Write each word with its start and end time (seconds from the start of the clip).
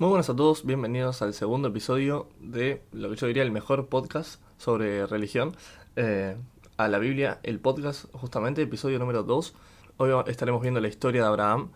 Muy 0.00 0.08
buenas 0.08 0.30
a 0.30 0.34
todos, 0.34 0.64
bienvenidos 0.64 1.20
al 1.20 1.34
segundo 1.34 1.68
episodio 1.68 2.26
de 2.40 2.82
lo 2.90 3.10
que 3.10 3.16
yo 3.16 3.26
diría 3.26 3.42
el 3.42 3.50
mejor 3.50 3.88
podcast 3.88 4.40
sobre 4.56 5.06
religión, 5.06 5.54
eh, 5.94 6.38
a 6.78 6.88
la 6.88 6.98
Biblia, 6.98 7.38
el 7.42 7.60
podcast 7.60 8.06
justamente, 8.14 8.62
episodio 8.62 8.98
número 8.98 9.24
2. 9.24 9.54
Hoy 9.98 10.10
estaremos 10.26 10.62
viendo 10.62 10.80
la 10.80 10.88
historia 10.88 11.20
de 11.20 11.28
Abraham, 11.28 11.72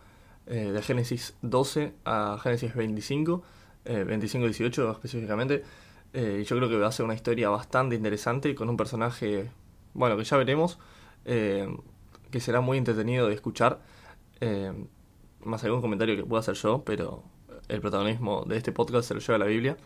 eh, 0.47 0.73
de 0.73 0.81
Génesis 0.81 1.37
12 1.43 1.93
a 2.07 2.39
Génesis 2.43 2.75
25, 2.75 3.43
25-18 3.85 4.93
específicamente. 4.93 5.63
Eh, 6.15 6.39
y 6.41 6.45
yo 6.45 6.57
creo 6.57 6.71
que 6.71 6.79
va 6.79 6.87
a 6.87 6.93
ser 6.93 7.05
una 7.05 7.15
historia 7.15 7.51
bastante 7.51 7.95
interesante 7.95 8.55
con 8.55 8.71
un 8.71 8.79
personaje, 8.79 9.51
bueno, 9.93 10.17
que 10.17 10.25
ya 10.25 10.39
veremos, 10.39 10.79
que 11.27 12.41
será 12.41 12.63
muy 12.63 12.79
entretenido 12.79 13.29
de 13.29 13.35
escuchar. 13.35 13.83
más 15.45 15.63
algún 15.63 15.83
comentario 15.83 16.17
que 16.17 16.25
pueda 16.25 16.41
hacer 16.41 16.55
yo, 16.55 16.85
pero 16.87 17.34
el 17.69 17.81
protagonismo 17.81 18.45
de 18.47 18.57
este 18.57 18.73
podcast 18.73 19.09
se 19.09 19.15
lo 19.15 19.21
lleva 19.21 19.39
la 19.39 19.47
Biblia. 19.47 19.77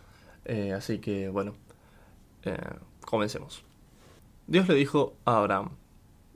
Eh, 0.45 0.73
así 0.73 0.99
que 0.99 1.29
bueno, 1.29 1.55
eh, 2.43 2.57
comencemos. 3.01 3.63
Dios 4.47 4.67
le 4.67 4.75
dijo 4.75 5.13
a 5.25 5.37
Abraham, 5.37 5.71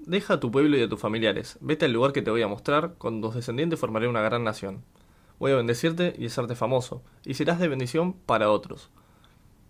Deja 0.05 0.33
a 0.33 0.39
tu 0.39 0.51
pueblo 0.51 0.77
y 0.77 0.81
a 0.81 0.89
tus 0.89 0.99
familiares, 0.99 1.57
vete 1.61 1.85
al 1.85 1.93
lugar 1.93 2.11
que 2.11 2.21
te 2.21 2.29
voy 2.29 2.41
a 2.41 2.47
mostrar, 2.49 2.95
con 2.97 3.21
tus 3.21 3.35
descendientes 3.35 3.79
formaré 3.79 4.09
una 4.09 4.21
gran 4.21 4.43
nación. 4.43 4.83
Voy 5.39 5.53
a 5.53 5.55
bendecirte 5.55 6.13
y 6.17 6.25
hacerte 6.25 6.55
famoso, 6.55 7.01
y 7.23 7.35
serás 7.35 7.57
de 7.57 7.69
bendición 7.69 8.11
para 8.11 8.51
otros. 8.51 8.89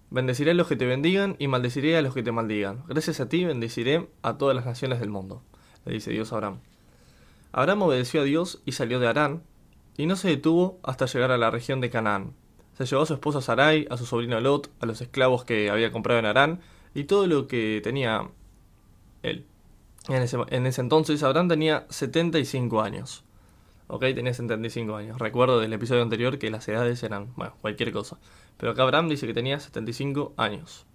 Bendeciré 0.10 0.52
a 0.52 0.54
los 0.56 0.68
que 0.68 0.76
te 0.76 0.88
bendigan 0.88 1.36
y 1.38 1.48
maldeciré 1.48 1.98
a 1.98 2.02
los 2.02 2.16
que 2.16 2.24
te 2.24 2.32
maldigan. 2.32 2.84
Gracias 2.88 3.20
a 3.20 3.30
ti 3.30 3.46
bendeciré 3.46 4.10
a 4.24 4.40
todas 4.40 4.56
las 4.56 4.66
naciones 4.66 5.00
del 5.00 5.12
mundo, 5.12 5.44
le 5.86 5.94
dice 5.94 6.10
Dios 6.10 6.34
a 6.34 6.38
Abraham. 6.38 6.62
Abraham 7.52 7.84
obedeció 7.84 8.22
a 8.22 8.24
Dios 8.24 8.64
y 8.66 8.72
salió 8.72 9.00
de 9.00 9.08
Arán, 9.08 9.44
y 9.98 10.06
no 10.06 10.16
se 10.16 10.30
detuvo 10.30 10.80
hasta 10.84 11.06
llegar 11.06 11.32
a 11.32 11.38
la 11.38 11.52
región 11.52 11.82
de 11.82 11.90
Canaán. 11.90 12.34
Se 12.78 12.86
llevó 12.86 13.04
a 13.04 13.06
su 13.06 13.14
esposa 13.14 13.42
Sarai, 13.42 13.88
a 13.90 13.98
su 13.98 14.06
sobrino 14.06 14.40
Lot, 14.40 14.72
a 14.80 14.86
los 14.86 15.02
esclavos 15.02 15.46
que 15.46 15.70
había 15.70 15.92
comprado 15.92 16.20
en 16.20 16.26
Arán 16.26 16.62
y 16.96 17.04
todo 17.04 17.28
lo 17.28 17.48
que 17.48 17.82
tenía 17.84 18.30
él. 19.22 19.46
En 20.10 20.22
ese, 20.22 20.38
en 20.50 20.66
ese 20.66 20.82
entonces 20.82 21.24
Abraham 21.24 21.48
tenía 21.48 21.86
75 21.90 22.82
años. 22.82 23.24
Ok, 23.88 24.02
tenía 24.16 24.34
75 24.34 24.96
años. 24.96 25.20
Recuerdo 25.20 25.60
del 25.60 25.72
episodio 25.74 26.02
anterior 26.02 26.40
que 26.40 26.50
las 26.50 26.68
edades 26.68 27.04
eran, 27.04 27.34
bueno, 27.36 27.56
cualquier 27.62 27.92
cosa. 27.92 28.18
Pero 28.58 28.72
acá 28.72 28.84
Abraham 28.84 29.10
dice 29.10 29.28
que 29.28 29.34
tenía 29.34 29.60
75 29.60 30.34
años. 30.38 30.86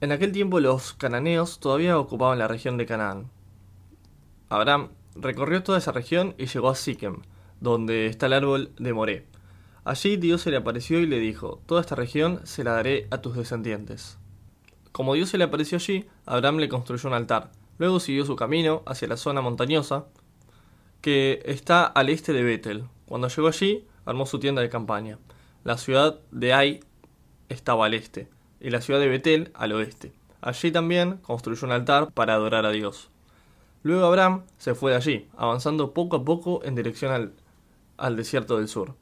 En 0.00 0.12
aquel 0.12 0.32
tiempo 0.32 0.60
los 0.60 0.92
cananeos 0.94 1.60
todavía 1.60 1.98
ocupaban 1.98 2.38
la 2.38 2.48
región 2.48 2.76
de 2.76 2.86
Canaán. 2.86 3.30
Abraham 4.48 4.90
recorrió 5.14 5.62
toda 5.62 5.78
esa 5.78 5.92
región 5.92 6.34
y 6.38 6.46
llegó 6.46 6.68
a 6.68 6.74
Siquem, 6.74 7.22
donde 7.62 8.06
está 8.06 8.26
el 8.26 8.32
árbol 8.32 8.72
de 8.76 8.92
Moré. 8.92 9.26
Allí 9.84 10.16
Dios 10.16 10.42
se 10.42 10.50
le 10.50 10.56
apareció 10.56 10.98
y 10.98 11.06
le 11.06 11.20
dijo, 11.20 11.60
Toda 11.66 11.80
esta 11.80 11.94
región 11.94 12.40
se 12.44 12.64
la 12.64 12.72
daré 12.72 13.06
a 13.10 13.18
tus 13.18 13.36
descendientes. 13.36 14.18
Como 14.90 15.14
Dios 15.14 15.30
se 15.30 15.38
le 15.38 15.44
apareció 15.44 15.78
allí, 15.78 16.06
Abraham 16.26 16.58
le 16.58 16.68
construyó 16.68 17.08
un 17.08 17.14
altar. 17.14 17.52
Luego 17.78 18.00
siguió 18.00 18.26
su 18.26 18.36
camino 18.36 18.82
hacia 18.84 19.08
la 19.08 19.16
zona 19.16 19.40
montañosa 19.40 20.06
que 21.00 21.40
está 21.44 21.84
al 21.84 22.08
este 22.08 22.32
de 22.32 22.42
Betel. 22.42 22.84
Cuando 23.06 23.28
llegó 23.28 23.48
allí, 23.48 23.86
armó 24.04 24.26
su 24.26 24.38
tienda 24.38 24.60
de 24.60 24.68
campaña. 24.68 25.18
La 25.62 25.78
ciudad 25.78 26.18
de 26.32 26.52
Ai 26.52 26.80
estaba 27.48 27.86
al 27.86 27.94
este 27.94 28.28
y 28.60 28.70
la 28.70 28.80
ciudad 28.80 29.00
de 29.00 29.08
Betel 29.08 29.52
al 29.54 29.72
oeste. 29.72 30.12
Allí 30.40 30.72
también 30.72 31.18
construyó 31.18 31.66
un 31.66 31.72
altar 31.72 32.10
para 32.12 32.34
adorar 32.34 32.66
a 32.66 32.70
Dios. 32.70 33.10
Luego 33.84 34.06
Abraham 34.06 34.42
se 34.58 34.74
fue 34.74 34.90
de 34.90 34.96
allí, 34.96 35.28
avanzando 35.36 35.92
poco 35.92 36.16
a 36.16 36.24
poco 36.24 36.60
en 36.64 36.74
dirección 36.74 37.12
al 37.12 37.32
al 38.02 38.16
desierto 38.16 38.58
del 38.58 38.68
sur. 38.68 38.96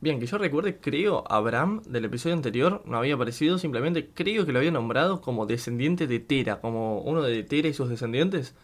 Bien, 0.00 0.18
que 0.18 0.26
yo 0.26 0.38
recuerde, 0.38 0.78
creo 0.78 1.24
Abraham 1.30 1.82
del 1.86 2.06
episodio 2.06 2.34
anterior 2.34 2.82
no 2.86 2.96
había 2.96 3.14
aparecido, 3.14 3.58
simplemente 3.58 4.10
creo 4.12 4.44
que 4.44 4.52
lo 4.52 4.58
había 4.58 4.70
nombrado 4.70 5.20
como 5.20 5.46
descendiente 5.46 6.06
de 6.06 6.18
Tera, 6.18 6.60
como 6.60 7.00
uno 7.00 7.22
de 7.22 7.42
Tera 7.44 7.68
y 7.68 7.74
sus 7.74 7.88
descendientes, 7.88 8.54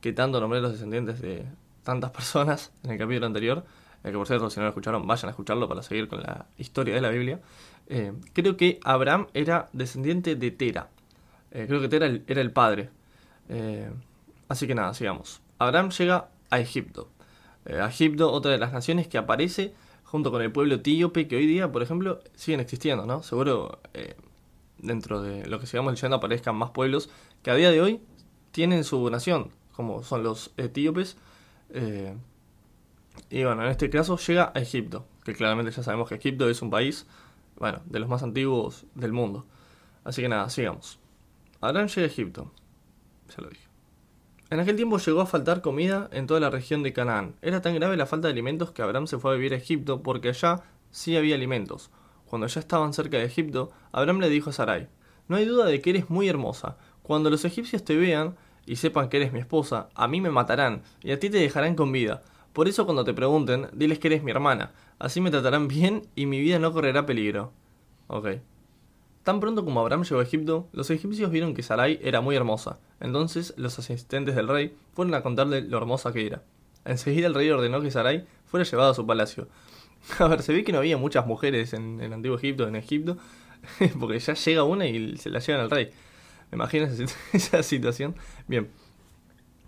que 0.00 0.12
tanto 0.12 0.40
nombré 0.40 0.60
los 0.60 0.72
descendientes 0.72 1.20
de 1.20 1.46
tantas 1.82 2.10
personas 2.12 2.72
en 2.82 2.92
el 2.92 2.98
capítulo 2.98 3.26
anterior, 3.26 3.64
eh, 4.04 4.10
que 4.10 4.16
por 4.16 4.26
cierto, 4.26 4.48
si 4.50 4.58
no 4.58 4.64
lo 4.64 4.70
escucharon, 4.70 5.06
vayan 5.06 5.28
a 5.28 5.30
escucharlo 5.30 5.68
para 5.68 5.82
seguir 5.82 6.08
con 6.08 6.22
la 6.22 6.46
historia 6.58 6.94
de 6.94 7.00
la 7.00 7.10
Biblia. 7.10 7.40
Eh, 7.86 8.12
creo 8.32 8.56
que 8.56 8.80
Abraham 8.84 9.26
era 9.34 9.68
descendiente 9.72 10.34
de 10.34 10.50
Tera, 10.50 10.88
eh, 11.50 11.66
creo 11.66 11.80
que 11.80 11.88
Tera 11.88 12.06
era 12.26 12.40
el 12.40 12.52
padre. 12.52 12.90
así 14.48 14.66
que 14.66 14.74
nada, 14.74 14.94
sigamos. 14.94 15.42
Abraham 15.58 15.90
llega 15.90 16.28
a 16.50 16.60
Egipto. 16.60 17.08
Eh, 17.66 17.80
Egipto, 17.86 18.32
otra 18.32 18.52
de 18.52 18.58
las 18.58 18.72
naciones 18.72 19.08
que 19.08 19.18
aparece 19.18 19.74
junto 20.04 20.30
con 20.30 20.42
el 20.42 20.52
pueblo 20.52 20.76
etíope, 20.76 21.26
que 21.26 21.36
hoy 21.36 21.46
día, 21.46 21.72
por 21.72 21.82
ejemplo, 21.82 22.20
siguen 22.34 22.60
existiendo, 22.60 23.06
¿no? 23.06 23.22
Seguro 23.22 23.80
eh, 23.94 24.14
dentro 24.78 25.22
de 25.22 25.46
lo 25.46 25.58
que 25.58 25.66
sigamos 25.66 25.92
leyendo 25.92 26.16
aparezcan 26.16 26.56
más 26.56 26.70
pueblos 26.70 27.10
que 27.42 27.50
a 27.50 27.54
día 27.54 27.70
de 27.70 27.80
hoy 27.80 28.00
tienen 28.52 28.84
su 28.84 29.10
nación, 29.10 29.50
como 29.72 30.02
son 30.04 30.22
los 30.22 30.52
etíopes. 30.56 31.16
Eh, 31.70 32.14
y 33.30 33.44
bueno, 33.44 33.64
en 33.64 33.70
este 33.70 33.90
caso 33.90 34.16
llega 34.18 34.52
a 34.54 34.60
Egipto, 34.60 35.06
que 35.24 35.34
claramente 35.34 35.72
ya 35.72 35.82
sabemos 35.82 36.08
que 36.08 36.16
Egipto 36.16 36.48
es 36.48 36.62
un 36.62 36.70
país, 36.70 37.06
bueno, 37.56 37.80
de 37.86 37.98
los 37.98 38.08
más 38.08 38.22
antiguos 38.22 38.86
del 38.94 39.12
mundo. 39.12 39.46
Así 40.04 40.22
que 40.22 40.28
nada, 40.28 40.48
sigamos. 40.50 40.98
Abraham 41.60 41.88
llega 41.88 42.02
a 42.02 42.10
Egipto. 42.10 42.52
Ya 43.30 43.42
lo 43.42 43.48
dije. 43.48 43.63
En 44.50 44.60
aquel 44.60 44.76
tiempo 44.76 44.98
llegó 44.98 45.22
a 45.22 45.26
faltar 45.26 45.62
comida 45.62 46.08
en 46.12 46.26
toda 46.26 46.38
la 46.38 46.50
región 46.50 46.82
de 46.82 46.92
Canaán. 46.92 47.34
Era 47.40 47.62
tan 47.62 47.74
grave 47.74 47.96
la 47.96 48.06
falta 48.06 48.28
de 48.28 48.32
alimentos 48.32 48.72
que 48.72 48.82
Abraham 48.82 49.06
se 49.06 49.18
fue 49.18 49.32
a 49.32 49.34
vivir 49.34 49.54
a 49.54 49.56
Egipto 49.56 50.02
porque 50.02 50.28
allá 50.28 50.62
sí 50.90 51.16
había 51.16 51.34
alimentos. 51.34 51.90
Cuando 52.26 52.46
ya 52.46 52.60
estaban 52.60 52.92
cerca 52.92 53.16
de 53.16 53.24
Egipto, 53.24 53.70
Abraham 53.90 54.20
le 54.20 54.28
dijo 54.28 54.50
a 54.50 54.52
Sarai, 54.52 54.88
No 55.28 55.36
hay 55.36 55.46
duda 55.46 55.64
de 55.64 55.80
que 55.80 55.90
eres 55.90 56.10
muy 56.10 56.28
hermosa. 56.28 56.76
Cuando 57.02 57.30
los 57.30 57.44
egipcios 57.44 57.84
te 57.84 57.96
vean 57.96 58.36
y 58.66 58.76
sepan 58.76 59.08
que 59.08 59.16
eres 59.16 59.32
mi 59.32 59.40
esposa, 59.40 59.88
a 59.94 60.08
mí 60.08 60.20
me 60.20 60.30
matarán 60.30 60.82
y 61.02 61.12
a 61.12 61.18
ti 61.18 61.30
te 61.30 61.38
dejarán 61.38 61.74
con 61.74 61.90
vida. 61.90 62.22
Por 62.52 62.68
eso 62.68 62.84
cuando 62.84 63.04
te 63.04 63.14
pregunten, 63.14 63.68
diles 63.72 63.98
que 63.98 64.08
eres 64.08 64.22
mi 64.22 64.30
hermana. 64.30 64.72
Así 64.98 65.20
me 65.20 65.30
tratarán 65.30 65.68
bien 65.68 66.02
y 66.14 66.26
mi 66.26 66.40
vida 66.40 66.58
no 66.58 66.72
correrá 66.72 67.06
peligro. 67.06 67.52
Ok. 68.08 68.28
Tan 69.24 69.40
pronto 69.40 69.64
como 69.64 69.80
Abraham 69.80 70.04
llegó 70.04 70.20
a 70.20 70.22
Egipto, 70.22 70.68
los 70.72 70.90
egipcios 70.90 71.30
vieron 71.30 71.54
que 71.54 71.62
Sarai 71.62 71.98
era 72.02 72.20
muy 72.20 72.36
hermosa. 72.36 72.78
Entonces 73.00 73.54
los 73.56 73.78
asistentes 73.78 74.34
del 74.34 74.48
rey 74.48 74.76
fueron 74.92 75.14
a 75.14 75.22
contarle 75.22 75.62
lo 75.62 75.78
hermosa 75.78 76.12
que 76.12 76.26
era. 76.26 76.42
Enseguida 76.84 77.26
el 77.26 77.34
rey 77.34 77.48
ordenó 77.48 77.80
que 77.80 77.90
Sarai 77.90 78.26
fuera 78.44 78.64
llevada 78.64 78.90
a 78.90 78.94
su 78.94 79.06
palacio. 79.06 79.48
A 80.18 80.28
ver, 80.28 80.42
se 80.42 80.52
ve 80.52 80.62
que 80.62 80.72
no 80.72 80.78
había 80.78 80.98
muchas 80.98 81.26
mujeres 81.26 81.72
en 81.72 82.00
el 82.00 82.12
antiguo 82.12 82.36
Egipto, 82.36 82.68
en 82.68 82.76
Egipto, 82.76 83.16
porque 83.98 84.18
ya 84.18 84.34
llega 84.34 84.62
una 84.64 84.86
y 84.86 85.16
se 85.16 85.30
la 85.30 85.38
llevan 85.38 85.62
al 85.62 85.70
rey. 85.70 85.90
¿Me 86.50 86.56
imagino 86.56 86.86
esa 87.32 87.62
situación? 87.62 88.14
Bien. 88.46 88.68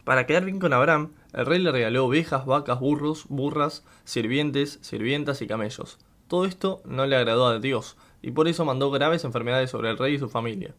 Para 0.05 0.27
quedar 0.27 0.45
bien 0.45 0.61
con 0.61 0.75
Abraham, 0.75 1.13
el 1.33 1.47
rey 1.47 1.59
le 1.61 1.73
regaló 1.73 2.05
ovejas, 2.05 2.45
vacas, 2.45 2.79
burros, 2.79 3.25
burras, 3.29 3.85
sirvientes, 4.05 4.79
sirvientas 4.83 5.41
y 5.41 5.47
camellos. 5.47 5.99
Todo 6.29 6.45
esto 6.45 6.83
no 6.85 7.07
le 7.07 7.17
agradó 7.17 7.47
a 7.47 7.59
Dios, 7.59 7.97
y 8.23 8.33
por 8.33 8.49
eso 8.49 8.65
mandó 8.65 8.91
graves 8.91 9.25
enfermedades 9.25 9.71
sobre 9.71 9.91
el 9.91 9.99
rey 9.99 10.15
y 10.15 10.19
su 10.19 10.29
familia. 10.29 10.75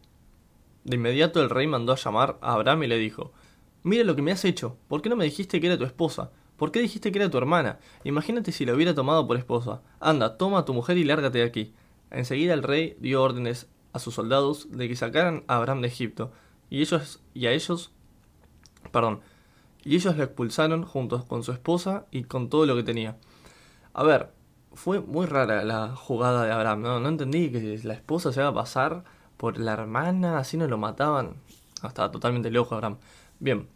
De 0.84 0.96
inmediato 0.96 1.42
el 1.42 1.50
rey 1.50 1.66
mandó 1.66 1.92
a 1.92 1.96
llamar 1.96 2.38
a 2.40 2.52
Abraham 2.52 2.82
y 2.84 2.86
le 2.88 2.98
dijo, 2.98 3.32
Mira 3.82 4.04
lo 4.04 4.16
que 4.16 4.22
me 4.22 4.32
has 4.32 4.44
hecho, 4.44 4.76
¿por 4.88 5.02
qué 5.02 5.08
no 5.08 5.16
me 5.16 5.24
dijiste 5.24 5.60
que 5.60 5.66
era 5.66 5.78
tu 5.78 5.84
esposa? 5.84 6.30
¿Por 6.56 6.72
qué 6.72 6.80
dijiste 6.80 7.12
que 7.12 7.18
era 7.18 7.30
tu 7.30 7.38
hermana? 7.38 7.78
Imagínate 8.04 8.50
si 8.50 8.66
la 8.66 8.74
hubiera 8.74 8.94
tomado 8.94 9.26
por 9.26 9.36
esposa. 9.36 9.80
Anda, 10.00 10.36
toma 10.36 10.58
a 10.58 10.64
tu 10.64 10.74
mujer 10.74 10.98
y 10.98 11.04
lárgate 11.04 11.38
de 11.38 11.44
aquí. 11.44 11.72
Enseguida 12.10 12.52
el 12.52 12.64
rey 12.64 12.96
dio 12.98 13.22
órdenes 13.22 13.68
a 13.92 14.00
sus 14.00 14.14
soldados 14.14 14.66
de 14.70 14.88
que 14.88 14.96
sacaran 14.96 15.44
a 15.46 15.56
Abraham 15.56 15.82
de 15.82 15.88
Egipto, 15.88 16.32
y 16.68 16.80
ellos 16.80 17.22
y 17.32 17.46
a 17.46 17.52
ellos, 17.52 17.92
perdón, 18.90 19.20
y 19.84 19.94
ellos 19.94 20.16
le 20.16 20.24
expulsaron 20.24 20.82
junto 20.82 21.24
con 21.26 21.44
su 21.44 21.52
esposa 21.52 22.06
y 22.10 22.24
con 22.24 22.50
todo 22.50 22.66
lo 22.66 22.76
que 22.76 22.82
tenía. 22.82 23.16
A 23.94 24.02
ver, 24.02 24.30
fue 24.78 25.00
muy 25.00 25.26
rara 25.26 25.64
la 25.64 25.96
jugada 25.96 26.44
de 26.44 26.52
Abraham, 26.52 26.82
¿no? 26.82 27.00
No 27.00 27.08
entendí 27.08 27.50
que 27.50 27.80
la 27.82 27.94
esposa 27.94 28.32
se 28.32 28.38
iba 28.38 28.48
a 28.48 28.54
pasar 28.54 29.02
por 29.36 29.58
la 29.58 29.72
hermana, 29.72 30.38
así 30.38 30.56
no 30.56 30.68
lo 30.68 30.78
mataban. 30.78 31.34
estaba 31.82 32.12
totalmente 32.12 32.48
loco 32.52 32.76
Abraham. 32.76 32.98
Bien. 33.40 33.68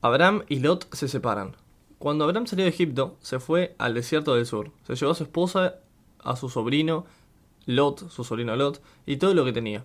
Abraham 0.00 0.44
y 0.48 0.60
Lot 0.60 0.94
se 0.94 1.08
separan. 1.08 1.56
Cuando 1.98 2.24
Abraham 2.24 2.46
salió 2.46 2.64
de 2.64 2.70
Egipto, 2.70 3.16
se 3.20 3.40
fue 3.40 3.74
al 3.78 3.94
desierto 3.94 4.36
del 4.36 4.46
sur. 4.46 4.70
Se 4.86 4.94
llevó 4.94 5.10
a 5.10 5.16
su 5.16 5.24
esposa, 5.24 5.74
a 6.22 6.36
su 6.36 6.48
sobrino 6.48 7.04
Lot, 7.66 8.08
su 8.08 8.22
sobrino 8.22 8.54
Lot, 8.54 8.80
y 9.04 9.16
todo 9.16 9.34
lo 9.34 9.44
que 9.44 9.52
tenía. 9.52 9.84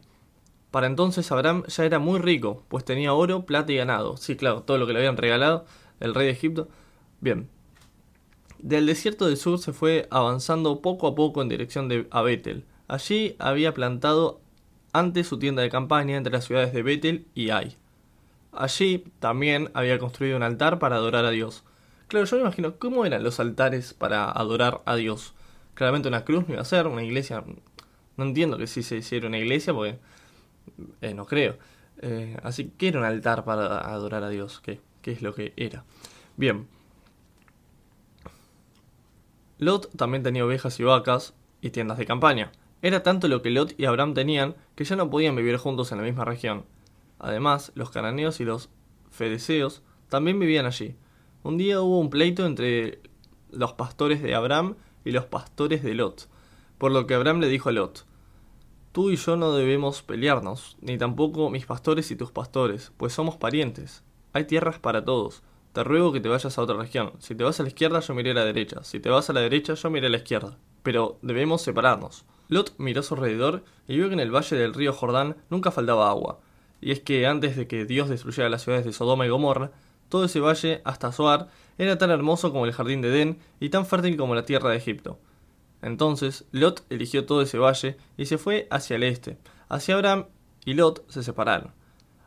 Para 0.70 0.86
entonces 0.86 1.32
Abraham 1.32 1.64
ya 1.68 1.86
era 1.86 1.98
muy 1.98 2.20
rico, 2.20 2.64
pues 2.68 2.86
tenía 2.86 3.14
oro, 3.14 3.48
plata 3.48 3.72
y 3.72 3.78
ganado. 3.78 4.16
Sí, 4.18 4.36
claro, 4.36 4.62
todo 4.62 4.78
lo 4.78 4.86
que 4.86 4.94
le 4.94 5.00
habían 5.00 5.18
regalado 5.18 5.66
el 6.00 6.14
rey 6.14 6.28
de 6.28 6.34
Egipto. 6.34 6.68
Bien, 7.20 7.50
del 8.64 8.86
desierto 8.86 9.28
del 9.28 9.36
sur 9.36 9.60
se 9.60 9.74
fue 9.74 10.08
avanzando 10.10 10.82
poco 10.82 11.08
a 11.08 11.16
poco 11.16 11.42
en 11.42 11.50
dirección 11.50 11.90
de 11.90 12.08
a 12.12 12.22
Betel. 12.22 12.64
Allí 12.88 13.36
había 13.38 13.74
plantado 13.74 14.40
antes 14.94 15.28
su 15.28 15.38
tienda 15.38 15.62
de 15.62 15.70
campaña 15.70 16.16
entre 16.16 16.32
las 16.32 16.46
ciudades 16.46 16.72
de 16.72 16.82
Betel 16.82 17.28
y 17.36 17.50
Ai. 17.50 17.76
Allí 18.54 19.04
también 19.20 19.70
había 19.74 20.00
construido 20.00 20.38
un 20.38 20.44
altar 20.44 20.80
para 20.80 20.96
adorar 20.96 21.26
a 21.26 21.32
Dios. 21.32 21.66
Claro, 22.08 22.26
yo 22.26 22.38
me 22.38 22.44
imagino 22.44 22.78
cómo 22.80 23.06
eran 23.06 23.22
los 23.22 23.42
altares 23.42 23.94
para 23.94 24.32
adorar 24.32 24.82
a 24.86 24.96
Dios. 24.96 25.34
Claramente 25.74 26.08
una 26.08 26.24
cruz 26.24 26.48
no 26.48 26.54
iba 26.54 26.62
a 26.62 26.66
ser, 26.66 26.88
una 26.88 27.04
iglesia. 27.04 27.44
No 28.16 28.24
entiendo 28.24 28.58
que 28.58 28.68
si 28.68 28.82
se 28.82 28.96
hiciera 28.96 29.28
una 29.28 29.40
iglesia 29.40 29.74
porque 29.74 30.00
eh, 31.02 31.14
no 31.14 31.26
creo. 31.26 31.58
Eh, 32.02 32.38
así 32.44 32.72
que 32.78 32.88
era 32.88 33.00
un 33.00 33.06
altar 33.06 33.44
para 33.44 33.80
adorar 33.80 34.24
a 34.24 34.30
Dios, 34.30 34.62
que 34.62 34.80
es 35.04 35.22
lo 35.22 35.36
que 35.36 35.52
era. 35.58 35.84
Bien. 36.38 36.68
Lot 39.64 39.90
también 39.96 40.24
tenía 40.24 40.46
ovejas 40.46 40.80
y 40.80 40.84
vacas 40.84 41.34
y 41.62 41.72
tiendas 41.72 41.98
de 41.98 42.06
campaña. 42.06 42.52
Era 42.82 43.02
tanto 43.04 43.28
lo 43.28 43.42
que 43.42 43.50
Lot 43.50 43.74
y 43.78 43.86
Abraham 43.86 44.14
tenían 44.14 44.56
que 44.76 44.84
ya 44.84 44.96
no 44.96 45.10
podían 45.10 45.36
vivir 45.36 45.58
juntos 45.58 45.92
en 45.92 46.00
la 46.00 46.04
misma 46.04 46.26
región. 46.26 46.66
Además, 47.20 47.72
los 47.76 47.90
cananeos 47.90 48.40
y 48.40 48.46
los 48.46 48.70
fedeseos 49.10 49.82
también 50.10 50.40
vivían 50.40 50.66
allí. 50.66 50.96
Un 51.44 51.58
día 51.58 51.82
hubo 51.82 52.00
un 52.00 52.10
pleito 52.10 52.46
entre 52.46 53.00
los 53.52 53.74
pastores 53.74 54.22
de 54.22 54.36
Abraham 54.36 54.76
y 55.06 55.12
los 55.12 55.26
pastores 55.26 55.84
de 55.84 55.94
Lot, 55.94 56.28
por 56.78 56.92
lo 56.92 57.08
que 57.08 57.14
Abraham 57.14 57.40
le 57.40 57.48
dijo 57.48 57.70
a 57.70 57.72
Lot, 57.72 58.06
Tú 58.92 59.10
y 59.10 59.16
yo 59.16 59.38
no 59.38 59.54
debemos 59.54 60.04
pelearnos, 60.04 60.78
ni 60.80 60.98
tampoco 60.98 61.50
mis 61.50 61.66
pastores 61.66 62.12
y 62.12 62.16
tus 62.16 62.32
pastores, 62.32 62.92
pues 62.98 63.12
somos 63.12 63.38
parientes. 63.38 64.04
Hay 64.34 64.46
tierras 64.46 64.78
para 64.78 65.04
todos. 65.04 65.42
Te 65.74 65.84
ruego 65.84 66.14
que 66.14 66.22
te 66.22 66.30
vayas 66.30 66.58
a 66.58 66.62
otra 66.62 66.78
región. 66.78 67.14
Si 67.18 67.34
te 67.34 67.44
vas 67.44 67.60
a 67.60 67.64
la 67.64 67.70
izquierda, 67.70 68.00
yo 68.00 68.14
miré 68.14 68.32
a 68.32 68.36
la 68.36 68.46
derecha. 68.46 68.84
Si 68.84 69.00
te 69.00 69.10
vas 69.10 69.30
a 69.30 69.34
la 69.34 69.42
derecha, 69.42 69.74
yo 69.74 69.90
miré 69.90 70.06
a 70.06 70.10
la 70.12 70.18
izquierda. 70.18 70.58
Pero 70.84 71.18
debemos 71.24 71.64
separarnos. 71.64 72.26
Lot 72.48 72.76
miró 72.78 73.00
a 73.00 73.04
su 73.04 73.16
alrededor 73.16 73.64
y 73.88 73.98
vio 73.98 74.08
que 74.08 74.14
en 74.14 74.20
el 74.20 74.30
valle 74.30 74.56
del 74.56 74.76
río 74.76 74.94
Jordán 74.94 75.36
nunca 75.50 75.72
faltaba 75.72 76.10
agua. 76.10 76.40
Y 76.80 76.92
es 76.92 77.00
que 77.00 77.26
antes 77.26 77.56
de 77.56 77.68
que 77.68 77.86
Dios 77.86 78.08
destruyera 78.08 78.50
las 78.50 78.62
ciudades 78.62 78.86
de 78.86 78.94
Sodoma 78.94 79.26
y 79.26 79.30
Gomorra, 79.30 79.72
todo 80.10 80.26
ese 80.26 80.40
valle, 80.40 80.82
hasta 80.86 81.12
Zoar, 81.12 81.48
era 81.80 81.98
tan 81.98 82.12
hermoso 82.12 82.52
como 82.52 82.66
el 82.66 82.74
jardín 82.74 83.02
de 83.02 83.08
Edén 83.10 83.40
y 83.60 83.70
tan 83.70 83.88
fértil 83.88 84.16
como 84.16 84.36
la 84.36 84.46
tierra 84.46 84.70
de 84.70 84.78
Egipto. 84.78 85.18
Entonces 85.82 86.46
Lot 86.52 86.84
eligió 86.92 87.26
todo 87.26 87.42
ese 87.42 87.58
valle 87.58 87.98
y 88.16 88.28
se 88.28 88.38
fue 88.38 88.68
hacia 88.70 88.96
el 88.98 89.04
este. 89.04 89.40
Hacia 89.70 89.96
Abraham 89.96 90.28
y 90.66 90.76
Lot 90.76 91.10
se 91.10 91.24
separaron. 91.24 91.72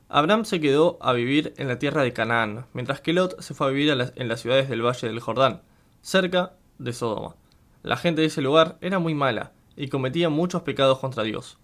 Abraham 0.08 0.44
se 0.44 0.60
quedó 0.60 0.98
a 1.00 1.12
vivir 1.12 1.52
en 1.56 1.66
la 1.66 1.78
tierra 1.78 2.02
de 2.02 2.12
Canaán, 2.12 2.66
mientras 2.72 3.00
que 3.00 3.12
Lot 3.12 3.40
se 3.40 3.54
fue 3.54 3.66
a 3.66 3.70
vivir 3.70 4.12
en 4.14 4.28
las 4.28 4.40
ciudades 4.40 4.68
del 4.68 4.84
valle 4.84 5.08
del 5.08 5.20
Jordán, 5.20 5.62
cerca 6.00 6.52
de 6.78 6.92
Sodoma. 6.92 7.34
La 7.82 7.96
gente 7.96 8.20
de 8.20 8.28
ese 8.28 8.40
lugar 8.40 8.78
era 8.80 9.00
muy 9.00 9.14
mala, 9.14 9.52
y 9.76 9.88
cometía 9.88 10.28
muchos 10.28 10.62
pecados 10.62 11.00
contra 11.00 11.24
Dios. 11.24 11.58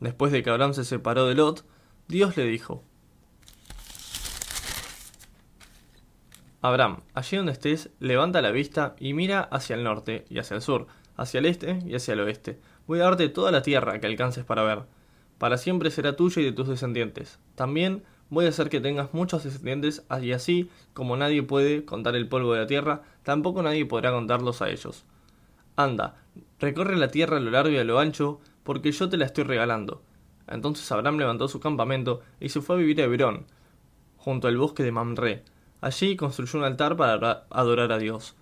Después 0.00 0.32
de 0.32 0.42
que 0.42 0.50
Abraham 0.50 0.72
se 0.72 0.84
separó 0.84 1.26
de 1.26 1.34
Lot, 1.34 1.64
Dios 2.08 2.36
le 2.36 2.44
dijo, 2.44 2.82
Abraham, 6.62 7.02
allí 7.14 7.36
donde 7.36 7.52
estés, 7.52 7.90
levanta 8.00 8.42
la 8.42 8.50
vista 8.50 8.96
y 8.98 9.12
mira 9.12 9.40
hacia 9.40 9.76
el 9.76 9.84
norte 9.84 10.24
y 10.30 10.38
hacia 10.38 10.56
el 10.56 10.62
sur, 10.62 10.86
hacia 11.16 11.38
el 11.38 11.46
este 11.46 11.78
y 11.86 11.94
hacia 11.94 12.14
el 12.14 12.20
oeste. 12.20 12.58
Voy 12.86 13.00
a 13.00 13.04
darte 13.04 13.28
toda 13.28 13.52
la 13.52 13.62
tierra 13.62 14.00
que 14.00 14.06
alcances 14.06 14.44
para 14.44 14.62
ver. 14.62 14.84
Para 15.38 15.58
siempre 15.58 15.90
será 15.90 16.16
tuya 16.16 16.42
y 16.42 16.44
de 16.46 16.52
tus 16.52 16.68
descendientes. 16.68 17.38
También 17.54 18.02
voy 18.30 18.46
a 18.46 18.48
hacer 18.48 18.68
que 18.68 18.80
tengas 18.80 19.14
muchos 19.14 19.44
descendientes, 19.44 20.04
y 20.22 20.32
así 20.32 20.70
como 20.94 21.16
nadie 21.16 21.42
puede 21.42 21.84
contar 21.84 22.16
el 22.16 22.28
polvo 22.28 22.54
de 22.54 22.60
la 22.60 22.66
tierra, 22.66 23.02
tampoco 23.22 23.62
nadie 23.62 23.86
podrá 23.86 24.12
contarlos 24.12 24.62
a 24.62 24.70
ellos. 24.70 25.04
Anda, 25.76 26.16
recorre 26.58 26.96
la 26.96 27.10
tierra 27.10 27.36
a 27.36 27.40
lo 27.40 27.50
largo 27.50 27.70
y 27.70 27.78
a 27.78 27.84
lo 27.84 27.98
ancho, 27.98 28.40
porque 28.62 28.92
yo 28.92 29.08
te 29.08 29.16
la 29.16 29.26
estoy 29.26 29.44
regalando. 29.44 30.02
Entonces 30.48 30.90
Abraham 30.90 31.18
levantó 31.18 31.48
su 31.48 31.60
campamento 31.60 32.22
y 32.40 32.48
se 32.48 32.60
fue 32.60 32.76
a 32.76 32.78
vivir 32.78 33.00
a 33.00 33.04
Hebrón, 33.04 33.46
junto 34.16 34.48
al 34.48 34.56
bosque 34.56 34.82
de 34.82 34.92
Mamre. 34.92 35.42
Allí 35.80 36.16
construyó 36.16 36.58
un 36.58 36.64
altar 36.64 36.96
para 36.96 37.46
adorar 37.50 37.92
a 37.92 37.98
Dios. 37.98 38.34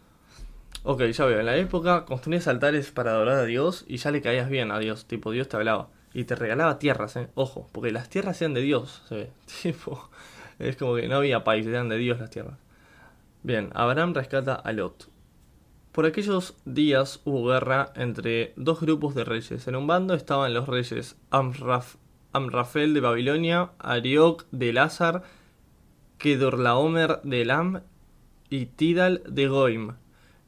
Ok, 0.83 1.03
ya 1.03 1.25
veo, 1.25 1.41
en 1.41 1.47
la 1.47 1.57
época 1.57 2.05
construías 2.05 2.47
altares 2.47 2.91
para 2.91 3.13
adorar 3.13 3.39
a 3.39 3.45
Dios 3.45 3.85
y 3.89 3.97
ya 3.97 4.11
le 4.11 4.23
caías 4.23 4.49
bien 4.49 4.71
a 4.71 4.79
Dios, 4.79 5.07
tipo 5.07 5.31
Dios 5.31 5.49
te 5.49 5.57
hablaba. 5.57 5.89
Y 6.15 6.25
te 6.25 6.37
regalaba 6.37 6.79
tierras, 6.79 7.17
eh. 7.17 7.29
Ojo, 7.35 7.69
porque 7.73 7.91
las 7.91 8.09
tierras 8.09 8.41
eran 8.41 8.55
de 8.55 8.63
Dios, 8.63 9.03
se 9.09 9.15
ve. 9.17 9.31
Tipo, 9.63 10.09
es 10.59 10.77
como 10.77 10.95
que 10.95 11.09
no 11.09 11.17
había 11.17 11.45
país, 11.45 11.67
eran 11.67 11.89
de 11.89 11.99
Dios 11.99 12.21
las 12.21 12.31
tierras. 12.31 12.59
Bien, 13.43 13.71
Abraham 13.75 14.15
rescata 14.15 14.55
a 14.55 14.73
Lot. 14.73 15.09
Por 15.93 16.07
aquellos 16.07 16.57
días 16.65 17.21
hubo 17.25 17.47
guerra 17.47 17.93
entre 17.95 18.53
dos 18.57 18.81
grupos 18.81 19.15
de 19.15 19.25
reyes. 19.25 19.69
En 19.69 19.77
un 19.77 19.87
bando 19.87 20.15
estaban 20.15 20.55
los 20.55 20.67
reyes 20.67 21.17
Amraf, 21.31 21.97
Amrafel 22.33 22.95
de 22.95 23.01
Babilonia, 23.01 23.71
Arioc 23.79 24.47
de 24.51 24.73
Lázar, 24.73 25.23
Kedorlaomer 26.19 27.21
de 27.23 27.43
Elam 27.43 27.83
y 28.51 28.67
Tidal 28.67 29.23
de 29.29 29.47
Goim. 29.47 29.93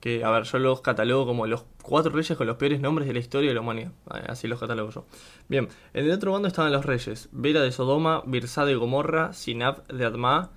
Que, 0.00 0.24
a 0.24 0.30
ver, 0.30 0.44
yo 0.44 0.58
los 0.58 0.80
catalogo 0.80 1.26
como 1.26 1.46
los 1.46 1.64
cuatro 1.86 2.12
reyes 2.12 2.36
con 2.36 2.46
los 2.46 2.56
peores 2.56 2.80
nombres 2.80 3.06
de 3.06 3.14
la 3.14 3.20
historia 3.20 3.50
de 3.50 3.54
la 3.54 3.60
humanidad. 3.60 3.92
Así 4.28 4.48
los 4.48 4.58
catalogo 4.58 4.90
yo. 4.90 5.06
Bien, 5.48 5.68
en 5.94 6.04
el 6.04 6.10
otro 6.10 6.32
bando 6.32 6.48
estaban 6.48 6.72
los 6.72 6.84
reyes: 6.84 7.28
Vera 7.32 7.62
de 7.62 7.72
Sodoma, 7.72 8.22
Birsa 8.26 8.64
de 8.64 8.74
Gomorra, 8.74 9.32
Sinab 9.32 9.86
de 9.86 10.04
Adma, 10.04 10.50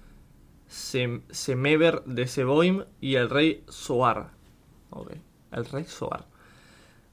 Semeber 0.68 2.04
de 2.06 2.28
Seboim 2.28 2.84
y 3.00 3.16
el 3.16 3.30
rey 3.30 3.64
Soar. 3.68 4.32
Ok, 4.90 5.12
el 5.52 5.66
rey 5.66 5.86
Soar. 5.86 6.26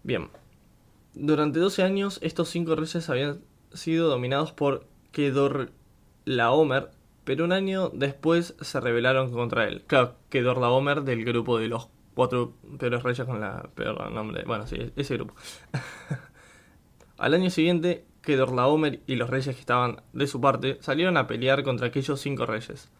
Bien, 0.02 0.28
durante 1.14 1.58
12 1.58 1.82
años 1.82 2.18
estos 2.22 2.48
cinco 2.48 2.74
reyes 2.74 3.08
habían 3.10 3.40
sido 3.72 4.08
dominados 4.08 4.52
por 4.52 4.86
Kedorlaomer, 5.12 6.90
pero 7.24 7.44
un 7.44 7.52
año 7.52 7.90
después 7.90 8.54
se 8.60 8.80
rebelaron 8.80 9.30
contra 9.30 9.66
él. 9.68 9.84
Claro, 9.86 10.14
Kedorlaomer 10.28 11.02
del 11.02 11.24
grupo 11.24 11.58
de 11.58 11.68
los 11.68 11.88
cuatro 12.16 12.54
peores 12.78 13.02
reyes 13.02 13.26
con 13.26 13.40
la 13.40 13.68
peor 13.74 14.10
nombre. 14.10 14.42
Bueno, 14.46 14.66
sí, 14.66 14.90
ese 14.96 15.14
grupo. 15.14 15.34
Al 17.18 17.34
año 17.34 17.50
siguiente, 17.50 18.06
Kedorlaomer 18.22 19.00
y 19.06 19.16
los 19.16 19.28
reyes 19.28 19.54
que 19.54 19.60
estaban 19.60 20.00
de 20.14 20.26
su 20.26 20.40
parte 20.40 20.78
salieron 20.80 21.18
a 21.18 21.26
pelear 21.26 21.62
contra 21.62 21.88
aquellos 21.88 22.18
cinco 22.18 22.46
reyes. 22.46 22.90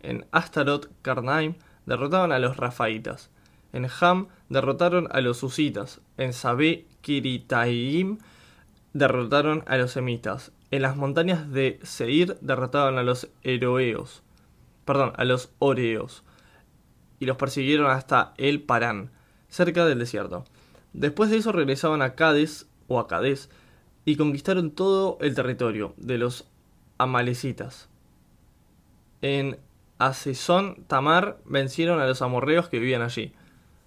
En 0.00 0.26
Astaroth 0.32 0.90
Karnaim 1.00 1.54
derrotaban 1.86 2.30
a 2.30 2.38
los 2.38 2.58
Rafaitas. 2.58 3.30
En 3.72 3.88
Ham 4.00 4.28
derrotaron 4.50 5.08
a 5.12 5.22
los 5.22 5.42
Usitas. 5.42 6.02
En 6.18 6.34
Sabé 6.34 6.86
Kiritaim 7.00 8.18
derrotaron 8.92 9.64
a 9.66 9.78
los 9.78 9.92
Semitas. 9.92 10.52
En 10.70 10.82
las 10.82 10.96
montañas 10.96 11.50
de 11.50 11.80
Seir 11.84 12.36
derrotaron 12.42 12.98
a 12.98 13.02
los 13.02 13.30
Eroeos. 13.42 14.22
Perdón, 14.84 15.14
a 15.16 15.24
los 15.24 15.50
Oreos. 15.58 16.22
Y 17.22 17.24
los 17.24 17.36
persiguieron 17.36 17.88
hasta 17.88 18.34
el 18.36 18.62
Parán, 18.62 19.12
cerca 19.48 19.86
del 19.86 20.00
desierto. 20.00 20.42
Después 20.92 21.30
de 21.30 21.36
eso 21.36 21.52
regresaban 21.52 22.02
a 22.02 22.16
Cades 22.16 22.66
o 22.88 22.98
a 22.98 23.06
Cades 23.06 23.48
y 24.04 24.16
conquistaron 24.16 24.72
todo 24.72 25.18
el 25.20 25.36
territorio 25.36 25.94
de 25.98 26.18
los 26.18 26.48
amalecitas. 26.98 27.88
En 29.20 29.60
Asesón 29.98 30.82
Tamar 30.88 31.38
vencieron 31.44 32.00
a 32.00 32.08
los 32.08 32.22
amorreos 32.22 32.68
que 32.68 32.80
vivían 32.80 33.02
allí. 33.02 33.32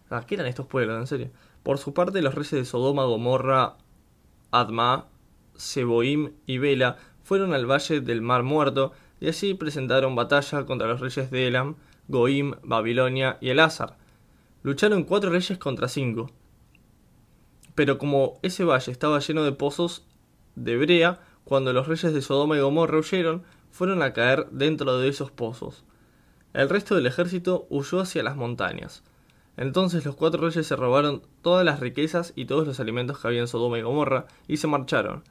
Ah, 0.09 0.23
¿Qué 0.25 0.35
eran 0.35 0.47
estos 0.47 0.67
pueblos, 0.67 0.97
en 0.97 1.07
serio? 1.07 1.29
Por 1.61 1.77
su 1.77 1.93
parte, 1.93 2.21
los 2.21 2.35
reyes 2.35 2.51
de 2.51 2.63
Sodoma, 2.63 3.03
Gomorra, 3.03 3.75
Adma, 4.51 5.07
Seboim 5.57 6.31
y 6.45 6.57
Bela 6.57 6.99
fueron 7.25 7.53
al 7.53 7.69
valle 7.69 7.99
del 7.99 8.21
Mar 8.21 8.43
Muerto 8.43 8.93
y 9.19 9.27
allí 9.27 9.55
presentaron 9.55 10.15
batalla 10.15 10.65
contra 10.65 10.87
los 10.87 11.01
reyes 11.01 11.29
de 11.31 11.47
Elam, 11.47 11.75
Goim, 12.07 12.55
Babilonia 12.63 13.37
y 13.41 13.49
Elazar. 13.49 13.97
Lucharon 14.63 15.03
cuatro 15.03 15.29
reyes 15.29 15.57
contra 15.57 15.87
cinco. 15.87 16.31
Pero 17.75 17.97
como 17.97 18.39
ese 18.41 18.63
valle 18.63 18.91
estaba 18.91 19.19
lleno 19.19 19.43
de 19.43 19.51
pozos 19.51 20.05
de 20.55 20.77
brea, 20.77 21.19
cuando 21.43 21.73
los 21.73 21.87
reyes 21.87 22.13
de 22.13 22.21
Sodoma 22.21 22.57
y 22.57 22.61
Gomorra 22.61 22.99
huyeron, 22.99 23.43
fueron 23.71 24.01
a 24.01 24.13
caer 24.13 24.47
dentro 24.51 24.97
de 24.97 25.09
esos 25.09 25.31
pozos. 25.31 25.83
El 26.53 26.69
resto 26.69 26.95
del 26.95 27.05
ejército 27.05 27.67
huyó 27.69 27.99
hacia 27.99 28.23
las 28.23 28.37
montañas. 28.37 29.03
Entonces 29.57 30.05
los 30.05 30.15
cuatro 30.15 30.41
reyes 30.41 30.65
se 30.65 30.75
robaron 30.75 31.21
todas 31.41 31.65
las 31.65 31.79
riquezas 31.79 32.33
y 32.35 32.45
todos 32.45 32.65
los 32.65 32.79
alimentos 32.79 33.19
que 33.19 33.27
había 33.27 33.41
en 33.41 33.47
Sodoma 33.47 33.77
y 33.77 33.81
Gomorra 33.81 34.27
y 34.47 34.57
se 34.57 34.67
marcharon. 34.67 35.23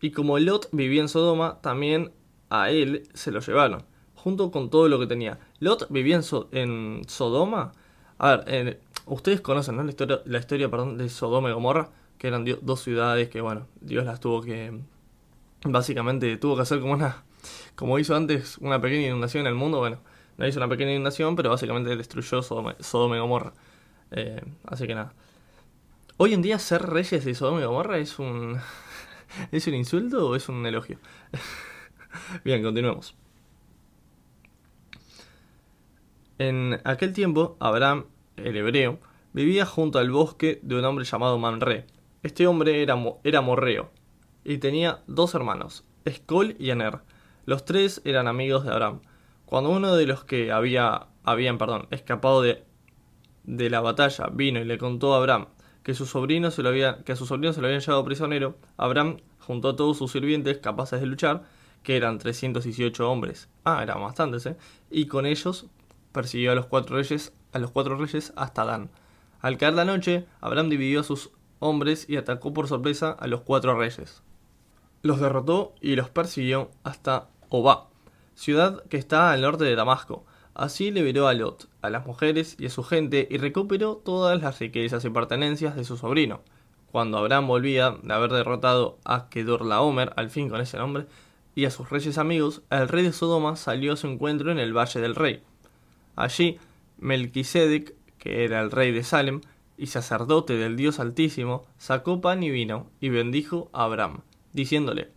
Y 0.00 0.10
como 0.10 0.38
Lot 0.38 0.68
vivía 0.72 1.00
en 1.00 1.08
Sodoma, 1.08 1.60
también 1.60 2.12
a 2.50 2.70
él 2.70 3.08
se 3.14 3.30
lo 3.30 3.40
llevaron, 3.40 3.84
junto 4.14 4.50
con 4.50 4.68
todo 4.68 4.88
lo 4.88 4.98
que 4.98 5.06
tenía. 5.06 5.38
Lot 5.62 5.86
vivía 5.90 6.20
en, 6.50 7.02
Sodoma. 7.06 7.72
A 8.18 8.36
ver, 8.36 8.80
ustedes 9.06 9.40
conocen 9.40 9.76
¿no? 9.76 9.84
la 9.84 9.90
historia, 9.90 10.68
de 10.68 11.08
Sodoma 11.08 11.50
y 11.50 11.52
Gomorra, 11.52 11.90
que 12.18 12.26
eran 12.28 12.44
dos 12.62 12.82
ciudades 12.82 13.28
que, 13.28 13.40
bueno, 13.40 13.68
Dios 13.80 14.04
las 14.04 14.18
tuvo 14.20 14.42
que. 14.42 14.80
Básicamente 15.64 16.36
tuvo 16.36 16.56
que 16.56 16.62
hacer 16.62 16.80
como 16.80 16.94
una. 16.94 17.22
Como 17.76 17.98
hizo 17.98 18.16
antes 18.16 18.58
una 18.58 18.80
pequeña 18.80 19.06
inundación 19.06 19.42
en 19.42 19.52
el 19.52 19.54
mundo, 19.54 19.78
bueno 19.78 19.98
no 20.36 20.48
hizo 20.48 20.58
una 20.58 20.68
pequeña 20.68 20.92
inundación, 20.92 21.36
pero 21.36 21.50
básicamente 21.50 21.94
destruyó 21.94 22.42
Sodoma, 22.42 22.74
y 23.16 23.18
Gomorra. 23.20 23.52
Eh, 24.10 24.42
así 24.66 24.88
que 24.88 24.94
nada. 24.96 25.12
Hoy 26.16 26.34
en 26.34 26.42
día 26.42 26.58
ser 26.58 26.82
reyes 26.82 27.24
de 27.24 27.34
Sodoma 27.34 27.60
y 27.60 27.64
Gomorra 27.64 27.98
es 27.98 28.18
un... 28.18 28.58
¿Es 29.52 29.66
un 29.68 29.74
insulto 29.74 30.28
o 30.28 30.34
es 30.34 30.48
un 30.48 30.66
elogio? 30.66 30.98
Bien, 32.44 32.62
continuemos. 32.62 33.14
En 36.44 36.80
aquel 36.82 37.12
tiempo, 37.12 37.56
Abraham, 37.60 38.06
el 38.34 38.56
hebreo, 38.56 38.98
vivía 39.32 39.64
junto 39.64 40.00
al 40.00 40.10
bosque 40.10 40.58
de 40.64 40.76
un 40.76 40.84
hombre 40.84 41.04
llamado 41.04 41.38
Manre. 41.38 41.86
Este 42.24 42.48
hombre 42.48 42.82
era, 42.82 42.96
morreo 43.40 43.92
y 44.42 44.58
tenía 44.58 45.04
dos 45.06 45.36
hermanos, 45.36 45.84
Escol 46.04 46.56
y 46.58 46.70
Aner. 46.70 46.98
Los 47.46 47.64
tres 47.64 48.02
eran 48.04 48.26
amigos 48.26 48.64
de 48.64 48.72
Abraham. 48.72 49.02
Cuando 49.46 49.70
uno 49.70 49.94
de 49.94 50.04
los 50.04 50.24
que 50.24 50.50
había, 50.50 51.06
habían 51.22 51.58
perdón, 51.58 51.86
escapado 51.92 52.42
de, 52.42 52.64
de 53.44 53.70
la 53.70 53.80
batalla 53.80 54.26
vino 54.32 54.58
y 54.58 54.64
le 54.64 54.78
contó 54.78 55.14
a 55.14 55.18
Abraham 55.18 55.46
que, 55.84 55.94
su 55.94 56.06
sobrino 56.06 56.50
se 56.50 56.66
había, 56.66 57.04
que 57.04 57.12
a 57.12 57.16
su 57.16 57.24
sobrino 57.24 57.52
se 57.52 57.60
lo 57.60 57.68
habían 57.68 57.82
llevado 57.82 58.04
prisionero, 58.04 58.56
Abraham 58.76 59.18
juntó 59.38 59.68
a 59.68 59.76
todos 59.76 59.96
sus 59.96 60.10
sirvientes 60.10 60.58
capaces 60.58 60.98
de 60.98 61.06
luchar, 61.06 61.44
que 61.84 61.96
eran 61.96 62.18
318 62.18 63.08
hombres. 63.08 63.48
Ah, 63.64 63.80
eran 63.80 64.00
bastantes, 64.00 64.44
¿eh? 64.46 64.56
Y 64.90 65.06
con 65.06 65.24
ellos 65.24 65.66
persiguió 66.12 66.52
a 66.52 66.54
los 66.54 66.66
cuatro 66.66 66.96
reyes, 66.96 67.32
a 67.52 67.58
los 67.58 67.70
cuatro 67.70 67.96
reyes 67.96 68.32
hasta 68.36 68.64
Dan. 68.64 68.90
Al 69.40 69.58
caer 69.58 69.74
la 69.74 69.84
noche, 69.84 70.26
Abraham 70.40 70.68
dividió 70.68 71.00
a 71.00 71.04
sus 71.04 71.30
hombres 71.58 72.08
y 72.08 72.16
atacó 72.16 72.52
por 72.52 72.68
sorpresa 72.68 73.10
a 73.10 73.26
los 73.26 73.40
cuatro 73.40 73.76
reyes. 73.76 74.22
Los 75.02 75.20
derrotó 75.20 75.74
y 75.80 75.96
los 75.96 76.10
persiguió 76.10 76.70
hasta 76.84 77.28
Obá, 77.48 77.88
ciudad 78.34 78.84
que 78.84 78.96
está 78.96 79.32
al 79.32 79.42
norte 79.42 79.64
de 79.64 79.74
Damasco. 79.74 80.24
Así 80.54 80.90
liberó 80.90 81.28
a 81.28 81.34
Lot, 81.34 81.68
a 81.80 81.90
las 81.90 82.06
mujeres 82.06 82.56
y 82.58 82.66
a 82.66 82.70
su 82.70 82.82
gente 82.82 83.26
y 83.30 83.38
recuperó 83.38 83.96
todas 83.96 84.40
las 84.40 84.58
riquezas 84.58 85.04
y 85.04 85.10
pertenencias 85.10 85.76
de 85.76 85.84
su 85.84 85.96
sobrino. 85.96 86.40
Cuando 86.90 87.18
Abraham 87.18 87.46
volvía 87.46 87.96
de 88.02 88.12
haber 88.12 88.30
derrotado 88.30 88.98
a 89.04 89.28
Kedorlaomer, 89.28 90.12
al 90.16 90.30
fin 90.30 90.50
con 90.50 90.60
ese 90.60 90.76
nombre, 90.76 91.06
y 91.54 91.64
a 91.64 91.70
sus 91.70 91.90
reyes 91.90 92.18
amigos, 92.18 92.62
el 92.70 92.88
rey 92.88 93.02
de 93.02 93.12
Sodoma 93.12 93.56
salió 93.56 93.94
a 93.94 93.96
su 93.96 94.06
encuentro 94.06 94.52
en 94.52 94.58
el 94.58 94.76
Valle 94.76 95.00
del 95.00 95.14
Rey. 95.14 95.42
Allí, 96.16 96.58
Melquisedec, 96.98 97.94
que 98.18 98.44
era 98.44 98.60
el 98.60 98.70
rey 98.70 98.92
de 98.92 99.02
Salem 99.02 99.40
y 99.76 99.86
sacerdote 99.86 100.54
del 100.54 100.76
Dios 100.76 101.00
Altísimo, 101.00 101.64
sacó 101.78 102.20
pan 102.20 102.42
y 102.42 102.50
vino 102.50 102.86
y 103.00 103.08
bendijo 103.08 103.70
a 103.72 103.84
Abraham, 103.84 104.20
diciéndole, 104.52 105.10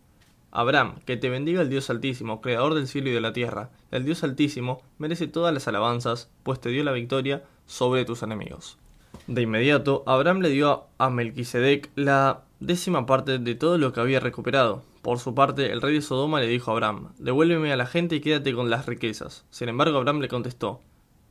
Abraham, 0.50 1.00
que 1.04 1.16
te 1.16 1.28
bendiga 1.28 1.60
el 1.60 1.68
Dios 1.68 1.90
Altísimo, 1.90 2.40
creador 2.40 2.74
del 2.74 2.88
cielo 2.88 3.10
y 3.10 3.12
de 3.12 3.20
la 3.20 3.34
tierra. 3.34 3.70
El 3.90 4.04
Dios 4.04 4.24
Altísimo 4.24 4.82
merece 4.98 5.28
todas 5.28 5.52
las 5.52 5.68
alabanzas, 5.68 6.30
pues 6.42 6.60
te 6.60 6.70
dio 6.70 6.82
la 6.82 6.92
victoria 6.92 7.44
sobre 7.66 8.04
tus 8.04 8.22
enemigos. 8.22 8.78
De 9.26 9.42
inmediato, 9.42 10.02
Abraham 10.06 10.40
le 10.40 10.50
dio 10.50 10.86
a 10.98 11.10
Melquisedec 11.10 11.90
la 11.94 12.44
décima 12.60 13.06
parte 13.06 13.38
de 13.38 13.54
todo 13.54 13.76
lo 13.76 13.92
que 13.92 14.00
había 14.00 14.20
recuperado. 14.20 14.82
Por 15.06 15.20
su 15.20 15.36
parte, 15.36 15.70
el 15.70 15.80
rey 15.80 15.94
de 15.94 16.02
Sodoma 16.02 16.40
le 16.40 16.48
dijo 16.48 16.72
a 16.72 16.74
Abraham, 16.74 17.12
devuélveme 17.18 17.72
a 17.72 17.76
la 17.76 17.86
gente 17.86 18.16
y 18.16 18.20
quédate 18.20 18.52
con 18.52 18.70
las 18.70 18.86
riquezas. 18.86 19.44
Sin 19.50 19.68
embargo, 19.68 19.98
Abraham 19.98 20.18
le 20.18 20.26
contestó, 20.26 20.80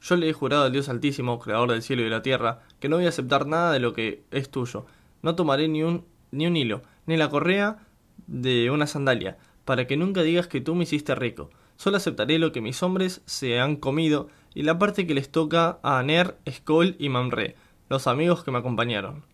yo 0.01 0.15
le 0.15 0.29
he 0.29 0.32
jurado 0.32 0.63
al 0.63 0.72
Dios 0.72 0.88
Altísimo, 0.88 1.39
creador 1.39 1.72
del 1.72 1.82
cielo 1.82 2.01
y 2.01 2.05
de 2.05 2.12
la 2.12 2.22
tierra, 2.22 2.62
que 2.79 2.88
no 2.88 2.96
voy 2.96 3.05
a 3.05 3.10
aceptar 3.10 3.48
nada 3.48 3.74
de 3.74 3.82
lo 3.82 3.91
que 3.91 4.24
es 4.32 4.50
tuyo. 4.50 4.86
No 5.24 5.36
tomaré 5.36 5.67
ni 5.67 5.84
un, 5.84 6.05
ni 6.32 6.48
un 6.48 6.55
hilo, 6.55 6.84
ni 7.05 7.17
la 7.17 7.29
correa 7.29 7.79
de 8.27 8.72
una 8.72 8.88
sandalia, 8.88 9.38
para 9.65 9.88
que 9.88 9.98
nunca 9.98 10.24
digas 10.24 10.48
que 10.48 10.62
tú 10.62 10.74
me 10.74 10.84
hiciste 10.84 11.13
rico. 11.13 11.50
Solo 11.75 11.98
aceptaré 11.98 12.39
lo 12.39 12.53
que 12.53 12.62
mis 12.62 12.82
hombres 12.82 13.24
se 13.25 13.60
han 13.60 13.75
comido 13.75 14.29
y 14.53 14.63
la 14.63 14.79
parte 14.79 15.05
que 15.05 15.15
les 15.15 15.29
toca 15.29 15.79
a 15.84 16.00
Aner, 16.00 16.38
Escol 16.46 16.96
y 16.98 17.10
Mamre, 17.10 17.58
los 17.89 18.08
amigos 18.08 18.41
que 18.46 18.51
me 18.51 18.60
acompañaron. 18.60 19.25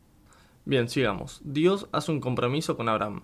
Bien, 0.66 0.90
sigamos. 0.90 1.42
Dios 1.44 1.88
hace 1.92 2.12
un 2.12 2.22
compromiso 2.22 2.76
con 2.76 2.90
Abraham. 2.90 3.22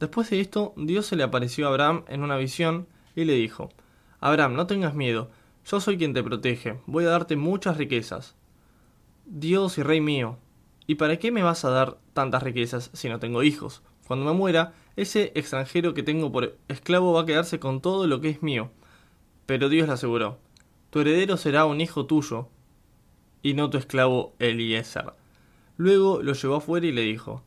Después 0.00 0.30
de 0.30 0.40
esto, 0.40 0.72
Dios 0.76 1.06
se 1.06 1.14
le 1.14 1.22
apareció 1.22 1.66
a 1.66 1.68
Abraham 1.68 2.04
en 2.08 2.22
una 2.22 2.38
visión 2.38 2.88
y 3.14 3.24
le 3.24 3.34
dijo, 3.34 3.68
Abraham, 4.18 4.54
no 4.54 4.66
tengas 4.66 4.94
miedo, 4.94 5.30
yo 5.66 5.78
soy 5.78 5.98
quien 5.98 6.14
te 6.14 6.22
protege, 6.22 6.80
voy 6.86 7.04
a 7.04 7.10
darte 7.10 7.36
muchas 7.36 7.76
riquezas. 7.76 8.34
Dios 9.26 9.76
y 9.76 9.82
Rey 9.82 10.00
mío, 10.00 10.38
¿y 10.86 10.94
para 10.94 11.18
qué 11.18 11.30
me 11.30 11.42
vas 11.42 11.66
a 11.66 11.70
dar 11.70 11.98
tantas 12.14 12.42
riquezas 12.42 12.90
si 12.94 13.10
no 13.10 13.20
tengo 13.20 13.42
hijos? 13.42 13.82
Cuando 14.08 14.24
me 14.24 14.32
muera, 14.32 14.72
ese 14.96 15.32
extranjero 15.34 15.92
que 15.92 16.02
tengo 16.02 16.32
por 16.32 16.56
esclavo 16.68 17.12
va 17.12 17.22
a 17.22 17.26
quedarse 17.26 17.60
con 17.60 17.82
todo 17.82 18.06
lo 18.06 18.22
que 18.22 18.30
es 18.30 18.42
mío. 18.42 18.70
Pero 19.44 19.68
Dios 19.68 19.86
le 19.86 19.94
aseguró, 19.94 20.38
tu 20.88 21.00
heredero 21.00 21.36
será 21.36 21.66
un 21.66 21.80
hijo 21.80 22.06
tuyo, 22.06 22.48
y 23.42 23.52
no 23.52 23.68
tu 23.68 23.76
esclavo 23.76 24.32
Eliezer. 24.38 25.12
Luego 25.76 26.22
lo 26.22 26.32
llevó 26.32 26.56
afuera 26.56 26.86
y 26.86 26.92
le 26.92 27.02
dijo, 27.02 27.42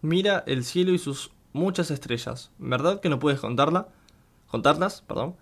Mira 0.00 0.44
el 0.46 0.64
cielo 0.64 0.92
y 0.92 0.98
sus 0.98 1.32
muchas 1.56 1.90
estrellas, 1.90 2.52
¿verdad 2.58 3.00
que 3.00 3.08
no 3.08 3.18
puedes 3.18 3.40
contarla? 3.40 3.88
contarlas? 4.48 5.02
Perdón 5.02 5.34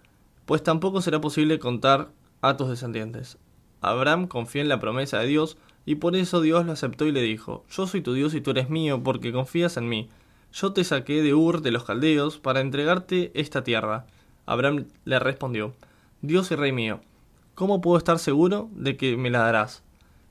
pues 0.44 0.62
tampoco 0.62 1.00
será 1.00 1.20
posible 1.20 1.58
contar 1.58 2.08
a 2.42 2.56
tus 2.56 2.68
descendientes. 2.68 3.38
Abraham 3.80 4.26
confió 4.26 4.60
en 4.60 4.68
la 4.68 4.80
promesa 4.80 5.18
de 5.18 5.26
Dios, 5.26 5.56
y 5.86 5.96
por 5.96 6.16
eso 6.16 6.40
Dios 6.40 6.64
lo 6.64 6.72
aceptó 6.72 7.06
y 7.06 7.12
le 7.12 7.22
dijo, 7.22 7.64
Yo 7.70 7.86
soy 7.86 8.00
tu 8.00 8.14
Dios 8.14 8.34
y 8.34 8.40
tú 8.40 8.50
eres 8.50 8.70
mío, 8.70 9.02
porque 9.02 9.32
confías 9.32 9.76
en 9.76 9.88
mí. 9.88 10.08
Yo 10.52 10.72
te 10.72 10.84
saqué 10.84 11.22
de 11.22 11.34
Ur 11.34 11.62
de 11.62 11.70
los 11.70 11.84
Caldeos 11.84 12.38
para 12.38 12.60
entregarte 12.60 13.32
esta 13.34 13.64
tierra. 13.64 14.06
Abraham 14.46 14.86
le 15.04 15.18
respondió, 15.18 15.74
Dios 16.22 16.50
y 16.50 16.56
Rey 16.56 16.72
mío, 16.72 17.00
¿cómo 17.54 17.80
puedo 17.80 17.98
estar 17.98 18.18
seguro 18.18 18.70
de 18.72 18.96
que 18.96 19.16
me 19.16 19.30
la 19.30 19.40
darás? 19.40 19.82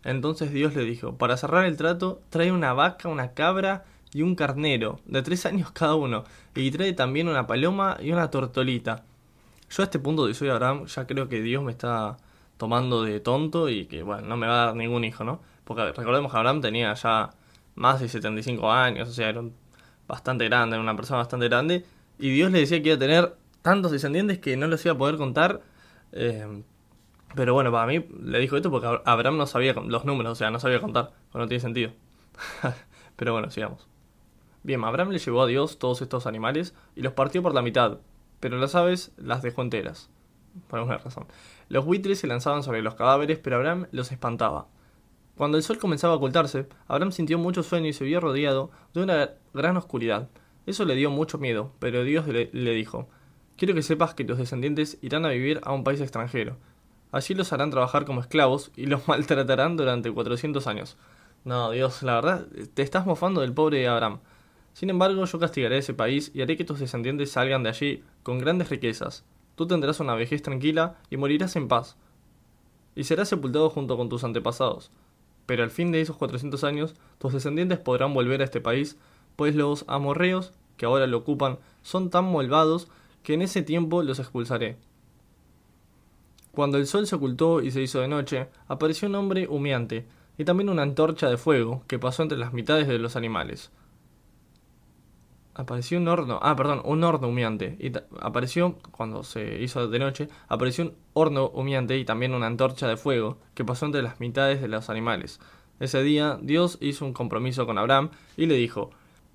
Entonces 0.04 0.52
Dios 0.52 0.76
le 0.76 0.84
dijo, 0.84 1.18
para 1.18 1.38
cerrar 1.38 1.66
el 1.66 1.78
trato, 1.78 2.22
trae 2.30 2.52
una 2.52 2.74
vaca, 2.74 3.10
una 3.10 3.34
cabra 3.34 3.86
y 4.14 4.22
un 4.22 4.36
carnero, 4.36 5.00
de 5.06 5.22
tres 5.22 5.46
años 5.46 5.72
cada 5.72 5.96
uno, 5.96 6.24
y 6.56 6.72
trae 6.72 6.94
también 6.94 7.28
una 7.28 7.48
paloma 7.48 7.98
y 8.02 8.12
una 8.12 8.30
tortolita. 8.30 9.04
Yo 9.70 9.84
a 9.84 9.86
este 9.86 10.00
punto 10.00 10.28
de 10.28 10.34
soy 10.34 10.50
Abraham 10.50 10.86
ya 10.86 11.08
creo 11.08 11.28
que 11.30 11.42
Dios 11.42 11.64
me 11.64 11.72
está 11.72 12.18
tomando 12.58 13.04
de 13.04 13.20
tonto 13.20 13.70
y 13.70 13.86
que, 13.86 14.04
bueno, 14.04 14.28
no 14.28 14.38
me 14.38 14.48
va 14.48 14.64
a 14.64 14.66
dar 14.68 14.76
ningún 14.76 15.04
hijo, 15.04 15.24
¿no? 15.24 15.42
Porque 15.64 15.92
recordemos 15.92 16.32
que 16.32 16.38
Abraham 16.38 16.62
tenía 16.62 16.94
ya 16.94 17.32
más 17.76 18.00
de 18.00 18.08
75 18.08 18.72
años, 18.72 19.10
o 19.10 19.12
sea, 19.12 19.30
era 19.30 19.44
bastante 20.08 20.46
grande, 20.46 20.78
una 20.78 20.96
persona 20.96 21.18
bastante 21.20 21.48
grande, 21.48 21.86
y 22.20 22.30
Dios 22.30 22.52
le 22.52 22.60
decía 22.60 22.82
que 22.82 22.90
iba 22.90 22.96
a 22.96 23.00
tener 23.00 23.36
tantos 23.64 23.92
descendientes 23.92 24.40
que 24.40 24.56
no 24.58 24.68
los 24.68 24.86
iba 24.86 24.94
a 24.94 24.98
poder 24.98 25.18
contar. 25.18 25.62
Eh, 26.12 26.64
pero 27.36 27.54
bueno, 27.56 27.72
para 27.72 27.88
mí 27.88 28.06
le 28.24 28.40
dijo 28.40 28.56
esto 28.56 28.70
porque 28.70 28.88
Abraham 29.06 29.38
no 29.38 29.48
sabía 29.48 29.74
los 29.74 30.06
números, 30.06 30.34
o 30.34 30.36
sea, 30.36 30.52
no 30.52 30.60
sabía 30.60 30.80
contar, 30.80 31.12
pues 31.32 31.42
no 31.42 31.48
tiene 31.48 31.62
sentido. 31.62 31.92
pero 33.16 33.34
bueno, 33.34 33.50
sigamos. 33.50 33.93
Bien, 34.64 34.84
Abraham 34.84 35.10
le 35.10 35.20
llevó 35.20 35.42
a 35.42 35.48
Dios 35.48 35.78
todos 35.78 36.02
estos 36.02 36.26
animales 36.26 36.74
y 36.96 37.02
los 37.02 37.14
partió 37.14 37.44
por 37.44 37.54
la 37.54 37.62
mitad, 37.62 38.00
pero 38.40 38.58
las 38.58 38.76
aves 38.76 39.12
las 39.18 39.42
dejó 39.42 39.62
enteras. 39.62 40.10
Por 40.68 40.80
alguna 40.80 40.98
razón. 40.98 41.26
Los 41.68 41.86
buitres 41.86 42.20
se 42.20 42.28
lanzaban 42.28 42.64
sobre 42.64 42.82
los 42.82 42.96
cadáveres, 42.96 43.40
pero 43.40 43.58
Abraham 43.58 43.88
los 43.92 44.12
espantaba. 44.12 44.68
Cuando 45.36 45.58
el 45.58 45.64
sol 45.64 45.80
comenzaba 45.80 46.14
a 46.14 46.18
ocultarse, 46.18 46.68
Abraham 46.88 47.12
sintió 47.12 47.40
mucho 47.40 47.64
sueño 47.64 47.88
y 47.88 47.94
se 47.94 48.06
vio 48.06 48.20
rodeado 48.20 48.70
de 48.94 49.02
una 49.02 49.32
gran 49.54 49.78
oscuridad. 49.78 50.30
Eso 50.66 50.86
le 50.86 50.96
dio 50.96 51.10
mucho 51.10 51.40
miedo, 51.40 51.74
pero 51.80 52.04
Dios 52.04 52.28
le, 52.28 52.72
dijo, 52.74 53.10
Quiero 53.58 53.74
que 53.74 53.82
sepas 53.82 54.14
que 54.14 54.24
tus 54.24 54.38
descendientes 54.38 55.00
irán 55.02 55.26
a 55.26 55.30
vivir 55.30 55.60
a 55.64 55.74
un 55.74 55.84
país 55.84 56.00
extranjero. 56.02 56.58
Allí 57.12 57.34
los 57.34 57.52
harán 57.52 57.72
trabajar 57.72 58.06
como 58.06 58.22
esclavos 58.22 58.72
y 58.76 58.86
los 58.86 59.08
maltratarán 59.10 59.76
durante 59.76 60.12
400 60.12 60.68
años. 60.68 60.98
No, 61.44 61.72
Dios, 61.72 62.04
la 62.04 62.16
verdad, 62.16 62.48
te 62.74 62.84
estás 62.84 63.06
mofando 63.06 63.42
del 63.42 63.54
pobre 63.54 63.88
Abraham. 63.88 64.20
Sin 64.74 64.90
embargo, 64.90 65.24
yo 65.26 65.40
castigaré 65.40 65.78
ese 65.78 65.94
país 65.94 66.32
y 66.34 66.42
haré 66.42 66.58
que 66.58 66.66
tus 66.66 66.80
descendientes 66.80 67.32
salgan 67.32 67.62
de 67.64 67.70
allí 67.70 68.04
con 68.24 68.40
grandes 68.40 68.70
riquezas. 68.70 69.24
Tú 69.56 69.68
tendrás 69.68 70.00
una 70.00 70.16
vejez 70.16 70.42
tranquila 70.42 70.98
y 71.12 71.18
morirás 71.18 71.56
en 71.56 71.68
paz. 71.68 71.96
Y 72.96 73.04
serás 73.04 73.30
sepultado 73.30 73.70
junto 73.70 73.98
con 73.98 74.10
tus 74.10 74.24
antepasados. 74.24 74.92
Pero 75.46 75.64
al 75.64 75.70
fin 75.70 75.92
de 75.92 76.02
esos 76.02 76.18
400 76.18 76.64
años, 76.64 76.96
tus 77.20 77.34
descendientes 77.34 77.78
podrán 77.78 78.14
volver 78.16 78.42
a 78.42 78.46
este 78.46 78.62
país, 78.62 78.98
pues 79.36 79.56
los 79.56 79.86
amorreos, 79.88 80.54
que 80.78 80.88
ahora 80.88 81.06
lo 81.06 81.18
ocupan, 81.18 81.60
son 81.84 82.10
tan 82.10 82.32
malvados 82.32 82.88
que 83.22 83.36
en 83.36 83.44
ese 83.44 83.62
tiempo 83.62 84.02
los 84.02 84.18
expulsaré. 84.18 84.78
Cuando 86.52 86.78
el 86.78 86.88
sol 86.88 87.06
se 87.06 87.16
ocultó 87.16 87.62
y 87.62 87.72
se 87.72 87.82
hizo 87.82 88.00
de 88.00 88.08
noche, 88.08 88.48
apareció 88.68 89.08
un 89.08 89.16
hombre 89.16 89.48
humeante, 89.48 90.06
y 90.38 90.46
también 90.46 90.70
una 90.70 90.82
antorcha 90.82 91.30
de 91.30 91.38
fuego 91.38 91.84
que 91.88 92.00
pasó 92.00 92.24
entre 92.24 92.40
las 92.40 92.54
mitades 92.54 92.88
de 92.88 92.98
los 92.98 93.16
animales 93.16 93.70
apareció 95.56 95.98
un 95.98 96.08
horno, 96.08 96.40
ah, 96.42 96.56
perdón, 96.56 96.82
un 96.86 97.04
horno 97.04 97.28
humeante. 97.28 97.78
Y 97.80 97.92
apareció, 98.22 98.78
cuando 98.92 99.24
se 99.24 99.62
hizo 99.62 99.88
de 99.88 100.00
noche, 100.00 100.28
apareció 100.48 100.86
un 100.86 100.94
horno 101.14 101.50
humeante 101.50 101.98
y 101.98 102.06
también 102.06 102.34
una 102.34 102.48
antorcha 102.48 102.88
de 102.88 102.98
fuego 102.98 103.38
que 103.54 103.66
pasó 103.66 103.86
entre 103.86 104.02
las 104.02 104.20
mitades 104.20 104.62
de 104.62 104.68
los 104.68 104.90
animales. 104.90 105.40
Ese 105.80 106.02
día 106.04 106.40
Dios 106.42 106.78
hizo 106.82 107.06
un 107.06 107.14
compromiso 107.14 107.66
con 107.66 107.78
Abraham 107.78 108.12
y 108.38 108.46
le 108.46 108.56
dijo, 108.56 108.92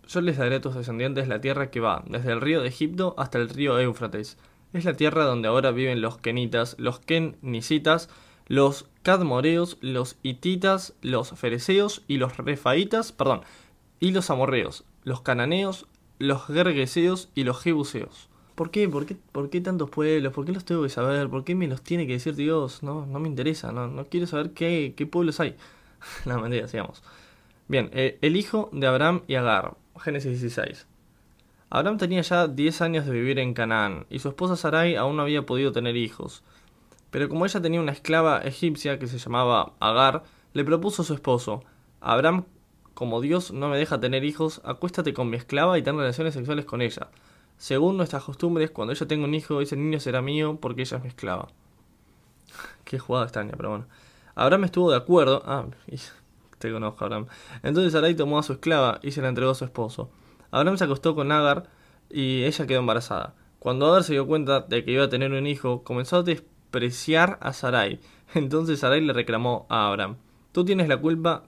yo 0.06 0.20
les 0.20 0.38
daré 0.38 0.56
a 0.56 0.60
tus 0.60 0.74
descendientes 0.74 1.28
la 1.28 1.40
tierra 1.40 1.70
que 1.70 1.80
va 1.80 2.02
desde 2.06 2.32
el 2.32 2.40
río 2.40 2.62
de 2.62 2.68
Egipto 2.68 3.14
hasta 3.18 3.38
el 3.38 3.48
río 3.48 3.78
Éufrates. 3.78 4.38
Es 4.72 4.84
la 4.84 4.94
tierra 4.94 5.24
donde 5.24 5.48
ahora 5.48 5.70
viven 5.70 6.00
los 6.00 6.18
kenitas, 6.18 6.76
los 6.78 7.00
kenicitas, 7.00 8.08
los 8.46 8.86
cadmoreos, 9.02 9.76
los 9.80 10.16
hititas, 10.22 10.94
los 11.02 11.30
fereceos 11.32 12.02
y 12.08 12.16
los 12.16 12.38
refaitas, 12.38 13.12
perdón, 13.12 13.42
y 14.00 14.12
los 14.12 14.30
amorreos, 14.30 14.84
los 15.04 15.20
cananeos, 15.20 15.86
los 16.18 16.46
gergeseos 16.46 17.30
y 17.34 17.44
los 17.44 17.60
jebuseos. 17.60 18.28
¿Por 18.54 18.70
qué? 18.70 18.88
¿Por 18.88 19.06
qué? 19.06 19.16
¿Por 19.32 19.50
qué 19.50 19.60
tantos 19.60 19.88
pueblos? 19.90 20.32
¿Por 20.32 20.44
qué 20.44 20.52
los 20.52 20.64
tengo 20.64 20.82
que 20.82 20.88
saber? 20.88 21.28
¿Por 21.28 21.44
qué 21.44 21.54
me 21.54 21.68
los 21.68 21.82
tiene 21.82 22.06
que 22.06 22.14
decir 22.14 22.34
Dios? 22.34 22.82
No, 22.82 23.06
no 23.06 23.20
me 23.20 23.28
interesa, 23.28 23.70
no, 23.70 23.86
no 23.86 24.06
quiero 24.06 24.26
saber 24.26 24.50
qué, 24.50 24.94
qué 24.96 25.06
pueblos 25.06 25.38
hay. 25.40 25.56
no, 26.26 26.40
mentira, 26.40 26.66
sigamos. 26.66 27.02
Bien, 27.68 27.90
eh, 27.92 28.18
el 28.22 28.36
hijo 28.36 28.70
de 28.72 28.86
Abraham 28.86 29.22
y 29.28 29.34
Agar, 29.34 29.76
Génesis 30.00 30.40
16. 30.40 30.86
Abraham 31.70 31.98
tenía 31.98 32.22
ya 32.22 32.48
10 32.48 32.80
años 32.80 33.06
de 33.06 33.12
vivir 33.12 33.38
en 33.38 33.52
Canaán 33.52 34.06
y 34.08 34.20
su 34.20 34.28
esposa 34.28 34.56
Sarai 34.56 34.96
aún 34.96 35.16
no 35.16 35.22
había 35.22 35.44
podido 35.44 35.70
tener 35.70 35.96
hijos. 35.96 36.42
Pero 37.10 37.28
como 37.28 37.44
ella 37.44 37.60
tenía 37.60 37.80
una 37.80 37.92
esclava 37.92 38.40
egipcia 38.40 38.98
que 38.98 39.06
se 39.06 39.18
llamaba 39.18 39.74
Agar, 39.80 40.24
le 40.54 40.64
propuso 40.64 41.02
a 41.02 41.04
su 41.04 41.14
esposo, 41.14 41.62
Abraham, 42.00 42.44
como 42.98 43.20
Dios 43.20 43.52
no 43.52 43.68
me 43.68 43.78
deja 43.78 44.00
tener 44.00 44.24
hijos, 44.24 44.60
acuéstate 44.64 45.14
con 45.14 45.30
mi 45.30 45.36
esclava 45.36 45.78
y 45.78 45.82
ten 45.82 45.96
relaciones 45.96 46.34
sexuales 46.34 46.64
con 46.64 46.82
ella. 46.82 47.06
Según 47.56 47.96
nuestras 47.96 48.24
costumbres, 48.24 48.72
cuando 48.72 48.92
ella 48.92 49.06
tenga 49.06 49.24
un 49.24 49.34
hijo, 49.34 49.60
ese 49.60 49.76
niño 49.76 50.00
será 50.00 50.20
mío 50.20 50.58
porque 50.60 50.80
ella 50.82 50.96
es 50.96 51.02
mi 51.04 51.08
esclava. 51.08 51.46
Qué 52.84 52.98
jugada 52.98 53.26
extraña, 53.26 53.52
pero 53.56 53.68
bueno. 53.68 53.86
Abraham 54.34 54.64
estuvo 54.64 54.90
de 54.90 54.96
acuerdo. 54.96 55.44
Ah, 55.46 55.66
te 56.58 56.72
conozco, 56.72 57.04
Abraham. 57.04 57.26
Entonces 57.62 57.92
Sarai 57.92 58.16
tomó 58.16 58.36
a 58.36 58.42
su 58.42 58.54
esclava 58.54 58.98
y 59.00 59.12
se 59.12 59.22
la 59.22 59.28
entregó 59.28 59.52
a 59.52 59.54
su 59.54 59.64
esposo. 59.64 60.10
Abraham 60.50 60.76
se 60.76 60.82
acostó 60.82 61.14
con 61.14 61.30
Agar 61.30 61.68
y 62.10 62.42
ella 62.42 62.66
quedó 62.66 62.80
embarazada. 62.80 63.32
Cuando 63.60 63.86
Agar 63.86 64.02
se 64.02 64.14
dio 64.14 64.26
cuenta 64.26 64.62
de 64.62 64.84
que 64.84 64.90
iba 64.90 65.04
a 65.04 65.08
tener 65.08 65.30
un 65.30 65.46
hijo, 65.46 65.84
comenzó 65.84 66.16
a 66.16 66.22
despreciar 66.24 67.38
a 67.42 67.52
Sarai. 67.52 68.00
Entonces 68.34 68.80
Sarai 68.80 69.00
le 69.02 69.12
reclamó 69.12 69.66
a 69.68 69.86
Abraham: 69.86 70.16
Tú 70.50 70.64
tienes 70.64 70.88
la 70.88 70.96
culpa. 70.96 71.44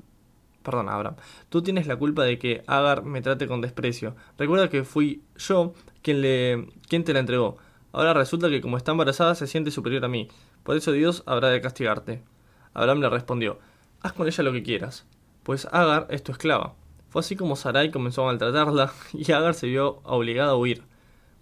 Perdón, 0.62 0.88
Abraham. 0.88 1.16
Tú 1.48 1.62
tienes 1.62 1.86
la 1.86 1.96
culpa 1.96 2.24
de 2.24 2.38
que 2.38 2.62
Agar 2.66 3.02
me 3.02 3.22
trate 3.22 3.46
con 3.46 3.60
desprecio. 3.60 4.14
Recuerda 4.36 4.68
que 4.68 4.84
fui 4.84 5.22
yo 5.36 5.72
quien, 6.02 6.20
le, 6.20 6.68
quien 6.88 7.04
te 7.04 7.12
la 7.14 7.20
entregó. 7.20 7.56
Ahora 7.92 8.14
resulta 8.14 8.48
que 8.48 8.60
como 8.60 8.76
está 8.76 8.92
embarazada 8.92 9.34
se 9.34 9.46
siente 9.46 9.70
superior 9.70 10.04
a 10.04 10.08
mí. 10.08 10.28
Por 10.62 10.76
eso 10.76 10.92
Dios 10.92 11.22
habrá 11.26 11.48
de 11.48 11.60
castigarte. 11.60 12.22
Abraham 12.74 13.00
le 13.00 13.08
respondió: 13.08 13.58
Haz 14.02 14.12
con 14.12 14.26
ella 14.26 14.44
lo 14.44 14.52
que 14.52 14.62
quieras, 14.62 15.06
pues 15.42 15.66
Agar 15.72 16.06
es 16.10 16.22
tu 16.22 16.32
esclava. 16.32 16.74
Fue 17.08 17.20
así 17.20 17.34
como 17.34 17.56
Sarai 17.56 17.90
comenzó 17.90 18.22
a 18.22 18.26
maltratarla 18.26 18.92
y 19.12 19.32
Agar 19.32 19.54
se 19.54 19.66
vio 19.66 20.00
obligada 20.04 20.52
a 20.52 20.56
huir. 20.56 20.84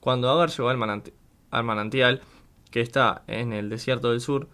Cuando 0.00 0.30
Agar 0.30 0.50
llegó 0.50 0.68
al, 0.70 0.78
manantial, 0.78 2.22
que 2.70 2.80
está 2.80 3.22
en 3.26 3.52
el 3.52 3.68
desierto 3.68 4.10
del 4.10 4.20
sur, 4.20 4.48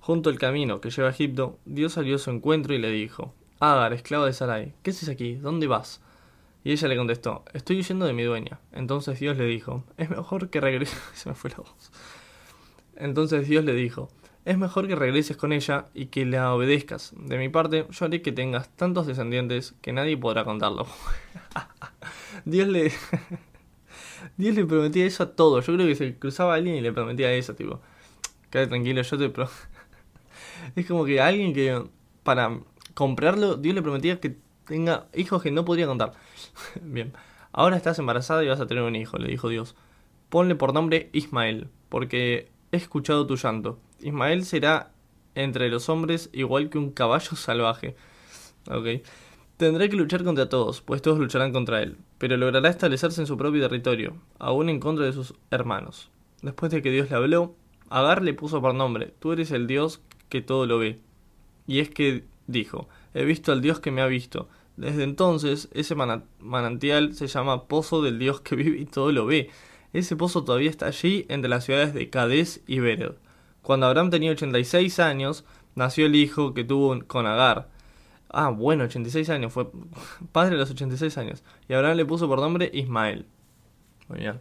junto 0.00 0.30
al 0.30 0.38
camino 0.38 0.80
que 0.80 0.90
lleva 0.90 1.08
a 1.08 1.12
Egipto, 1.12 1.58
Dios 1.64 1.92
salió 1.92 2.16
a 2.16 2.18
su 2.18 2.30
encuentro 2.30 2.74
y 2.74 2.78
le 2.78 2.90
dijo, 2.90 3.34
Agar, 3.58 3.92
esclava 3.94 4.26
de 4.26 4.32
Sarai, 4.32 4.74
¿qué 4.82 4.90
haces 4.90 5.08
aquí? 5.08 5.36
¿Dónde 5.36 5.66
vas? 5.66 6.02
Y 6.62 6.72
ella 6.72 6.88
le 6.88 6.96
contestó, 6.96 7.44
estoy 7.54 7.78
huyendo 7.78 8.06
de 8.06 8.12
mi 8.12 8.22
dueña. 8.24 8.60
Entonces 8.72 9.18
Dios 9.20 9.36
le 9.36 9.44
dijo, 9.44 9.84
es 9.96 10.10
mejor 10.10 10.50
que 10.50 10.60
regreses... 10.60 10.98
Se 11.14 11.28
me 11.28 11.34
fue 11.34 11.50
la 11.50 11.58
voz. 11.58 11.92
Entonces 12.96 13.48
Dios 13.48 13.64
le 13.64 13.72
dijo, 13.72 14.10
es 14.44 14.58
mejor 14.58 14.88
que 14.88 14.94
regreses 14.94 15.36
con 15.36 15.52
ella 15.52 15.86
y 15.94 16.06
que 16.06 16.26
la 16.26 16.52
obedezcas. 16.54 17.14
De 17.16 17.38
mi 17.38 17.48
parte, 17.48 17.86
yo 17.90 18.06
haré 18.06 18.20
que 18.20 18.32
tengas 18.32 18.68
tantos 18.76 19.06
descendientes 19.06 19.74
que 19.80 19.92
nadie 19.92 20.16
podrá 20.16 20.44
contarlo. 20.44 20.86
Dios 22.44 22.68
le... 22.68 22.92
Dios 24.36 24.54
le 24.54 24.64
prometía 24.66 25.06
eso 25.06 25.22
a 25.22 25.34
todos. 25.34 25.66
Yo 25.66 25.74
creo 25.74 25.86
que 25.86 25.94
se 25.94 26.18
cruzaba 26.18 26.54
a 26.54 26.56
alguien 26.56 26.76
y 26.76 26.80
le 26.80 26.92
prometía 26.92 27.32
eso, 27.32 27.54
tipo. 27.54 27.80
Quédate 28.50 28.68
tranquilo, 28.68 29.02
yo 29.02 29.18
te... 29.18 29.28
Pro... 29.30 29.48
es 30.76 30.86
como 30.86 31.04
que 31.04 31.20
alguien 31.20 31.54
que 31.54 31.84
para 32.22 32.58
comprarlo, 32.96 33.56
Dios 33.56 33.74
le 33.74 33.82
prometía 33.82 34.20
que 34.20 34.38
tenga 34.64 35.06
hijos 35.14 35.42
que 35.42 35.50
no 35.50 35.66
podría 35.66 35.86
contar. 35.86 36.14
Bien. 36.82 37.12
Ahora 37.52 37.76
estás 37.76 37.98
embarazada 37.98 38.42
y 38.42 38.48
vas 38.48 38.58
a 38.58 38.66
tener 38.66 38.82
un 38.82 38.96
hijo, 38.96 39.18
le 39.18 39.28
dijo 39.28 39.50
Dios. 39.50 39.76
Ponle 40.30 40.54
por 40.56 40.72
nombre 40.72 41.10
Ismael, 41.12 41.68
porque 41.90 42.50
he 42.72 42.76
escuchado 42.76 43.26
tu 43.26 43.36
llanto 43.36 43.78
Ismael 44.00 44.44
será 44.44 44.90
entre 45.34 45.68
los 45.68 45.88
hombres 45.88 46.30
igual 46.32 46.70
que 46.70 46.78
un 46.78 46.90
caballo 46.90 47.36
salvaje. 47.36 47.96
Ok. 48.70 49.06
Tendrá 49.58 49.88
que 49.88 49.96
luchar 49.96 50.24
contra 50.24 50.48
todos, 50.48 50.80
pues 50.80 51.02
todos 51.02 51.18
lucharán 51.18 51.52
contra 51.52 51.82
él, 51.82 51.98
pero 52.18 52.36
logrará 52.36 52.68
establecerse 52.68 53.20
en 53.20 53.26
su 53.26 53.36
propio 53.36 53.62
territorio, 53.62 54.16
aún 54.38 54.68
en 54.68 54.80
contra 54.80 55.04
de 55.04 55.12
sus 55.12 55.34
hermanos. 55.50 56.10
Después 56.42 56.72
de 56.72 56.82
que 56.82 56.90
Dios 56.90 57.10
le 57.10 57.16
habló, 57.16 57.54
Agar 57.88 58.22
le 58.22 58.34
puso 58.34 58.60
por 58.60 58.74
nombre, 58.74 59.14
tú 59.20 59.32
eres 59.32 59.52
el 59.52 59.66
Dios 59.66 60.00
que 60.28 60.40
todo 60.40 60.66
lo 60.66 60.78
ve. 60.78 60.98
Y 61.68 61.78
es 61.78 61.88
que 61.88 62.24
dijo, 62.46 62.88
he 63.14 63.24
visto 63.24 63.52
al 63.52 63.60
Dios 63.60 63.80
que 63.80 63.90
me 63.90 64.02
ha 64.02 64.06
visto. 64.06 64.48
Desde 64.76 65.04
entonces, 65.04 65.68
ese 65.72 65.94
manantial 65.94 67.14
se 67.14 67.26
llama 67.28 67.64
Pozo 67.64 68.02
del 68.02 68.18
Dios 68.18 68.40
que 68.40 68.56
vive 68.56 68.78
y 68.78 68.84
todo 68.86 69.12
lo 69.12 69.26
ve. 69.26 69.50
Ese 69.92 70.16
pozo 70.16 70.44
todavía 70.44 70.68
está 70.68 70.86
allí 70.86 71.24
entre 71.28 71.48
las 71.48 71.64
ciudades 71.64 71.94
de 71.94 72.10
Cades 72.10 72.62
y 72.66 72.80
Bered. 72.80 73.12
Cuando 73.62 73.86
Abraham 73.86 74.10
tenía 74.10 74.30
86 74.32 75.00
años, 75.00 75.44
nació 75.74 76.06
el 76.06 76.14
hijo 76.14 76.52
que 76.52 76.64
tuvo 76.64 76.98
con 77.06 77.26
Agar. 77.26 77.68
Ah, 78.28 78.50
bueno, 78.50 78.84
86 78.84 79.30
años, 79.30 79.52
fue 79.52 79.70
padre 80.32 80.52
de 80.52 80.58
los 80.58 80.70
86 80.70 81.16
años. 81.16 81.42
Y 81.68 81.72
Abraham 81.72 81.96
le 81.96 82.04
puso 82.04 82.28
por 82.28 82.40
nombre 82.40 82.70
Ismael. 82.74 83.26
Muy 84.08 84.18
bien. 84.18 84.40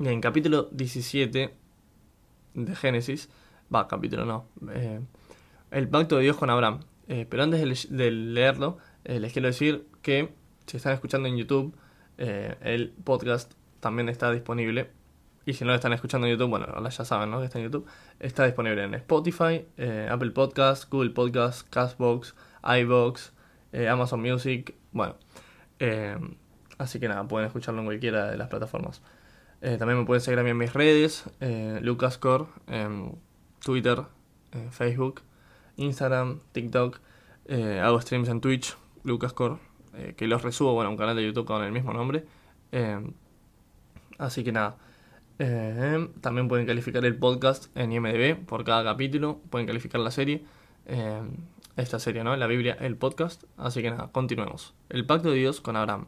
En 0.00 0.20
capítulo 0.20 0.68
17 0.72 1.54
de 2.54 2.76
Génesis, 2.76 3.30
va, 3.74 3.88
capítulo 3.88 4.24
no, 4.24 4.46
eh, 4.72 5.00
el 5.74 5.88
pacto 5.88 6.16
de 6.16 6.22
Dios 6.22 6.36
con 6.36 6.50
Abraham. 6.50 6.80
Eh, 7.08 7.26
pero 7.28 7.42
antes 7.42 7.88
de, 7.90 8.10
leerlo, 8.10 8.78
eh, 9.04 9.20
les 9.20 9.32
quiero 9.32 9.48
decir 9.48 9.86
que 10.00 10.32
si 10.66 10.78
están 10.78 10.94
escuchando 10.94 11.28
en 11.28 11.36
YouTube, 11.36 11.76
el 12.16 12.94
podcast 13.04 13.52
también 13.80 14.08
está 14.08 14.30
disponible 14.30 14.90
y 15.46 15.52
si 15.52 15.64
no 15.64 15.70
lo 15.70 15.76
están 15.76 15.92
escuchando 15.92 16.26
en 16.26 16.32
YouTube, 16.34 16.48
bueno, 16.48 16.66
ahora 16.72 16.88
ya 16.88 17.04
saben 17.04 17.30
¿no? 17.30 17.38
que 17.38 17.46
está 17.46 17.58
en 17.58 17.64
YouTube. 17.64 17.86
Está 18.18 18.46
disponible 18.46 18.82
en 18.82 18.94
Spotify, 18.94 19.66
eh, 19.76 20.08
Apple 20.10 20.30
Podcasts, 20.30 20.88
Google 20.88 21.10
Podcasts, 21.10 21.64
Castbox, 21.64 22.34
iBox, 22.80 23.32
eh, 23.72 23.88
Amazon 23.88 24.22
Music. 24.22 24.74
Bueno, 24.92 25.16
eh, 25.78 26.16
así 26.78 26.98
que 26.98 27.08
nada, 27.08 27.28
pueden 27.28 27.46
escucharlo 27.46 27.80
en 27.80 27.86
cualquiera 27.86 28.30
de 28.30 28.36
las 28.38 28.48
plataformas. 28.48 29.02
también 29.60 29.98
me 29.98 30.04
pueden 30.04 30.20
seguir 30.20 30.38
a 30.38 30.42
mí 30.42 30.50
en 30.50 30.58
mis 30.58 30.72
redes, 30.72 31.24
Lucascore, 31.80 32.46
Twitter, 33.64 34.02
Facebook, 34.70 35.22
Instagram, 35.76 36.40
TikTok. 36.52 37.00
hago 37.82 38.00
streams 38.00 38.28
en 38.28 38.40
Twitch, 38.40 38.76
Lucascore, 39.02 39.56
que 40.16 40.26
los 40.26 40.42
resubo 40.42 40.74
bueno, 40.74 40.90
un 40.90 40.96
canal 40.96 41.16
de 41.16 41.24
YouTube 41.24 41.46
con 41.46 41.62
el 41.62 41.72
mismo 41.72 41.92
nombre. 41.92 42.24
así 44.18 44.44
que 44.44 44.52
nada. 44.52 44.76
Eh, 45.38 46.08
también 46.20 46.46
pueden 46.48 46.66
calificar 46.66 47.04
el 47.04 47.16
podcast 47.16 47.76
en 47.76 47.92
IMDB 47.92 48.44
por 48.46 48.64
cada 48.64 48.84
capítulo. 48.84 49.40
Pueden 49.50 49.66
calificar 49.66 50.00
la 50.00 50.10
serie. 50.10 50.44
Eh, 50.86 51.22
esta 51.76 51.98
serie, 51.98 52.22
¿no? 52.22 52.36
La 52.36 52.46
Biblia, 52.46 52.76
el 52.80 52.96
podcast. 52.96 53.44
Así 53.56 53.82
que 53.82 53.90
nada, 53.90 54.10
continuemos. 54.12 54.74
El 54.88 55.06
pacto 55.06 55.30
de 55.30 55.38
Dios 55.38 55.60
con 55.60 55.76
Abraham. 55.76 56.06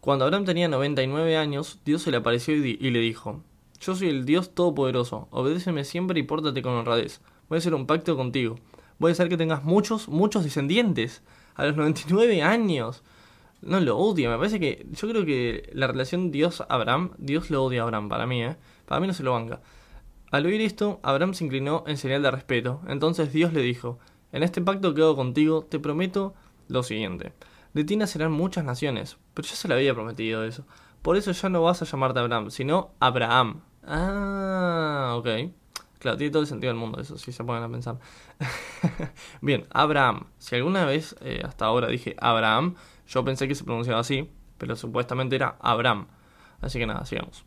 Cuando 0.00 0.24
Abraham 0.24 0.44
tenía 0.44 0.68
99 0.68 1.36
años, 1.36 1.80
Dios 1.84 2.02
se 2.02 2.10
le 2.10 2.18
apareció 2.18 2.56
y, 2.56 2.76
y 2.80 2.90
le 2.90 2.98
dijo: 3.00 3.42
Yo 3.80 3.94
soy 3.94 4.08
el 4.08 4.24
Dios 4.24 4.54
Todopoderoso. 4.54 5.28
Obedéceme 5.30 5.84
siempre 5.84 6.18
y 6.20 6.24
pórtate 6.24 6.62
con 6.62 6.72
honradez. 6.72 7.20
Voy 7.48 7.56
a 7.56 7.58
hacer 7.58 7.74
un 7.74 7.86
pacto 7.86 8.16
contigo. 8.16 8.56
Voy 8.98 9.10
a 9.10 9.12
hacer 9.12 9.28
que 9.28 9.36
tengas 9.36 9.64
muchos, 9.64 10.08
muchos 10.08 10.44
descendientes. 10.44 11.22
A 11.54 11.64
los 11.66 11.76
99 11.76 12.42
años. 12.42 13.02
No 13.62 13.80
lo 13.80 13.96
odia, 13.96 14.28
me 14.28 14.36
parece 14.36 14.60
que. 14.60 14.86
Yo 14.90 15.08
creo 15.08 15.24
que 15.24 15.70
la 15.72 15.86
relación 15.86 16.30
Dios-Abraham, 16.30 17.12
Dios 17.18 17.50
lo 17.50 17.64
odia 17.64 17.80
a 17.80 17.84
Abraham, 17.84 18.08
para 18.08 18.26
mí, 18.26 18.42
¿eh? 18.42 18.56
Para 18.86 19.00
mí 19.00 19.06
no 19.06 19.14
se 19.14 19.22
lo 19.22 19.32
banca. 19.32 19.60
Al 20.30 20.46
oír 20.46 20.60
esto, 20.60 21.00
Abraham 21.02 21.32
se 21.32 21.44
inclinó 21.44 21.84
en 21.86 21.96
señal 21.96 22.22
de 22.22 22.30
respeto. 22.30 22.80
Entonces 22.88 23.32
Dios 23.32 23.52
le 23.52 23.62
dijo: 23.62 23.98
En 24.32 24.42
este 24.42 24.60
pacto 24.60 24.94
que 24.94 25.02
hago 25.02 25.16
contigo, 25.16 25.64
te 25.64 25.78
prometo 25.78 26.34
lo 26.68 26.82
siguiente: 26.82 27.32
De 27.72 27.84
ti 27.84 27.96
nacerán 27.96 28.32
muchas 28.32 28.64
naciones. 28.64 29.16
Pero 29.32 29.48
yo 29.48 29.54
se 29.54 29.68
le 29.68 29.74
había 29.74 29.94
prometido 29.94 30.44
eso. 30.44 30.66
Por 31.02 31.16
eso 31.16 31.32
ya 31.32 31.48
no 31.48 31.62
vas 31.62 31.80
a 31.82 31.84
llamarte 31.84 32.20
Abraham, 32.20 32.50
sino 32.50 32.90
Abraham. 33.00 33.62
Ah, 33.86 35.14
ok. 35.16 35.28
Claro, 36.04 36.18
tiene 36.18 36.32
todo 36.32 36.42
el 36.42 36.46
sentido 36.46 36.70
del 36.70 36.78
mundo 36.78 37.00
eso, 37.00 37.16
si 37.16 37.32
se 37.32 37.42
ponen 37.44 37.62
a 37.62 37.68
pensar. 37.70 37.98
Bien, 39.40 39.66
Abraham. 39.70 40.26
Si 40.36 40.54
alguna 40.54 40.84
vez 40.84 41.16
eh, 41.22 41.40
hasta 41.42 41.64
ahora 41.64 41.88
dije 41.88 42.14
Abraham, 42.18 42.74
yo 43.08 43.24
pensé 43.24 43.48
que 43.48 43.54
se 43.54 43.64
pronunciaba 43.64 44.00
así, 44.00 44.28
pero 44.58 44.76
supuestamente 44.76 45.34
era 45.34 45.56
Abraham. 45.60 46.08
Así 46.60 46.78
que 46.78 46.84
nada, 46.84 47.06
sigamos. 47.06 47.46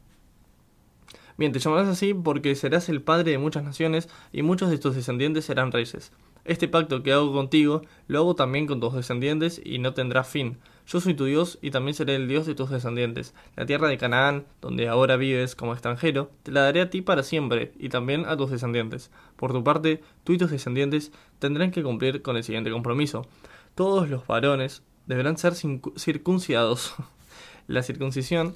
Bien, 1.37 1.51
te 1.51 1.59
llamarás 1.59 1.87
así 1.87 2.15
porque 2.15 2.55
serás 2.55 2.89
el 2.89 3.03
padre 3.03 3.29
de 3.29 3.37
muchas 3.37 3.63
naciones 3.63 4.09
y 4.31 4.41
muchos 4.41 4.71
de 4.71 4.79
tus 4.79 4.95
descendientes 4.95 5.45
serán 5.45 5.71
reyes. 5.71 6.11
Este 6.47 6.69
pacto 6.69 7.03
que 7.03 7.11
hago 7.11 7.33
contigo 7.33 7.81
lo 8.07 8.19
hago 8.19 8.33
también 8.33 8.67
con 8.67 8.79
tus 8.79 8.93
descendientes 8.93 9.61
y 9.61 9.79
no 9.79 9.93
tendrá 9.93 10.23
fin. 10.23 10.57
Yo 10.87 11.01
soy 11.01 11.13
tu 11.13 11.25
Dios 11.25 11.59
y 11.61 11.71
también 11.71 11.93
seré 11.93 12.15
el 12.15 12.29
Dios 12.29 12.45
de 12.45 12.55
tus 12.55 12.69
descendientes. 12.69 13.33
La 13.57 13.65
tierra 13.65 13.89
de 13.89 13.97
Canaán, 13.97 14.45
donde 14.61 14.87
ahora 14.87 15.17
vives 15.17 15.55
como 15.55 15.73
extranjero, 15.73 16.31
te 16.43 16.53
la 16.53 16.61
daré 16.61 16.79
a 16.79 16.89
ti 16.89 17.01
para 17.01 17.23
siempre 17.23 17.73
y 17.77 17.89
también 17.89 18.25
a 18.25 18.37
tus 18.37 18.49
descendientes. 18.49 19.11
Por 19.35 19.51
tu 19.51 19.61
parte, 19.61 20.01
tú 20.23 20.31
y 20.31 20.37
tus 20.37 20.49
descendientes 20.49 21.11
tendrán 21.39 21.71
que 21.71 21.83
cumplir 21.83 22.21
con 22.21 22.37
el 22.37 22.45
siguiente 22.45 22.71
compromiso. 22.71 23.27
Todos 23.75 24.09
los 24.09 24.25
varones 24.25 24.83
deberán 25.05 25.37
ser 25.37 25.53
circuncidados. 25.53 26.95
La 27.67 27.83
circuncisión 27.83 28.55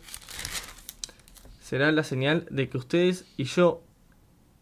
será 1.59 1.91
la 1.91 2.05
señal 2.05 2.47
de 2.49 2.69
que 2.69 2.77
ustedes 2.77 3.25
y 3.35 3.43
yo, 3.43 3.83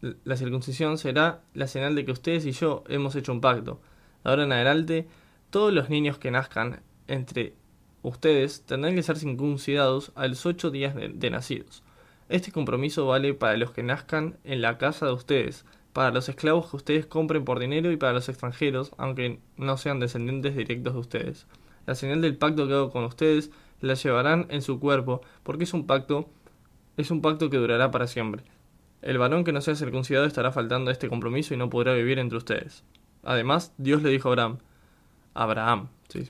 la 0.01 0.38
circuncisión 0.38 0.97
será 0.97 1.41
la 1.53 1.67
señal 1.67 1.95
de 1.95 2.05
que 2.05 2.12
ustedes 2.12 2.45
y 2.45 2.51
yo 2.51 2.83
hemos 2.88 3.15
hecho 3.15 3.31
un 3.31 3.41
pacto. 3.41 3.81
De 4.23 4.29
ahora 4.29 4.43
en 4.43 4.51
adelante, 4.51 5.07
todos 5.49 5.73
los 5.73 5.89
niños 5.89 6.17
que 6.17 6.31
nazcan 6.31 6.81
entre 7.07 7.53
ustedes 8.01 8.63
tendrán 8.65 8.95
que 8.95 9.03
ser 9.03 9.17
circuncidados 9.17 10.12
a 10.15 10.27
los 10.27 10.45
ocho 10.45 10.71
días 10.71 10.95
de, 10.95 11.29
nacidos. 11.29 11.83
Este 12.29 12.51
compromiso 12.51 13.07
vale 13.07 13.33
para 13.33 13.57
los 13.57 13.71
que 13.71 13.83
nazcan 13.83 14.38
en 14.43 14.62
la 14.62 14.77
casa 14.77 15.07
de 15.07 15.13
ustedes, 15.13 15.65
para 15.93 16.12
los 16.12 16.29
esclavos 16.29 16.69
que 16.69 16.77
ustedes 16.77 17.05
compren 17.05 17.43
por 17.43 17.59
dinero 17.59 17.91
y 17.91 17.97
para 17.97 18.13
los 18.13 18.29
extranjeros, 18.29 18.91
aunque 18.97 19.39
no 19.57 19.77
sean 19.77 19.99
descendientes 19.99 20.55
directos 20.55 20.93
de 20.93 20.99
ustedes. 20.99 21.47
La 21.85 21.95
señal 21.95 22.21
del 22.21 22.38
pacto 22.38 22.67
que 22.67 22.73
hago 22.73 22.91
con 22.91 23.03
ustedes 23.03 23.51
la 23.81 23.95
llevarán 23.95 24.45
en 24.49 24.62
su 24.62 24.79
cuerpo, 24.79 25.21
porque 25.43 25.63
es 25.63 25.73
un 25.73 25.88
pacto, 25.88 26.29
es 26.97 27.09
un 27.09 27.21
pacto 27.21 27.49
que 27.49 27.57
durará 27.57 27.89
para 27.89 28.07
siempre. 28.07 28.43
El 29.01 29.17
varón 29.17 29.43
que 29.43 29.51
no 29.51 29.62
sea 29.62 29.75
circuncidado 29.75 30.25
estará 30.25 30.51
faltando 30.51 30.89
a 30.89 30.93
este 30.93 31.09
compromiso 31.09 31.53
y 31.53 31.57
no 31.57 31.69
podrá 31.69 31.93
vivir 31.93 32.19
entre 32.19 32.38
ustedes. 32.38 32.83
Además, 33.23 33.73
Dios 33.77 34.03
le 34.03 34.09
dijo 34.09 34.29
a 34.29 34.31
Abraham, 34.31 34.57
Abraham, 35.33 35.88
sí, 36.09 36.29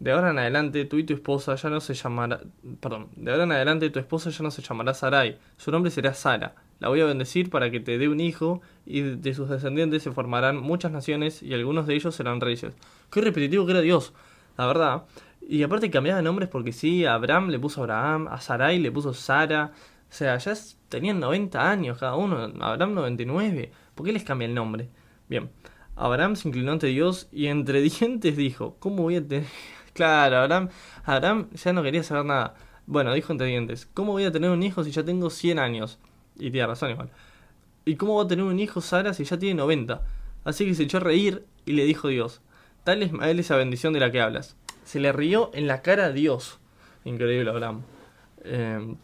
de 0.00 0.12
ahora 0.12 0.30
en 0.30 0.38
adelante 0.38 0.84
tú 0.84 0.98
y 0.98 1.04
tu 1.04 1.12
esposa 1.12 1.56
ya 1.56 1.70
no 1.70 1.80
se 1.80 1.94
llamará, 1.94 2.40
perdón, 2.80 3.08
de 3.16 3.32
ahora 3.32 3.44
en 3.44 3.52
adelante 3.52 3.90
tu 3.90 3.98
esposa 3.98 4.30
ya 4.30 4.44
no 4.44 4.50
se 4.52 4.62
llamará 4.62 4.94
Sarai, 4.94 5.38
su 5.56 5.72
nombre 5.72 5.90
será 5.90 6.14
Sara. 6.14 6.54
La 6.78 6.88
voy 6.88 7.00
a 7.00 7.04
bendecir 7.04 7.50
para 7.50 7.72
que 7.72 7.80
te 7.80 7.98
dé 7.98 8.08
un 8.08 8.20
hijo 8.20 8.62
y 8.86 9.00
de 9.00 9.34
sus 9.34 9.48
descendientes 9.48 10.04
se 10.04 10.12
formarán 10.12 10.58
muchas 10.58 10.92
naciones 10.92 11.42
y 11.42 11.52
algunos 11.52 11.88
de 11.88 11.96
ellos 11.96 12.14
serán 12.14 12.40
reyes. 12.40 12.72
Qué 13.10 13.20
repetitivo 13.20 13.66
que 13.66 13.72
era 13.72 13.80
Dios, 13.80 14.12
la 14.56 14.66
verdad. 14.66 15.02
Y 15.40 15.64
aparte 15.64 15.90
cambiaba 15.90 16.18
de 16.18 16.22
nombres 16.22 16.48
porque 16.48 16.70
sí, 16.72 17.04
a 17.04 17.14
Abraham 17.14 17.48
le 17.48 17.58
puso 17.58 17.80
Abraham, 17.80 18.28
a 18.28 18.40
Sarai 18.40 18.78
le 18.78 18.92
puso 18.92 19.12
Sara. 19.14 19.72
O 20.10 20.12
sea, 20.12 20.38
ya 20.38 20.54
tenían 20.88 21.20
90 21.20 21.70
años 21.70 21.98
cada 21.98 22.16
uno, 22.16 22.52
Abraham 22.60 22.94
99. 22.94 23.70
¿Por 23.94 24.06
qué 24.06 24.12
les 24.12 24.24
cambia 24.24 24.46
el 24.46 24.54
nombre? 24.54 24.88
Bien, 25.28 25.50
Abraham 25.96 26.36
se 26.36 26.48
inclinó 26.48 26.72
ante 26.72 26.86
Dios 26.86 27.28
y 27.32 27.46
entre 27.46 27.80
dientes 27.82 28.36
dijo, 28.36 28.76
¿cómo 28.78 29.02
voy 29.02 29.16
a 29.16 29.26
tener... 29.26 29.46
Claro, 29.94 30.36
Abraham, 30.36 30.68
Abraham 31.04 31.48
ya 31.54 31.72
no 31.72 31.82
quería 31.82 32.04
saber 32.04 32.24
nada. 32.24 32.54
Bueno, 32.86 33.12
dijo 33.12 33.32
entre 33.32 33.48
dientes, 33.48 33.88
¿cómo 33.94 34.12
voy 34.12 34.24
a 34.24 34.30
tener 34.30 34.48
un 34.50 34.62
hijo 34.62 34.84
si 34.84 34.92
ya 34.92 35.04
tengo 35.04 35.28
100 35.28 35.58
años? 35.58 35.98
Y 36.36 36.52
tiene 36.52 36.68
razón 36.68 36.92
igual. 36.92 37.10
¿Y 37.84 37.96
cómo 37.96 38.14
va 38.14 38.22
a 38.22 38.28
tener 38.28 38.44
un 38.44 38.60
hijo 38.60 38.80
Sara 38.80 39.12
si 39.12 39.24
ya 39.24 39.38
tiene 39.38 39.56
90? 39.56 40.00
Así 40.44 40.66
que 40.66 40.74
se 40.76 40.84
echó 40.84 40.98
a 40.98 41.00
reír 41.00 41.44
y 41.66 41.72
le 41.72 41.84
dijo 41.84 42.08
Dios, 42.08 42.42
tal 42.84 43.02
es 43.02 43.10
esa 43.40 43.56
bendición 43.56 43.92
de 43.92 43.98
la 43.98 44.12
que 44.12 44.20
hablas. 44.20 44.56
Se 44.84 45.00
le 45.00 45.10
rió 45.10 45.50
en 45.52 45.66
la 45.66 45.82
cara 45.82 46.06
a 46.06 46.12
Dios. 46.12 46.60
Increíble 47.04 47.50
Abraham. 47.50 47.82
Eh, 48.44 48.94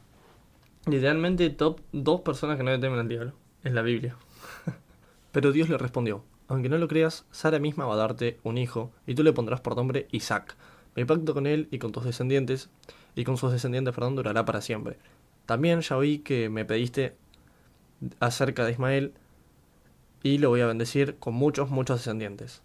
literalmente 0.86 1.50
top 1.50 1.80
dos 1.92 2.20
personas 2.20 2.56
que 2.56 2.62
no 2.62 2.70
le 2.70 2.78
temen 2.78 2.98
al 2.98 3.08
diablo. 3.08 3.32
En 3.62 3.74
la 3.74 3.82
Biblia. 3.82 4.16
Pero 5.32 5.52
Dios 5.52 5.68
le 5.68 5.78
respondió, 5.78 6.22
aunque 6.48 6.68
no 6.68 6.78
lo 6.78 6.88
creas, 6.88 7.24
Sara 7.30 7.58
misma 7.58 7.86
va 7.86 7.94
a 7.94 7.98
darte 7.98 8.38
un 8.42 8.58
hijo, 8.58 8.92
y 9.06 9.14
tú 9.14 9.22
le 9.22 9.32
pondrás 9.32 9.60
por 9.60 9.76
nombre 9.76 10.06
Isaac. 10.10 10.56
Mi 10.94 11.04
pacto 11.04 11.34
con 11.34 11.46
él 11.46 11.68
y 11.70 11.78
con 11.78 11.92
tus 11.92 12.04
descendientes, 12.04 12.68
y 13.14 13.24
con 13.24 13.36
sus 13.36 13.52
descendientes, 13.52 13.94
perdón, 13.94 14.16
durará 14.16 14.44
para 14.44 14.60
siempre. 14.60 14.98
También 15.46 15.80
ya 15.80 15.96
oí 15.96 16.18
que 16.18 16.48
me 16.50 16.64
pediste 16.64 17.16
acerca 18.20 18.64
de 18.64 18.72
Ismael, 18.72 19.14
y 20.22 20.38
lo 20.38 20.50
voy 20.50 20.60
a 20.60 20.66
bendecir 20.66 21.16
con 21.16 21.34
muchos, 21.34 21.70
muchos 21.70 21.98
descendientes. 21.98 22.62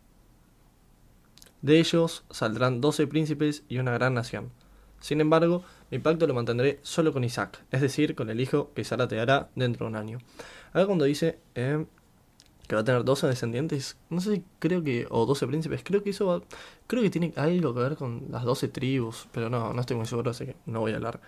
De 1.62 1.80
ellos 1.80 2.24
saldrán 2.30 2.82
doce 2.82 3.08
príncipes 3.08 3.64
y 3.68 3.80
una 3.80 3.92
gran 3.92 4.14
nación. 4.14 4.52
Sin 5.00 5.22
embargo, 5.22 5.64
mi 5.92 6.00
pacto 6.00 6.28
lo 6.28 6.34
mantendré 6.34 6.80
solo 6.84 7.14
con 7.14 7.24
Isaac, 7.24 7.64
es 7.72 7.82
decir, 7.82 8.16
con 8.16 8.30
el 8.30 8.40
hijo 8.40 8.72
que 8.74 8.84
Sara 8.84 9.08
te 9.08 9.16
dará 9.16 9.50
dentro 9.56 9.86
de 9.86 9.92
un 9.92 9.96
año. 9.96 10.20
Ahora 10.74 10.86
cuando 10.86 11.06
dice 11.06 11.40
eh, 11.56 11.86
que 12.68 12.76
va 12.76 12.82
a 12.82 12.84
tener 12.84 13.04
12 13.04 13.28
descendientes, 13.28 13.98
no 14.10 14.22
sé 14.22 14.36
si 14.36 14.44
creo 14.60 14.84
que, 14.84 15.08
o 15.10 15.26
12 15.26 15.48
príncipes, 15.48 15.82
creo 15.84 16.04
que 16.04 16.12
eso 16.12 16.28
va, 16.28 16.42
creo 16.86 17.02
que 17.02 17.10
tiene 17.10 17.34
algo 17.36 17.74
que 17.74 17.80
ver 17.80 17.96
con 17.96 18.28
las 18.30 18.44
12 18.44 18.68
tribus, 18.68 19.28
pero 19.32 19.50
no, 19.50 19.74
no 19.74 19.82
estoy 19.82 19.98
muy 19.98 20.06
seguro, 20.06 20.32
así 20.32 20.46
que 20.46 20.56
no 20.68 20.80
voy 20.82 20.92
a 20.92 20.98
hablar 20.98 21.20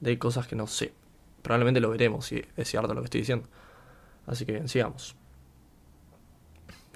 de 0.00 0.18
cosas 0.18 0.46
que 0.46 0.56
no 0.56 0.66
sé. 0.66 0.92
Probablemente 1.42 1.80
lo 1.80 1.88
veremos 1.88 2.26
si 2.26 2.44
es 2.56 2.68
cierto 2.68 2.92
lo 2.92 3.00
que 3.00 3.06
estoy 3.06 3.20
diciendo. 3.20 3.48
Así 4.26 4.44
que 4.44 4.68
sigamos. 4.68 5.16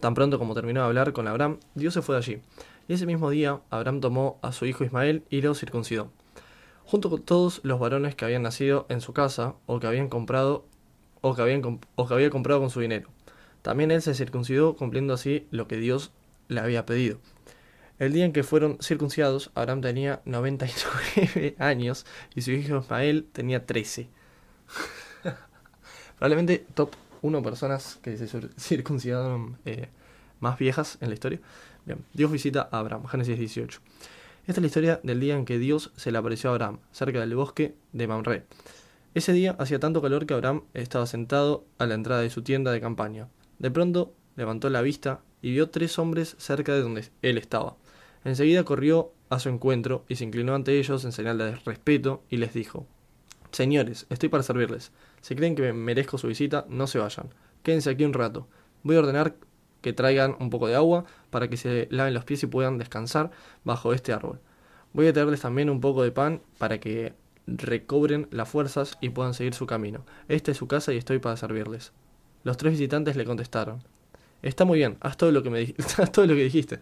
Tan 0.01 0.13
pronto 0.13 0.39
como 0.39 0.55
terminó 0.55 0.81
de 0.81 0.87
hablar 0.87 1.15
con 1.15 1.27
Abraham, 1.27 1.59
Dios 1.75 1.95
se 1.95 2.03
fue 2.03 2.17
de 2.17 2.19
allí. 2.19 2.43
Y 2.89 2.93
ese 2.93 3.07
mismo 3.07 3.31
día, 3.31 3.61
Abraham 3.71 4.01
tomó 4.01 4.39
a 4.43 4.53
su 4.53 4.67
hijo 4.67 4.85
Ismael 4.85 5.25
y 5.31 5.41
lo 5.41 5.55
circuncidó. 5.55 6.11
Junto 6.87 7.11
con 7.11 7.23
todos 7.23 7.61
los 7.65 7.81
varones 7.81 8.15
que 8.15 8.25
habían 8.25 8.43
nacido 8.43 8.87
en 8.89 9.01
su 9.01 9.13
casa, 9.13 9.55
o 9.67 9.81
que 9.81 9.87
habían 9.87 10.09
comprado, 10.09 10.65
o 11.21 11.35
que, 11.35 11.43
habían, 11.43 11.81
o 11.97 12.07
que 12.07 12.15
había 12.15 12.31
comprado 12.31 12.61
con 12.61 12.71
su 12.71 12.81
dinero 12.81 13.09
también 13.65 13.91
él 13.91 14.03
se 14.03 14.15
circuncidó 14.15 14.77
cumpliendo 14.77 15.15
así 15.15 15.49
lo 15.51 15.67
que 15.67 15.79
Dios 15.79 16.13
le 16.49 16.61
había 16.61 16.85
pedido. 16.85 17.19
El 17.99 18.13
día 18.13 18.27
en 18.27 18.35
que 18.35 18.43
fueron 18.43 18.77
circuncidados, 18.83 19.51
Abraham 19.55 19.81
tenía 19.81 20.21
99 20.27 21.57
años 21.59 22.05
y 22.35 22.43
su 22.43 22.51
hijo 22.51 22.77
Ismael 22.77 23.27
tenía 23.33 23.65
13. 23.65 24.07
Probablemente 26.19 26.67
top 26.75 26.91
1 27.23 27.43
personas 27.43 27.99
que 28.03 28.19
se 28.19 28.29
circuncidaron 28.59 29.57
eh, 29.65 29.89
más 30.41 30.59
viejas 30.59 30.99
en 31.01 31.09
la 31.09 31.15
historia. 31.15 31.41
Bien, 31.87 32.05
Dios 32.13 32.31
visita 32.31 32.69
a 32.71 32.81
Abraham, 32.81 33.07
Génesis 33.07 33.39
18. 33.39 33.81
Esta 34.47 34.61
es 34.61 34.63
la 34.63 34.67
historia 34.67 35.01
del 35.03 35.21
día 35.21 35.37
en 35.37 35.47
que 35.47 35.59
Dios 35.59 35.91
se 35.97 36.13
le 36.13 36.19
apareció 36.19 36.51
a 36.51 36.53
Abraham, 36.53 36.81
cerca 36.93 37.19
del 37.19 37.35
bosque 37.35 37.77
de 37.93 38.07
Mamre. 38.07 38.45
Ese 39.15 39.33
día 39.33 39.57
hacía 39.59 39.81
tanto 39.81 40.03
calor 40.03 40.27
que 40.27 40.35
Abraham 40.35 40.65
estaba 40.75 41.07
sentado 41.07 41.65
a 41.79 41.87
la 41.87 41.95
entrada 41.95 42.21
de 42.21 42.29
su 42.29 42.43
tienda 42.43 42.71
de 42.71 42.81
campaña. 42.83 43.31
De 43.59 43.71
pronto 43.71 44.13
levantó 44.37 44.69
la 44.69 44.83
vista 44.83 45.23
y 45.41 45.53
vio 45.53 45.71
tres 45.71 45.99
hombres 45.99 46.37
cerca 46.39 46.75
de 46.75 46.83
donde 46.83 47.09
él 47.23 47.39
estaba. 47.39 47.77
Enseguida 48.23 48.65
corrió 48.65 49.13
a 49.31 49.39
su 49.39 49.49
encuentro 49.49 50.05
y 50.09 50.17
se 50.17 50.25
inclinó 50.25 50.55
ante 50.55 50.79
ellos 50.79 51.07
en 51.07 51.13
señal 51.13 51.39
de 51.39 51.57
respeto 51.57 52.23
y 52.29 52.37
les 52.37 52.53
dijo 52.53 52.87
Señores, 53.51 54.05
estoy 54.11 54.29
para 54.29 54.43
servirles. 54.43 54.93
Si 55.23 55.35
creen 55.35 55.55
que 55.55 55.63
me 55.63 55.73
merezco 55.73 56.19
su 56.19 56.27
visita, 56.27 56.67
no 56.69 56.87
se 56.87 56.99
vayan. 56.99 57.31
Quédense 57.63 57.89
aquí 57.89 58.05
un 58.05 58.13
rato. 58.13 58.47
Voy 58.83 58.97
a 58.97 58.99
ordenar 58.99 59.37
que 59.81 59.93
traigan 59.93 60.37
un 60.41 60.51
poco 60.51 60.67
de 60.67 60.75
agua 60.75 61.05
para 61.35 61.49
que 61.49 61.57
se 61.57 61.89
laven 61.91 62.15
los 62.15 62.25
pies 62.25 62.45
y 62.45 62.47
puedan 62.47 62.79
descansar 62.79 63.33
bajo 63.65 63.93
este 63.93 64.13
árbol. 64.13 64.39
Voy 64.93 65.09
a 65.09 65.13
traerles 65.13 65.41
también 65.41 65.69
un 65.69 65.81
poco 65.81 66.05
de 66.05 66.13
pan 66.13 66.43
para 66.59 66.79
que 66.79 67.13
recobren 67.49 68.29
las 68.31 68.49
fuerzas 68.49 68.97
y 69.01 69.09
puedan 69.09 69.35
seguir 69.35 69.53
su 69.53 69.67
camino. 69.67 70.07
Esta 70.29 70.53
es 70.53 70.57
su 70.59 70.69
casa 70.69 70.93
y 70.93 70.97
estoy 70.97 71.19
para 71.19 71.37
servirles. 71.37 71.91
Los 72.45 72.57
tres 72.57 72.75
visitantes 72.75 73.17
le 73.17 73.25
contestaron, 73.25 73.83
Está 74.43 74.65
muy 74.65 74.79
bien, 74.79 74.97
haz 75.01 75.17
todo 75.17 75.33
lo 75.33 75.43
que, 75.43 75.51
me 75.51 75.59
dijiste. 76.45 76.79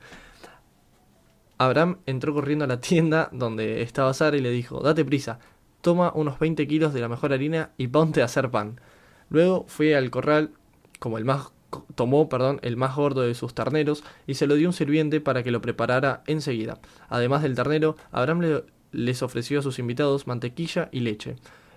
Abraham 1.56 2.00
entró 2.04 2.34
corriendo 2.34 2.66
a 2.66 2.68
la 2.68 2.82
tienda 2.82 3.30
donde 3.32 3.80
estaba 3.80 4.12
Sara 4.12 4.36
y 4.36 4.42
le 4.42 4.50
dijo, 4.50 4.80
date 4.80 5.02
prisa, 5.02 5.38
toma 5.80 6.12
unos 6.14 6.38
20 6.38 6.68
kilos 6.68 6.92
de 6.92 7.00
la 7.00 7.08
mejor 7.08 7.32
harina 7.32 7.70
y 7.78 7.86
ponte 7.86 8.20
a 8.20 8.26
hacer 8.26 8.50
pan. 8.50 8.82
Luego 9.30 9.64
fue 9.66 9.96
al 9.96 10.10
corral, 10.10 10.50
como 10.98 11.16
el 11.16 11.24
más 11.24 11.52
tomó, 11.94 12.28
perdón, 12.28 12.60
el 12.62 12.76
más 12.76 12.94
gordo 12.96 13.22
de 13.22 13.34
sus 13.34 13.54
terneros 13.54 14.04
y 14.26 14.34
se 14.34 14.46
lo 14.46 14.54
dio 14.54 14.68
un 14.68 14.72
sirviente 14.72 15.20
para 15.20 15.42
que 15.42 15.50
lo 15.50 15.60
preparara 15.60 16.22
enseguida. 16.26 16.78
Además 17.08 17.42
del 17.42 17.54
ternero, 17.54 17.96
Abraham 18.10 18.62
les 18.92 19.22
ofreció 19.22 19.60
a 19.60 19.62
sus 19.62 19.78
invitados 19.78 20.26
mantequilla 20.26 20.88
y 20.92 21.00
leche. 21.00 21.36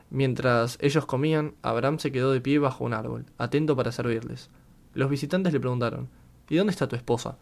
Mientras 0.10 0.78
ellos 0.82 1.06
comían, 1.06 1.56
Abraham 1.62 2.00
se 2.00 2.12
quedó 2.12 2.32
de 2.32 2.42
pie 2.42 2.60
bajo 2.60 2.84
un 2.84 2.94
árbol, 2.94 3.26
atento 3.38 3.76
para 3.76 3.92
servirles. 3.92 4.50
Los 4.94 5.10
visitantes 5.10 5.52
le 5.52 5.60
preguntaron, 5.60 6.10
¿Y 6.50 6.58
dónde 6.58 6.72
está 6.72 6.88
tu 6.88 6.96
esposa? 6.96 7.38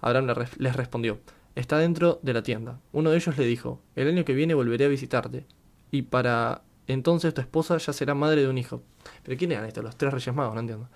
Abraham 0.00 0.34
les 0.58 0.76
respondió, 0.76 1.20
Está 1.54 1.78
dentro 1.78 2.20
de 2.22 2.32
la 2.32 2.42
tienda. 2.42 2.80
Uno 2.92 3.10
de 3.10 3.16
ellos 3.16 3.36
le 3.36 3.46
dijo, 3.46 3.80
El 3.96 4.08
año 4.08 4.24
que 4.24 4.34
viene 4.34 4.54
volveré 4.54 4.84
a 4.84 4.88
visitarte, 4.88 5.46
y 5.90 6.02
para 6.02 6.62
entonces 6.86 7.34
tu 7.34 7.40
esposa 7.40 7.78
ya 7.78 7.92
será 7.92 8.14
madre 8.14 8.42
de 8.42 8.48
un 8.48 8.58
hijo. 8.58 8.82
¿Pero 9.22 9.38
quién 9.38 9.52
eran 9.52 9.66
estos? 9.66 9.84
Los 9.84 9.96
tres 9.96 10.12
reyes 10.12 10.34
magos, 10.34 10.54
no 10.54 10.60
entiendo. 10.60 10.88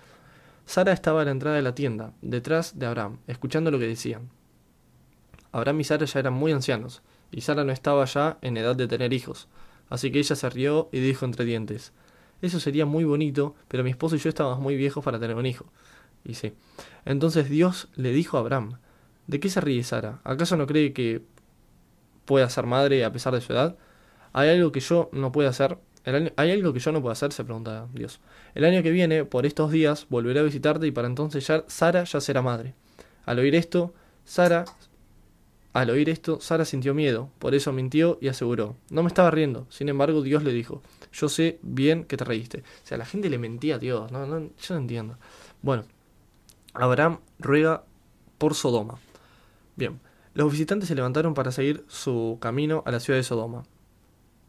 Sara 0.65 0.93
estaba 0.93 1.21
a 1.21 1.25
la 1.25 1.31
entrada 1.31 1.55
de 1.57 1.61
la 1.61 1.75
tienda, 1.75 2.13
detrás 2.21 2.79
de 2.79 2.85
Abraham, 2.85 3.19
escuchando 3.27 3.71
lo 3.71 3.79
que 3.79 3.87
decían. 3.87 4.29
Abraham 5.51 5.81
y 5.81 5.83
Sara 5.83 6.05
ya 6.05 6.19
eran 6.19 6.33
muy 6.33 6.51
ancianos, 6.51 7.01
y 7.31 7.41
Sara 7.41 7.63
no 7.63 7.71
estaba 7.71 8.05
ya 8.05 8.37
en 8.41 8.57
edad 8.57 8.75
de 8.75 8.87
tener 8.87 9.13
hijos. 9.13 9.47
Así 9.89 10.11
que 10.11 10.19
ella 10.19 10.35
se 10.35 10.49
rió 10.49 10.89
y 10.91 10.99
dijo 10.99 11.25
entre 11.25 11.45
dientes, 11.45 11.93
eso 12.41 12.59
sería 12.59 12.85
muy 12.85 13.03
bonito, 13.03 13.55
pero 13.67 13.83
mi 13.83 13.91
esposo 13.91 14.15
y 14.15 14.19
yo 14.19 14.29
estábamos 14.29 14.59
muy 14.59 14.75
viejos 14.75 15.03
para 15.03 15.19
tener 15.19 15.35
un 15.35 15.45
hijo. 15.45 15.65
Y 16.25 16.33
sí. 16.33 16.53
Entonces 17.05 17.49
Dios 17.49 17.89
le 17.95 18.11
dijo 18.11 18.37
a 18.37 18.41
Abraham, 18.41 18.79
¿de 19.27 19.39
qué 19.39 19.49
se 19.49 19.61
ríe 19.61 19.83
Sara? 19.83 20.19
¿Acaso 20.23 20.57
no 20.57 20.67
cree 20.67 20.93
que 20.93 21.23
pueda 22.25 22.49
ser 22.49 22.65
madre 22.65 23.05
a 23.05 23.11
pesar 23.11 23.33
de 23.33 23.41
su 23.41 23.53
edad? 23.53 23.77
¿Hay 24.33 24.49
algo 24.49 24.71
que 24.71 24.79
yo 24.79 25.09
no 25.13 25.31
pueda 25.31 25.49
hacer? 25.49 25.77
¿Hay 26.05 26.51
algo 26.51 26.73
que 26.73 26.79
yo 26.79 26.91
no 26.91 27.01
pueda 27.01 27.13
hacer? 27.13 27.31
Se 27.31 27.43
pregunta 27.43 27.87
Dios. 27.93 28.19
El 28.55 28.65
año 28.65 28.83
que 28.83 28.91
viene, 28.91 29.25
por 29.25 29.45
estos 29.45 29.71
días, 29.71 30.07
volveré 30.09 30.41
a 30.41 30.43
visitarte 30.43 30.85
y 30.85 30.91
para 30.91 31.07
entonces 31.07 31.47
ya 31.47 31.63
Sara 31.67 32.03
ya 32.03 32.19
será 32.19 32.41
madre. 32.41 32.73
Al 33.25 33.39
oír 33.39 33.55
esto, 33.55 33.93
Sara 34.25 34.65
al 35.73 35.89
oír 35.89 36.07
esto, 36.09 36.39
Sara 36.39 36.65
sintió 36.65 36.93
miedo, 36.93 37.31
por 37.39 37.55
eso 37.55 37.73
mintió 37.73 38.19
y 38.21 38.27
aseguró, 38.27 38.75
no 38.91 39.01
me 39.01 39.07
estaba 39.07 39.31
riendo. 39.31 39.65
Sin 39.69 39.89
embargo, 39.89 40.21
Dios 40.21 40.43
le 40.43 40.53
dijo, 40.53 40.83
yo 41.11 41.29
sé 41.29 41.57
bien 41.63 42.03
que 42.03 42.15
te 42.15 42.23
reíste. 42.23 42.59
O 42.59 42.87
sea, 42.87 42.99
la 42.99 43.05
gente 43.05 43.27
le 43.27 43.39
mentía 43.39 43.75
a 43.75 43.79
Dios, 43.79 44.11
no, 44.11 44.27
yo 44.27 44.75
no 44.75 44.77
entiendo. 44.77 45.17
Bueno, 45.63 45.83
Abraham 46.75 47.21
ruega 47.39 47.83
por 48.37 48.53
Sodoma. 48.53 48.99
Bien, 49.75 49.99
los 50.35 50.51
visitantes 50.51 50.87
se 50.87 50.95
levantaron 50.95 51.33
para 51.33 51.51
seguir 51.51 51.83
su 51.87 52.37
camino 52.39 52.83
a 52.85 52.91
la 52.91 52.99
ciudad 52.99 53.17
de 53.17 53.23
Sodoma. 53.23 53.63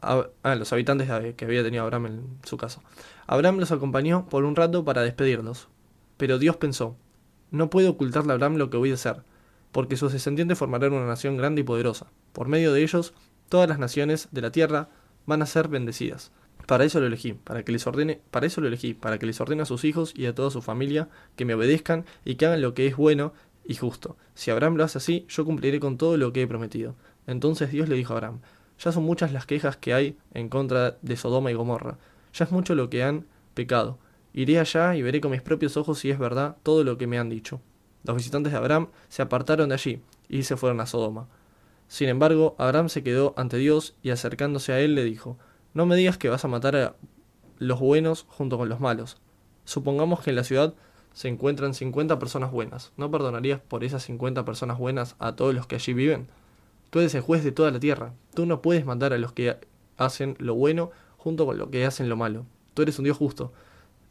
A, 0.05 0.29
ah, 0.43 0.55
los 0.55 0.73
habitantes 0.73 1.09
que 1.35 1.45
había 1.45 1.63
tenido 1.63 1.83
Abraham 1.83 2.07
en 2.07 2.39
su 2.45 2.57
casa. 2.57 2.81
Abraham 3.27 3.59
los 3.59 3.73
acompañó 3.73 4.27
por 4.29 4.45
un 4.45 4.57
rato 4.57 4.85
para 4.85 5.03
despedirlos. 5.03 5.69
Pero 6.17 6.39
Dios 6.39 6.57
pensó, 6.57 6.97
no 7.51 7.71
puedo 7.71 7.91
ocultarle 7.91 8.33
a 8.33 8.35
Abraham 8.35 8.57
lo 8.57 8.71
que 8.71 8.77
voy 8.77 8.91
a 8.91 8.95
hacer, 8.95 9.23
porque 9.73 9.97
sus 9.97 10.13
descendientes 10.13 10.59
formarán 10.59 10.93
una 10.93 11.07
nación 11.07 11.37
grande 11.37 11.63
y 11.63 11.65
poderosa. 11.65 12.07
Por 12.33 12.49
medio 12.49 12.73
de 12.73 12.83
ellos, 12.83 13.15
todas 13.49 13.69
las 13.69 13.79
naciones 13.79 14.29
de 14.31 14.41
la 14.41 14.53
tierra 14.53 14.89
van 15.27 15.43
a 15.43 15.47
ser 15.47 15.69
bendecidas. 15.69 16.33
Para 16.67 16.85
eso 16.85 17.01
lo 17.01 17.07
elegí, 17.07 17.35
para 17.35 17.63
que 17.63 17.73
les 17.73 17.87
ordene, 17.87 18.21
para 18.31 18.47
eso 18.47 18.61
lo 18.61 18.69
elegí, 18.69 18.95
para 18.95 19.19
que 19.19 19.27
les 19.27 19.41
ordene 19.41 19.63
a 19.63 19.67
sus 19.67 19.85
hijos 19.85 20.13
y 20.17 20.27
a 20.27 20.35
toda 20.35 20.51
su 20.51 20.63
familia 20.63 21.09
que 21.37 21.45
me 21.45 21.55
obedezcan 21.55 22.07
y 22.25 22.37
que 22.37 22.47
hagan 22.47 22.63
lo 22.63 22.75
que 22.75 22.87
es 22.87 22.97
bueno 22.97 23.35
y 23.65 23.75
justo. 23.75 24.17
Si 24.35 24.51
Abraham 24.51 24.77
lo 24.77 24.85
hace 24.85 24.99
así, 24.99 25.27
yo 25.29 25.45
cumpliré 25.45 25.81
con 25.81 25.99
todo 25.99 26.17
lo 26.17 26.33
que 26.33 26.43
he 26.43 26.47
prometido. 26.47 26.95
Entonces 27.27 27.71
Dios 27.71 27.89
le 27.89 27.97
dijo 27.97 28.15
a 28.15 28.17
Abraham, 28.17 28.41
ya 28.79 28.93
son 28.93 29.05
muchas 29.05 29.33
las 29.33 29.47
quejas 29.47 29.77
que 29.77 29.95
hay 29.95 30.17
en 30.33 30.49
contra 30.49 30.99
de 31.03 31.17
Sodoma 31.17 31.51
y 31.51 31.55
Gomorra, 31.55 31.99
ya 32.33 32.45
es 32.45 32.51
mucho 32.51 32.75
lo 32.75 32.91
que 32.91 33.03
han 33.03 33.27
pecado. 33.55 33.99
Iré 34.33 34.59
allá 34.59 34.97
y 34.97 35.03
veré 35.03 35.21
con 35.21 35.31
mis 35.31 35.43
propios 35.43 35.77
ojos 35.77 36.01
si 36.01 36.11
es 36.11 36.19
verdad 36.19 36.57
todo 36.63 36.83
lo 36.83 36.99
que 36.99 37.07
me 37.07 37.19
han 37.19 37.31
dicho. 37.31 37.61
Los 38.03 38.17
visitantes 38.17 38.53
de 38.53 38.59
Abraham 38.59 38.89
se 39.09 39.23
apartaron 39.23 39.69
de 39.69 39.77
allí 39.77 40.03
y 40.29 40.43
se 40.43 40.57
fueron 40.57 40.81
a 40.81 40.87
Sodoma. 40.87 41.29
Sin 41.87 42.09
embargo, 42.09 42.57
Abraham 42.59 42.89
se 42.89 43.03
quedó 43.03 43.35
ante 43.37 43.57
Dios 43.57 43.95
y 44.03 44.11
acercándose 44.11 44.73
a 44.73 44.81
él 44.81 44.95
le 44.95 45.05
dijo, 45.05 45.39
No 45.73 45.87
me 45.87 45.97
digas 45.97 46.19
que 46.19 46.29
vas 46.29 46.45
a 46.45 46.49
matar 46.49 46.77
a 46.77 46.97
los 47.59 47.79
buenos 47.79 48.27
junto 48.29 48.59
con 48.59 48.69
los 48.69 48.81
malos. 48.81 49.19
Supongamos 49.65 50.21
que 50.21 50.31
en 50.31 50.37
la 50.37 50.45
ciudad 50.45 50.75
se 51.13 51.29
encuentran 51.29 51.75
50 51.75 52.19
personas 52.19 52.51
buenas. 52.51 52.93
¿No 52.97 53.11
perdonarías 53.11 53.61
por 53.61 53.85
esas 53.85 54.03
50 54.03 54.45
personas 54.45 54.79
buenas 54.79 55.15
a 55.21 55.37
todos 55.37 55.55
los 55.55 55.67
que 55.67 55.77
allí 55.77 55.95
viven? 55.95 56.29
Tú 56.95 57.01
eres 57.01 57.17
el 57.17 57.23
juez 57.23 57.43
de 57.43 57.51
toda 57.51 57.73
la 57.73 57.81
tierra. 57.81 58.15
Tú 58.35 58.47
no 58.47 58.63
puedes 58.63 58.87
matar 58.87 59.13
a 59.13 59.19
los 59.19 59.33
que 59.33 59.57
hacen 59.97 60.37
lo 60.39 60.55
bueno 60.55 60.93
junto 61.17 61.45
con 61.45 61.59
los 61.59 61.69
que 61.71 61.85
hacen 61.85 62.09
lo 62.09 62.17
malo. 62.17 62.47
Tú 62.73 62.83
eres 62.83 63.01
un 63.01 63.05
Dios 63.05 63.17
justo. 63.17 63.53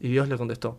Y 0.00 0.08
Dios 0.08 0.28
le 0.28 0.36
contestó, 0.36 0.78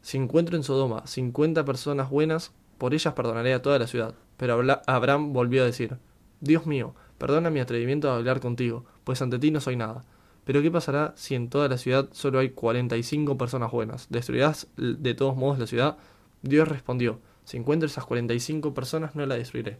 Si 0.00 0.18
encuentro 0.18 0.56
en 0.56 0.64
Sodoma 0.64 1.06
50 1.06 1.64
personas 1.64 2.10
buenas, 2.10 2.50
por 2.78 2.94
ellas 2.94 3.14
perdonaré 3.14 3.54
a 3.54 3.62
toda 3.62 3.78
la 3.78 3.86
ciudad. 3.86 4.16
Pero 4.36 4.60
Abraham 4.88 5.32
volvió 5.32 5.62
a 5.62 5.66
decir, 5.66 5.98
Dios 6.40 6.66
mío, 6.66 6.96
perdona 7.16 7.48
mi 7.48 7.60
atrevimiento 7.60 8.10
a 8.10 8.16
hablar 8.16 8.40
contigo, 8.40 8.84
pues 9.04 9.22
ante 9.22 9.38
ti 9.38 9.52
no 9.52 9.60
soy 9.60 9.76
nada. 9.76 10.04
Pero 10.44 10.62
¿qué 10.62 10.72
pasará 10.72 11.12
si 11.14 11.36
en 11.36 11.48
toda 11.48 11.68
la 11.68 11.78
ciudad 11.78 12.08
solo 12.10 12.40
hay 12.40 12.50
45 12.50 13.38
personas 13.38 13.70
buenas? 13.70 14.08
¿Destruirás 14.10 14.66
de 14.76 15.14
todos 15.14 15.36
modos 15.36 15.60
la 15.60 15.68
ciudad? 15.68 15.96
Dios 16.42 16.66
respondió, 16.66 17.20
si 17.44 17.56
encuentro 17.56 17.86
esas 17.86 18.04
45 18.04 18.74
personas 18.74 19.14
no 19.14 19.24
la 19.26 19.36
destruiré. 19.36 19.78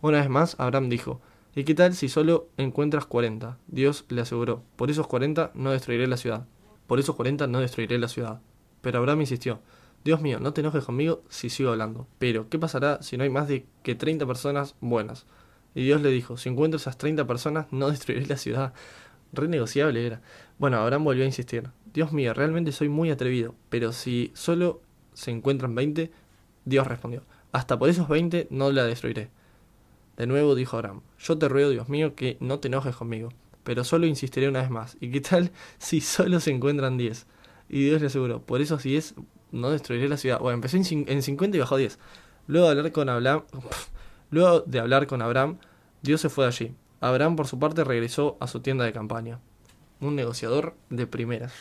Una 0.00 0.20
vez 0.20 0.28
más, 0.28 0.54
Abraham 0.58 0.88
dijo, 0.88 1.20
¿y 1.56 1.64
qué 1.64 1.74
tal 1.74 1.92
si 1.94 2.08
solo 2.08 2.48
encuentras 2.56 3.04
40? 3.06 3.58
Dios 3.66 4.04
le 4.08 4.20
aseguró, 4.20 4.62
por 4.76 4.90
esos 4.90 5.08
40 5.08 5.50
no 5.54 5.72
destruiré 5.72 6.06
la 6.06 6.16
ciudad. 6.16 6.46
Por 6.86 7.00
esos 7.00 7.16
40 7.16 7.48
no 7.48 7.58
destruiré 7.58 7.98
la 7.98 8.06
ciudad. 8.06 8.40
Pero 8.80 8.98
Abraham 8.98 9.22
insistió, 9.22 9.60
Dios 10.04 10.20
mío, 10.20 10.38
no 10.38 10.52
te 10.52 10.60
enojes 10.60 10.84
conmigo 10.84 11.22
si 11.28 11.50
sigo 11.50 11.70
hablando. 11.70 12.06
Pero, 12.20 12.48
¿qué 12.48 12.60
pasará 12.60 13.02
si 13.02 13.16
no 13.16 13.24
hay 13.24 13.30
más 13.30 13.48
de 13.48 13.66
que 13.82 13.96
30 13.96 14.24
personas 14.24 14.76
buenas? 14.80 15.26
Y 15.74 15.82
Dios 15.82 16.00
le 16.00 16.10
dijo, 16.10 16.36
si 16.36 16.48
encuentro 16.48 16.76
esas 16.76 16.96
30 16.96 17.26
personas, 17.26 17.66
no 17.72 17.90
destruiré 17.90 18.24
la 18.26 18.36
ciudad. 18.36 18.72
Renegociable 19.32 20.06
era. 20.06 20.22
Bueno, 20.58 20.78
Abraham 20.78 21.04
volvió 21.04 21.24
a 21.24 21.26
insistir. 21.26 21.70
Dios 21.92 22.12
mío, 22.12 22.34
realmente 22.34 22.70
soy 22.70 22.88
muy 22.88 23.10
atrevido, 23.10 23.56
pero 23.68 23.92
si 23.92 24.30
solo 24.34 24.80
se 25.12 25.32
encuentran 25.32 25.74
20, 25.74 26.12
Dios 26.64 26.86
respondió, 26.86 27.24
hasta 27.50 27.78
por 27.78 27.88
esos 27.88 28.08
20 28.08 28.46
no 28.50 28.70
la 28.70 28.84
destruiré. 28.84 29.30
De 30.18 30.26
nuevo 30.26 30.56
dijo 30.56 30.76
Abraham, 30.76 31.02
yo 31.20 31.38
te 31.38 31.48
ruego, 31.48 31.70
Dios 31.70 31.88
mío, 31.88 32.16
que 32.16 32.36
no 32.40 32.58
te 32.58 32.66
enojes 32.66 32.96
conmigo, 32.96 33.28
pero 33.62 33.84
solo 33.84 34.04
insistiré 34.04 34.48
una 34.48 34.60
vez 34.60 34.68
más. 34.68 34.96
¿Y 35.00 35.12
qué 35.12 35.20
tal 35.20 35.52
si 35.78 36.00
solo 36.00 36.40
se 36.40 36.50
encuentran 36.50 36.98
10? 36.98 37.26
Y 37.68 37.84
Dios 37.84 38.00
le 38.00 38.08
aseguró, 38.08 38.42
por 38.42 38.60
esos 38.60 38.82
10 38.82 39.14
no 39.52 39.70
destruiré 39.70 40.08
la 40.08 40.16
ciudad. 40.16 40.40
Bueno, 40.40 40.56
empezó 40.56 40.76
en 40.76 41.22
50 41.22 41.56
y 41.56 41.60
bajó 41.60 41.76
10. 41.76 42.00
Luego 42.48 42.66
de 42.66 42.72
hablar 42.72 42.92
con 42.92 43.08
Abraham, 43.08 43.44
luego 44.30 44.60
de 44.62 44.80
hablar 44.80 45.06
con 45.06 45.22
Abraham, 45.22 45.58
Dios 46.02 46.20
se 46.20 46.28
fue 46.28 46.44
de 46.46 46.48
allí. 46.48 46.74
Abraham, 47.00 47.36
por 47.36 47.46
su 47.46 47.60
parte, 47.60 47.84
regresó 47.84 48.36
a 48.40 48.48
su 48.48 48.58
tienda 48.58 48.84
de 48.84 48.92
campaña. 48.92 49.38
Un 50.00 50.16
negociador 50.16 50.74
de 50.90 51.06
primeras. 51.06 51.52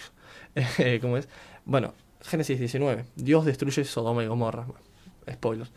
¿Cómo 1.01 1.17
es? 1.17 1.29
Bueno, 1.65 1.93
Génesis 2.21 2.57
19. 2.57 3.05
Dios 3.15 3.45
destruye 3.45 3.85
Sodoma 3.85 4.23
y 4.23 4.27
Gomorra. 4.27 4.65
Spoilers. 5.31 5.71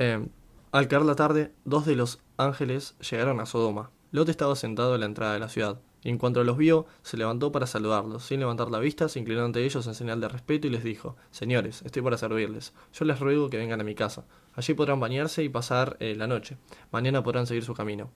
Eh, 0.00 0.26
al 0.74 0.88
caer 0.88 1.02
la 1.02 1.14
tarde, 1.14 1.52
dos 1.64 1.86
de 1.86 1.94
los 1.94 2.18
ángeles 2.36 2.94
llegaron 2.98 3.40
a 3.40 3.46
Sodoma. 3.46 3.90
Lot 4.10 4.28
estaba 4.28 4.56
sentado 4.56 4.94
en 4.94 5.00
la 5.00 5.06
entrada 5.06 5.34
de 5.34 5.40
la 5.40 5.48
ciudad, 5.48 5.80
y 6.04 6.10
en 6.10 6.18
cuanto 6.18 6.44
los 6.44 6.58
vio, 6.58 6.86
se 7.02 7.16
levantó 7.16 7.50
para 7.50 7.66
saludarlos. 7.66 8.24
Sin 8.26 8.40
levantar 8.40 8.70
la 8.70 8.78
vista, 8.78 9.08
se 9.08 9.18
inclinó 9.18 9.44
ante 9.44 9.64
ellos 9.64 9.86
en 9.86 9.94
señal 9.94 10.20
de 10.20 10.28
respeto 10.28 10.66
y 10.66 10.70
les 10.70 10.84
dijo, 10.84 11.16
Señores, 11.30 11.82
estoy 11.82 12.02
para 12.02 12.18
servirles. 12.18 12.74
Yo 12.92 13.06
les 13.06 13.18
ruego 13.18 13.48
que 13.48 13.56
vengan 13.56 13.80
a 13.80 13.84
mi 13.84 13.94
casa. 13.94 14.26
Allí 14.54 14.74
podrán 14.74 15.00
bañarse 15.00 15.42
y 15.42 15.48
pasar 15.48 15.96
eh, 16.00 16.14
la 16.14 16.26
noche. 16.26 16.58
Mañana 16.92 17.24
podrán 17.24 17.46
seguir 17.46 17.64
su 17.64 17.72
camino. 17.72 18.10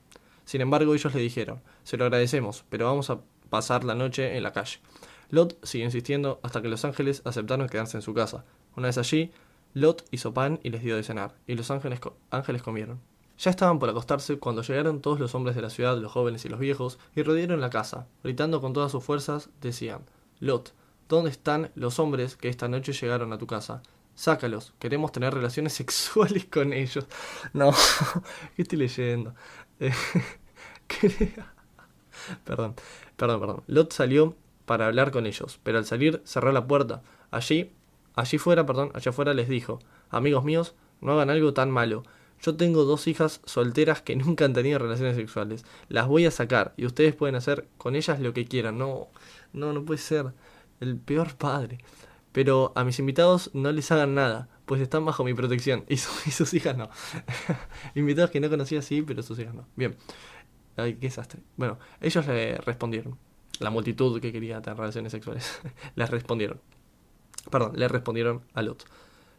Sin 0.45 0.61
embargo, 0.61 0.95
ellos 0.95 1.15
le 1.15 1.21
dijeron, 1.21 1.63
se 1.83 1.97
lo 1.97 2.05
agradecemos, 2.05 2.65
pero 2.69 2.87
vamos 2.87 3.09
a 3.09 3.21
pasar 3.49 3.85
la 3.85 3.95
noche 3.95 4.37
en 4.37 4.43
la 4.43 4.53
calle. 4.53 4.81
Lot 5.31 5.59
siguió 5.65 5.87
insistiendo 5.87 6.41
hasta 6.43 6.61
que 6.61 6.69
los 6.69 6.85
ángeles 6.85 7.23
aceptaron 7.25 7.69
quedarse 7.69 7.97
en 7.97 8.03
su 8.03 8.13
casa. 8.13 8.45
Una 8.77 8.89
vez 8.89 8.99
allí, 8.99 9.33
Lot 9.73 10.05
hizo 10.11 10.35
pan 10.35 10.61
y 10.63 10.71
les 10.71 10.83
dio 10.83 10.97
de 10.97 11.03
cenar, 11.03 11.35
y 11.47 11.55
los 11.55 11.71
ángeles 11.71 12.63
comieron. 12.63 13.01
Ya 13.39 13.51
estaban 13.51 13.79
por 13.79 13.89
acostarse 13.89 14.39
cuando 14.39 14.63
llegaron 14.63 15.01
todos 15.01 15.21
los 15.21 15.35
hombres 15.37 15.55
de 15.55 15.63
la 15.63 15.71
ciudad, 15.71 15.97
los 15.99 16.11
jóvenes 16.11 16.45
y 16.45 16.49
los 16.49 16.59
viejos, 16.59 16.99
y 17.15 17.23
rodearon 17.23 17.61
la 17.61 17.71
casa, 17.71 18.09
gritando 18.25 18.61
con 18.61 18.73
todas 18.73 18.91
sus 18.91 19.05
fuerzas, 19.05 19.51
decían, 19.61 20.01
Lot, 20.41 20.75
¿dónde 21.09 21.31
están 21.31 21.71
los 21.77 22.01
hombres 22.01 22.37
que 22.37 22.49
esta 22.49 22.67
noche 22.67 22.93
llegaron 22.93 23.33
a 23.33 23.39
tu 23.39 23.47
casa? 23.47 23.83
Sácalos, 24.17 24.75
queremos 24.81 25.13
tener 25.13 25.33
relaciones 25.33 25.73
sexuales 25.75 26.47
con 26.47 26.73
ellos. 26.73 27.07
No, 27.53 27.71
¿qué 28.57 28.63
estoy 28.63 28.79
leyendo? 28.79 29.35
perdón, 32.45 32.75
perdón, 33.17 33.41
perdón. 33.41 33.63
Lot 33.69 33.93
salió 33.93 34.35
para 34.67 34.87
hablar 34.87 35.13
con 35.13 35.27
ellos, 35.27 35.61
pero 35.63 35.79
al 35.79 35.85
salir 35.85 36.21
cerró 36.25 36.51
la 36.51 36.67
puerta. 36.67 37.03
Allí, 37.31 37.71
allí 38.17 38.39
fuera, 38.39 38.67
perdón, 38.67 38.91
allá 38.95 39.11
afuera 39.11 39.33
les 39.33 39.49
dijo, 39.49 39.79
amigos 40.11 40.45
míos, 40.45 40.75
no 41.01 41.13
hagan 41.13 41.31
algo 41.31 41.55
tan 41.55 41.71
malo. 41.71 42.03
Yo 42.41 42.57
tengo 42.57 42.85
dos 42.85 43.07
hijas 43.07 43.41
solteras 43.45 44.03
que 44.03 44.17
nunca 44.17 44.45
han 44.45 44.53
tenido 44.53 44.79
relaciones 44.79 45.17
sexuales. 45.17 45.65
Las 45.89 46.07
voy 46.07 46.27
a 46.27 46.31
sacar 46.31 46.75
y 46.77 46.87
ustedes 46.87 47.15
pueden 47.15 47.35
hacer 47.35 47.69
con 47.79 47.97
ellas 47.97 48.21
lo 48.21 48.33
que 48.33 48.47
quieran. 48.47 48.79
No, 48.79 49.09
no, 49.53 49.73
no 49.73 49.85
puede 49.85 49.99
ser. 49.99 50.33
El 50.81 50.97
peor 50.97 51.35
padre. 51.37 51.79
Pero 52.33 52.73
a 52.77 52.85
mis 52.85 52.99
invitados 52.99 53.51
no 53.55 53.73
les 53.73 53.91
hagan 53.91 54.15
nada, 54.15 54.49
pues 54.67 54.81
están 54.81 55.05
bajo 55.05 55.25
mi 55.25 55.35
protección. 55.35 55.85
Y, 55.89 55.97
sus 55.97 56.55
hijas 56.55 56.77
no. 56.77 56.91
invitados 57.95 58.31
que 58.31 58.41
no 58.41 58.49
conocía 58.49 58.83
sí, 58.83 59.03
pero 59.03 59.23
sus 59.23 59.39
hijas 59.39 59.55
no. 59.55 59.67
Bien. 59.75 59.97
Ay, 60.77 60.95
qué 60.95 61.09
desastre. 61.09 61.41
Bueno, 61.57 61.79
ellos 62.01 62.27
le 62.27 62.59
respondieron. 62.59 63.19
La 63.59 63.71
multitud 63.71 64.21
que 64.21 64.31
quería 64.31 64.63
tener 64.63 64.79
relaciones 64.79 65.11
sexuales. 65.11 65.61
les 65.97 66.09
respondieron. 66.09 66.61
Perdón, 67.51 67.73
le 67.75 67.89
respondieron 67.89 68.43
a 68.55 68.63
Lot. 68.63 68.85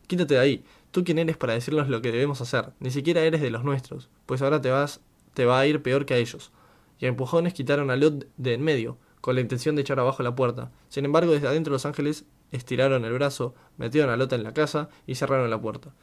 Quítate 0.08 0.34
de 0.34 0.40
ahí. 0.40 0.66
¿Tú 0.92 1.04
quién 1.04 1.20
eres 1.20 1.38
para 1.38 1.54
decirnos 1.54 1.88
lo 1.88 2.02
que 2.02 2.12
debemos 2.12 2.42
hacer? 2.42 2.72
Ni 2.80 2.90
siquiera 2.90 3.22
eres 3.22 3.42
de 3.42 3.52
los 3.52 3.64
nuestros, 3.64 4.10
pues 4.26 4.42
ahora 4.42 4.60
te 4.60 4.72
vas, 4.72 5.02
te 5.36 5.46
va 5.46 5.60
a 5.60 5.68
ir 5.68 5.84
peor 5.84 6.06
que 6.06 6.16
a 6.16 6.18
ellos. 6.18 6.52
Y 6.98 7.06
a 7.06 7.10
empujones 7.10 7.54
quitaron 7.54 7.92
a 7.92 7.96
Lot 7.96 8.26
de 8.38 8.54
en 8.56 8.64
medio, 8.64 8.98
con 9.22 9.36
la 9.36 9.42
intención 9.42 9.76
de 9.76 9.84
echar 9.84 10.00
abajo 10.00 10.24
la 10.24 10.36
puerta. 10.36 10.72
Sin 10.88 11.06
embargo, 11.06 11.32
desde 11.32 11.48
adentro 11.48 11.74
los 11.74 11.86
ángeles 11.86 12.26
estiraron 12.52 13.06
el 13.06 13.14
brazo, 13.14 13.54
metieron 13.78 14.10
a 14.10 14.18
Lot 14.18 14.34
en 14.34 14.44
la 14.44 14.54
casa 14.54 14.90
y 15.06 15.16
cerraron 15.16 15.50
la 15.52 15.62
puerta. 15.62 15.94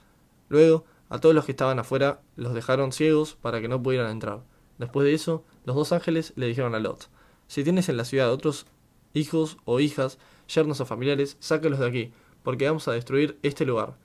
Luego, 0.48 0.84
a 1.08 1.18
todos 1.18 1.34
los 1.34 1.44
que 1.44 1.52
estaban 1.52 1.80
afuera 1.80 2.20
los 2.36 2.54
dejaron 2.54 2.92
ciegos 2.92 3.34
para 3.34 3.60
que 3.60 3.68
no 3.68 3.82
pudieran 3.82 4.10
entrar. 4.10 4.44
Después 4.78 5.04
de 5.04 5.14
eso, 5.14 5.44
los 5.64 5.74
dos 5.74 5.92
ángeles 5.92 6.32
le 6.36 6.46
dijeron 6.46 6.76
a 6.76 6.78
Lot, 6.78 7.08
si 7.48 7.64
tienes 7.64 7.88
en 7.88 7.96
la 7.96 8.04
ciudad 8.04 8.32
otros 8.32 8.66
hijos 9.14 9.56
o 9.64 9.80
hijas, 9.80 10.18
yernos 10.46 10.80
o 10.80 10.86
familiares, 10.86 11.36
sácalos 11.40 11.80
de 11.80 11.86
aquí, 11.86 12.12
porque 12.42 12.66
vamos 12.66 12.86
a 12.86 12.92
destruir 12.92 13.38
este 13.42 13.64
lugar. 13.64 13.96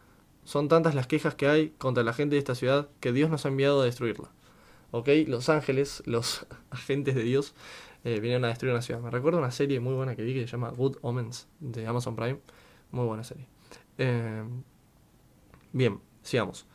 Son 0.52 0.68
tantas 0.68 0.96
las 0.96 1.08
quejas 1.08 1.34
que 1.34 1.48
hay 1.48 1.70
contra 1.78 2.04
la 2.04 2.12
gente 2.12 2.36
de 2.36 2.40
esta 2.40 2.56
ciudad 2.56 2.90
que 3.00 3.14
Dios 3.14 3.30
nos 3.30 3.46
ha 3.46 3.48
enviado 3.48 3.80
a 3.80 3.86
destruirla. 3.86 4.32
¿Ok? 4.92 5.08
Los 5.28 5.48
ángeles, 5.48 6.04
los 6.06 6.46
agentes 6.72 7.16
de 7.16 7.24
Dios, 7.24 7.54
eh, 8.04 8.20
vinieron 8.20 8.44
a 8.44 8.50
destruir 8.50 8.74
una 8.74 8.82
ciudad. 8.82 9.00
Me 9.00 9.10
recuerdo 9.10 9.40
una 9.40 9.52
serie 9.52 9.80
muy 9.80 9.94
buena 9.94 10.14
que 10.14 10.24
vi 10.24 10.34
que 10.34 10.42
se 10.42 10.48
llama 10.48 10.72
Good 10.72 10.98
Omens 11.04 11.48
de 11.62 11.88
Amazon 11.88 12.18
Prime. 12.18 12.42
Muy 12.92 13.06
buena 13.06 13.24
serie. 13.24 13.48
Eh, 13.98 14.44
bien, 15.72 16.02
sigamos. 16.22 16.68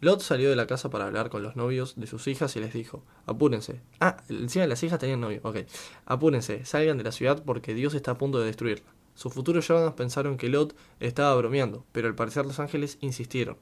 Lot 0.00 0.20
salió 0.20 0.50
de 0.50 0.56
la 0.56 0.66
casa 0.66 0.90
para 0.90 1.06
hablar 1.06 1.30
con 1.30 1.42
los 1.42 1.56
novios 1.56 1.98
de 1.98 2.06
sus 2.06 2.26
hijas 2.28 2.54
y 2.56 2.60
les 2.60 2.74
dijo, 2.74 3.02
apúrense. 3.24 3.80
Ah, 3.98 4.18
encima 4.28 4.64
de 4.64 4.68
las 4.68 4.82
hijas 4.82 4.98
tenían 4.98 5.22
novio, 5.22 5.40
ok. 5.42 5.56
Apúrense, 6.04 6.66
salgan 6.66 6.98
de 6.98 7.04
la 7.04 7.12
ciudad 7.12 7.42
porque 7.46 7.72
Dios 7.72 7.94
está 7.94 8.10
a 8.10 8.18
punto 8.18 8.40
de 8.40 8.44
destruirla. 8.44 8.92
Sus 9.14 9.32
futuros 9.32 9.66
llamados 9.68 9.94
pensaron 9.94 10.36
que 10.36 10.48
Lot 10.48 10.74
estaba 11.00 11.34
bromeando, 11.34 11.84
pero 11.92 12.08
al 12.08 12.14
parecer 12.14 12.46
los 12.46 12.58
ángeles 12.58 12.98
insistieron. 13.00 13.56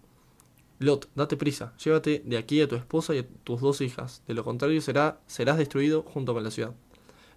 Lot, 0.78 1.10
date 1.14 1.36
prisa, 1.36 1.74
llévate 1.76 2.22
de 2.24 2.38
aquí 2.38 2.60
a 2.62 2.68
tu 2.68 2.74
esposa 2.76 3.14
y 3.14 3.18
a 3.18 3.28
tus 3.44 3.60
dos 3.60 3.80
hijas, 3.82 4.22
de 4.26 4.34
lo 4.34 4.44
contrario 4.44 4.80
será, 4.80 5.20
serás 5.26 5.58
destruido 5.58 6.02
junto 6.02 6.32
con 6.32 6.42
la 6.42 6.50
ciudad. 6.50 6.74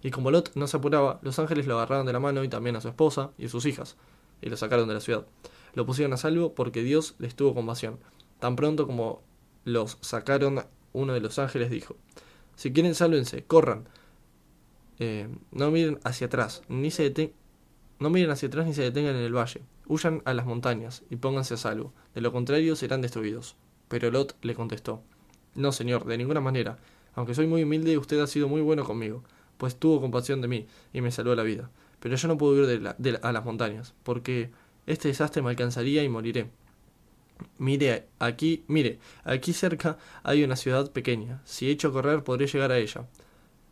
Y 0.02 0.10
como 0.10 0.30
Lot 0.30 0.52
no 0.54 0.66
se 0.66 0.76
apuraba, 0.76 1.18
los 1.22 1.38
ángeles 1.38 1.66
lo 1.66 1.76
agarraron 1.76 2.06
de 2.06 2.12
la 2.12 2.20
mano 2.20 2.44
y 2.44 2.48
también 2.48 2.76
a 2.76 2.80
su 2.80 2.88
esposa 2.88 3.32
y 3.36 3.46
a 3.46 3.48
sus 3.48 3.66
hijas, 3.66 3.96
y 4.40 4.48
lo 4.48 4.56
sacaron 4.56 4.88
de 4.88 4.94
la 4.94 5.00
ciudad. 5.00 5.26
Lo 5.74 5.84
pusieron 5.84 6.12
a 6.12 6.16
salvo 6.16 6.54
porque 6.54 6.82
Dios 6.82 7.16
les 7.18 7.34
tuvo 7.34 7.54
compasión. 7.54 7.98
Tan 8.38 8.56
pronto 8.56 8.86
como 8.86 9.22
los 9.64 9.98
sacaron, 10.00 10.64
uno 10.92 11.12
de 11.12 11.20
los 11.20 11.38
ángeles 11.38 11.70
dijo, 11.70 11.96
si 12.56 12.72
quieren 12.72 12.94
sálvense, 12.94 13.44
corran. 13.44 13.88
Eh, 15.00 15.28
no 15.50 15.70
miren 15.70 15.98
hacia 16.04 16.28
atrás, 16.28 16.62
ni 16.68 16.90
se 16.90 17.02
no 17.98 18.10
miren 18.10 18.30
hacia 18.30 18.48
atrás 18.48 18.66
ni 18.66 18.74
se 18.74 18.82
detengan 18.82 19.16
en 19.16 19.22
el 19.22 19.36
valle. 19.36 19.62
Huyan 19.86 20.22
a 20.24 20.34
las 20.34 20.46
montañas 20.46 21.02
y 21.10 21.16
pónganse 21.16 21.54
a 21.54 21.56
salvo. 21.56 21.92
De 22.14 22.20
lo 22.20 22.32
contrario 22.32 22.76
serán 22.76 23.00
destruidos. 23.00 23.56
Pero 23.88 24.10
Lot 24.10 24.36
le 24.42 24.54
contestó, 24.54 25.02
No, 25.54 25.72
señor, 25.72 26.04
de 26.04 26.18
ninguna 26.18 26.40
manera. 26.40 26.78
Aunque 27.14 27.34
soy 27.34 27.46
muy 27.46 27.62
humilde, 27.62 27.96
usted 27.98 28.20
ha 28.20 28.26
sido 28.26 28.48
muy 28.48 28.60
bueno 28.60 28.84
conmigo, 28.84 29.22
pues 29.56 29.76
tuvo 29.76 30.00
compasión 30.00 30.40
de 30.40 30.48
mí 30.48 30.66
y 30.92 31.00
me 31.00 31.12
salvó 31.12 31.34
la 31.34 31.42
vida. 31.42 31.70
Pero 32.00 32.16
yo 32.16 32.28
no 32.28 32.36
puedo 32.36 32.60
ir 32.60 32.94
de 32.98 33.18
a 33.22 33.32
las 33.32 33.44
montañas, 33.44 33.94
porque 34.02 34.50
este 34.86 35.08
desastre 35.08 35.42
me 35.42 35.50
alcanzaría 35.50 36.02
y 36.02 36.08
moriré. 36.08 36.50
Mire, 37.58 38.06
aquí, 38.18 38.64
mire, 38.68 38.98
aquí 39.24 39.52
cerca 39.52 39.98
hay 40.22 40.44
una 40.44 40.56
ciudad 40.56 40.90
pequeña. 40.90 41.40
Si 41.44 41.70
echo 41.70 41.88
a 41.88 41.92
correr, 41.92 42.24
podré 42.24 42.46
llegar 42.46 42.72
a 42.72 42.78
ella 42.78 43.06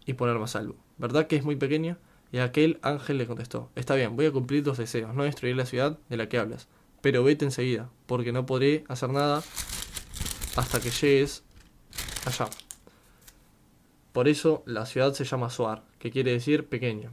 y 0.06 0.14
ponerme 0.14 0.44
a 0.44 0.48
salvo. 0.48 0.76
¿Verdad 0.98 1.26
que 1.26 1.36
es 1.36 1.44
muy 1.44 1.56
pequeña? 1.56 1.98
Y 2.32 2.38
aquel 2.38 2.78
ángel 2.82 3.18
le 3.18 3.26
contestó, 3.26 3.70
Está 3.76 3.94
bien, 3.94 4.16
voy 4.16 4.26
a 4.26 4.32
cumplir 4.32 4.64
tus 4.64 4.78
deseos, 4.78 5.14
no 5.14 5.24
destruir 5.24 5.54
la 5.54 5.66
ciudad 5.66 5.98
de 6.08 6.16
la 6.16 6.28
que 6.28 6.38
hablas, 6.38 6.66
pero 7.02 7.22
vete 7.22 7.44
enseguida, 7.44 7.90
porque 8.06 8.32
no 8.32 8.46
podré 8.46 8.84
hacer 8.88 9.10
nada 9.10 9.42
hasta 10.56 10.80
que 10.80 10.90
llegues 10.90 11.44
allá. 12.24 12.48
Por 14.12 14.28
eso 14.28 14.62
la 14.66 14.86
ciudad 14.86 15.12
se 15.14 15.24
llama 15.24 15.50
Suar, 15.50 15.82
que 15.98 16.10
quiere 16.10 16.32
decir 16.32 16.66
pequeña. 16.66 17.10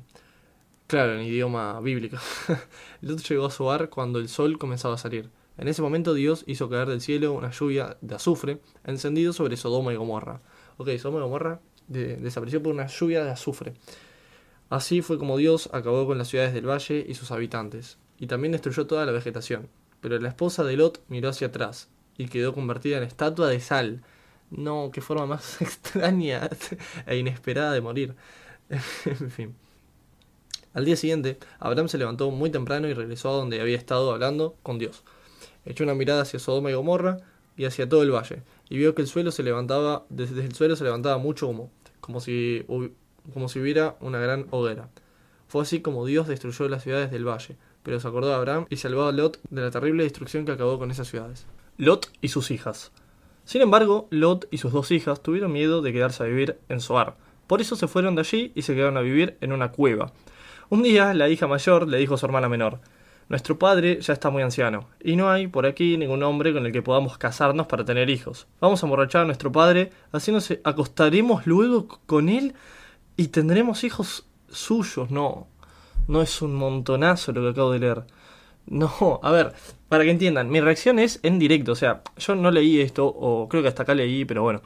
Claro, 0.88 1.13
en 1.13 1.21
idioma 1.21 1.79
bíblico. 1.82 2.17
Lot 3.01 3.21
llegó 3.21 3.45
a 3.45 3.51
Suar 3.51 3.89
cuando 3.89 4.19
el 4.19 4.27
sol 4.27 4.58
comenzaba 4.58 4.95
a 4.95 4.97
salir. 4.97 5.29
En 5.58 5.67
ese 5.67 5.82
momento 5.82 6.13
Dios 6.13 6.43
hizo 6.47 6.69
caer 6.69 6.88
del 6.88 7.01
cielo 7.01 7.34
una 7.34 7.51
lluvia 7.51 7.97
de 8.01 8.15
azufre 8.15 8.62
encendido 8.86 9.34
sobre 9.34 9.58
Sodoma 9.58 9.93
y 9.93 9.97
Gomorra. 9.97 10.41
Ok, 10.77 10.89
Sodoma 10.97 11.19
y 11.19 11.23
Gomorra 11.23 11.60
desapareció 11.88 12.63
por 12.63 12.73
una 12.73 12.88
lluvia 12.88 13.23
de 13.23 13.32
azufre. 13.32 13.73
Así 14.69 15.01
fue 15.01 15.17
como 15.17 15.38
Dios 15.38 15.69
acabó 15.73 16.05
con 16.05 16.17
las 16.17 16.27
ciudades 16.27 16.53
del 16.53 16.69
valle 16.69 17.03
y 17.08 17.15
sus 17.15 17.32
habitantes, 17.32 17.97
y 18.19 18.27
también 18.27 18.51
destruyó 18.51 18.86
toda 18.86 19.05
la 19.05 19.12
vegetación. 19.12 19.67
Pero 20.01 20.19
la 20.19 20.29
esposa 20.29 20.63
de 20.63 20.77
Lot 20.77 21.01
miró 21.08 21.29
hacia 21.29 21.47
atrás 21.47 21.89
y 22.17 22.27
quedó 22.27 22.53
convertida 22.53 22.97
en 22.97 23.03
estatua 23.03 23.47
de 23.47 23.60
sal. 23.60 24.03
No, 24.51 24.91
qué 24.93 25.01
forma 25.01 25.25
más 25.25 25.62
extraña 25.62 26.49
e 27.08 27.17
inesperada 27.17 27.73
de 27.73 27.82
morir. 27.82 28.15
en 29.05 29.32
fin. 29.32 29.55
Al 30.73 30.86
día 30.86 30.95
siguiente, 30.95 31.39
Abraham 31.60 31.89
se 31.89 31.97
levantó 31.97 32.29
muy 32.29 32.51
temprano 32.51 32.88
y 32.88 32.93
regresó 32.93 33.29
a 33.29 33.38
donde 33.38 33.60
había 33.60 33.75
estado 33.75 34.12
hablando 34.12 34.55
con 34.62 34.77
Dios. 34.77 35.03
Echó 35.65 35.84
una 35.84 35.95
mirada 35.95 36.21
hacia 36.21 36.39
Sodoma 36.39 36.69
y 36.69 36.75
Gomorra 36.75 37.17
y 37.58 37.65
hacia 37.65 37.89
todo 37.89 38.03
el 38.03 38.12
valle, 38.12 38.43
y 38.69 38.77
vio 38.77 38.93
que 38.95 39.01
el 39.01 39.08
suelo 39.08 39.32
se 39.32 39.43
levantaba, 39.43 40.05
desde 40.10 40.45
el 40.45 40.53
suelo 40.53 40.75
se 40.75 40.84
levantaba 40.84 41.17
mucho 41.17 41.47
humo, 41.47 41.71
como 41.99 42.21
si 42.21 42.63
como 43.34 43.49
si 43.49 43.60
hubiera 43.60 43.95
una 44.01 44.19
gran 44.19 44.47
hoguera. 44.51 44.89
Fue 45.47 45.63
así 45.63 45.82
como 45.82 46.05
Dios 46.05 46.27
destruyó 46.27 46.69
las 46.69 46.84
ciudades 46.84 47.12
del 47.12 47.27
valle, 47.27 47.58
pero 47.84 47.99
se 47.99 48.08
acordó 48.08 48.27
de 48.27 48.36
Abraham 48.36 48.65
y 48.69 48.77
salvó 48.77 49.08
a 49.08 49.12
Lot 49.12 49.39
de 49.49 49.62
la 49.62 49.71
terrible 49.71 50.03
destrucción 50.03 50.45
que 50.45 50.51
acabó 50.51 50.77
con 50.77 50.91
esas 50.91 51.08
ciudades. 51.08 51.47
Lot 51.77 52.12
y 52.21 52.27
sus 52.27 52.51
hijas. 52.51 52.91
Sin 53.45 53.62
embargo, 53.62 54.08
Lot 54.12 54.47
y 54.51 54.60
sus 54.60 54.71
dos 54.71 54.91
hijas 54.91 55.23
tuvieron 55.23 55.51
miedo 55.51 55.82
de 55.82 55.91
quedarse 55.91 56.21
a 56.21 56.27
vivir 56.27 56.60
en 56.69 56.82
Soar. 56.82 57.15
Por 57.47 57.62
eso 57.62 57.75
se 57.75 57.88
fueron 57.88 58.13
de 58.13 58.21
allí 58.21 58.51
y 58.53 58.62
se 58.62 58.75
quedaron 58.75 58.97
a 58.97 59.01
vivir 59.01 59.38
en 59.41 59.53
una 59.53 59.71
cueva. 59.71 60.12
Un 60.69 60.84
día, 60.84 61.15
la 61.15 61.29
hija 61.29 61.47
mayor 61.47 61.88
le 61.88 61.97
dijo 61.97 62.13
a 62.13 62.17
su 62.19 62.27
hermana 62.27 62.47
menor, 62.47 62.79
Nuestro 63.29 63.60
padre 63.60 64.01
ya 64.01 64.13
está 64.13 64.32
muy 64.32 64.41
anciano, 64.41 64.88
y 65.03 65.15
no 65.15 65.29
hay 65.29 65.45
por 65.45 65.67
aquí 65.67 65.97
ningún 65.97 66.23
hombre 66.23 66.51
con 66.51 66.65
el 66.65 66.71
que 66.71 66.82
podamos 66.82 67.19
casarnos 67.19 67.67
para 67.67 67.86
tener 67.86 68.10
hijos. 68.10 68.47
Vamos 68.60 68.82
a 68.82 68.88
emborrachar 68.88 69.21
a 69.21 69.25
nuestro 69.25 69.51
padre, 69.51 69.91
así 70.12 70.32
nos 70.32 70.51
acostaremos 70.63 71.45
luego 71.45 71.88
con 72.08 72.27
él 72.27 72.55
y 73.19 73.27
tendremos 73.27 73.84
hijos 73.84 74.25
suyos, 74.47 75.12
no. 75.12 75.49
No 76.08 76.21
es 76.21 76.41
un 76.41 76.55
montonazo 76.55 77.34
lo 77.34 77.41
que 77.41 77.49
acabo 77.49 77.73
de 77.73 77.79
leer. 77.79 78.05
No, 78.65 79.19
a 79.21 79.32
ver, 79.32 79.51
para 79.89 80.05
que 80.05 80.12
entiendan, 80.12 80.49
mi 80.49 80.62
reacción 80.62 80.99
es 80.99 81.19
en 81.21 81.38
directo, 81.38 81.73
o 81.73 81.75
sea, 81.75 82.01
yo 82.17 82.36
no 82.36 82.49
leí 82.49 82.79
esto, 82.79 83.05
o 83.08 83.49
creo 83.49 83.62
que 83.62 83.67
hasta 83.67 83.84
acá 83.84 83.93
leí, 83.93 84.23
pero 84.23 84.41
bueno, 84.43 84.62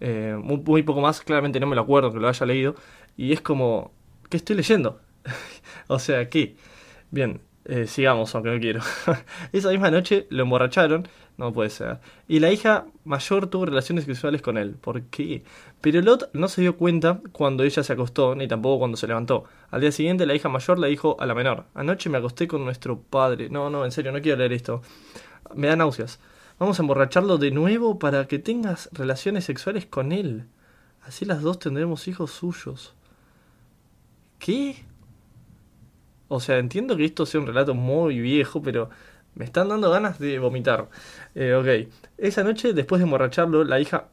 eh, 0.00 0.38
muy, 0.42 0.82
poco 0.84 1.02
más, 1.02 1.20
claramente 1.20 1.60
no 1.60 1.66
me 1.66 1.76
lo 1.76 1.82
acuerdo 1.82 2.10
que 2.10 2.18
lo 2.18 2.28
haya 2.28 2.46
leído, 2.46 2.76
y 3.14 3.34
es 3.34 3.42
como, 3.42 3.92
¿qué 4.30 4.38
estoy 4.38 4.56
leyendo? 4.56 5.02
o 5.88 5.98
sea, 5.98 6.30
¿qué? 6.30 6.56
Bien, 7.10 7.42
eh, 7.66 7.86
sigamos, 7.86 8.34
aunque 8.34 8.50
no 8.52 8.58
quiero. 8.58 8.80
Esa 9.52 9.68
misma 9.68 9.90
noche 9.90 10.26
lo 10.30 10.44
emborracharon, 10.44 11.08
no 11.38 11.52
puede 11.52 11.70
ser. 11.70 12.00
Y 12.26 12.40
la 12.40 12.52
hija 12.52 12.86
mayor 13.04 13.46
tuvo 13.46 13.64
relaciones 13.64 14.04
sexuales 14.04 14.42
con 14.42 14.58
él. 14.58 14.74
¿Por 14.74 15.02
qué? 15.04 15.44
Pero 15.80 16.02
Lot 16.02 16.30
no 16.34 16.48
se 16.48 16.60
dio 16.60 16.76
cuenta 16.76 17.20
cuando 17.32 17.62
ella 17.62 17.82
se 17.84 17.92
acostó, 17.92 18.34
ni 18.34 18.48
tampoco 18.48 18.80
cuando 18.80 18.96
se 18.96 19.06
levantó. 19.06 19.44
Al 19.70 19.80
día 19.80 19.92
siguiente 19.92 20.26
la 20.26 20.34
hija 20.34 20.48
mayor 20.48 20.80
le 20.80 20.88
dijo 20.88 21.16
a 21.20 21.26
la 21.26 21.34
menor, 21.34 21.64
anoche 21.74 22.10
me 22.10 22.18
acosté 22.18 22.48
con 22.48 22.64
nuestro 22.64 23.00
padre. 23.00 23.48
No, 23.50 23.70
no, 23.70 23.84
en 23.84 23.92
serio, 23.92 24.10
no 24.10 24.20
quiero 24.20 24.36
leer 24.36 24.52
esto. 24.52 24.82
Me 25.54 25.68
da 25.68 25.76
náuseas. 25.76 26.18
Vamos 26.58 26.80
a 26.80 26.82
emborracharlo 26.82 27.38
de 27.38 27.52
nuevo 27.52 28.00
para 28.00 28.26
que 28.26 28.40
tengas 28.40 28.90
relaciones 28.92 29.44
sexuales 29.44 29.86
con 29.86 30.10
él. 30.10 30.44
Así 31.02 31.24
las 31.24 31.40
dos 31.40 31.60
tendremos 31.60 32.08
hijos 32.08 32.32
suyos. 32.32 32.94
¿Qué? 34.40 34.84
O 36.26 36.40
sea, 36.40 36.58
entiendo 36.58 36.96
que 36.96 37.04
esto 37.04 37.26
sea 37.26 37.40
un 37.40 37.46
relato 37.46 37.74
muy 37.74 38.20
viejo, 38.20 38.60
pero 38.60 38.90
me 39.38 39.44
están 39.44 39.68
dando 39.68 39.88
ganas 39.90 40.18
de 40.18 40.38
vomitar. 40.40 40.88
Eh, 41.36 41.54
ok, 41.54 41.90
esa 42.18 42.42
noche, 42.42 42.72
después 42.72 42.98
de 42.98 43.04
emborracharlo, 43.04 43.62
la 43.64 43.78
hija 43.78 44.08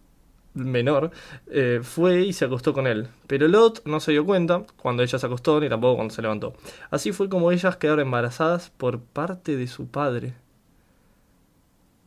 menor 0.54 1.12
eh, 1.48 1.82
fue 1.84 2.22
y 2.22 2.32
se 2.32 2.46
acostó 2.46 2.74
con 2.74 2.86
él. 2.86 3.08
Pero 3.26 3.48
Lot 3.48 3.84
no 3.86 4.00
se 4.00 4.12
dio 4.12 4.24
cuenta 4.24 4.64
cuando 4.78 5.02
ella 5.02 5.18
se 5.18 5.26
acostó 5.26 5.60
ni 5.60 5.68
tampoco 5.68 5.96
cuando 5.96 6.14
se 6.14 6.22
levantó. 6.22 6.54
Así 6.92 7.12
fue 7.12 7.28
como 7.28 7.52
ellas 7.52 7.76
quedaron 7.76 8.06
embarazadas 8.06 8.70
por 8.70 9.02
parte 9.02 9.58
de 9.58 9.68
su 9.68 9.88
padre. 9.88 10.36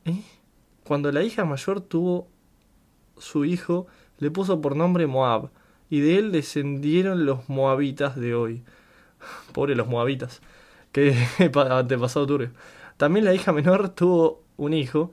¿Eh? 0.04 0.22
Cuando 0.85 1.11
la 1.11 1.22
hija 1.24 1.44
mayor 1.44 1.81
tuvo 1.81 2.28
su 3.18 3.44
hijo, 3.44 3.88
le 4.18 4.31
puso 4.31 4.61
por 4.61 4.76
nombre 4.76 5.09
Moab, 5.09 5.50
y 5.90 6.00
de 6.00 6.18
él 6.18 6.31
descendieron 6.31 7.26
los 7.26 7.48
moabitas 7.48 8.14
de 8.14 8.35
hoy. 8.35 8.62
Pobre 9.52 9.74
los 9.74 9.88
moabitas. 9.88 10.40
Qué 10.92 11.16
antepasado 11.70 12.26
turbio. 12.28 12.50
También 12.99 13.25
la 13.25 13.33
hija 13.33 13.53
menor 13.53 13.89
tuvo 13.91 14.43
un 14.59 14.75
hijo. 14.75 15.13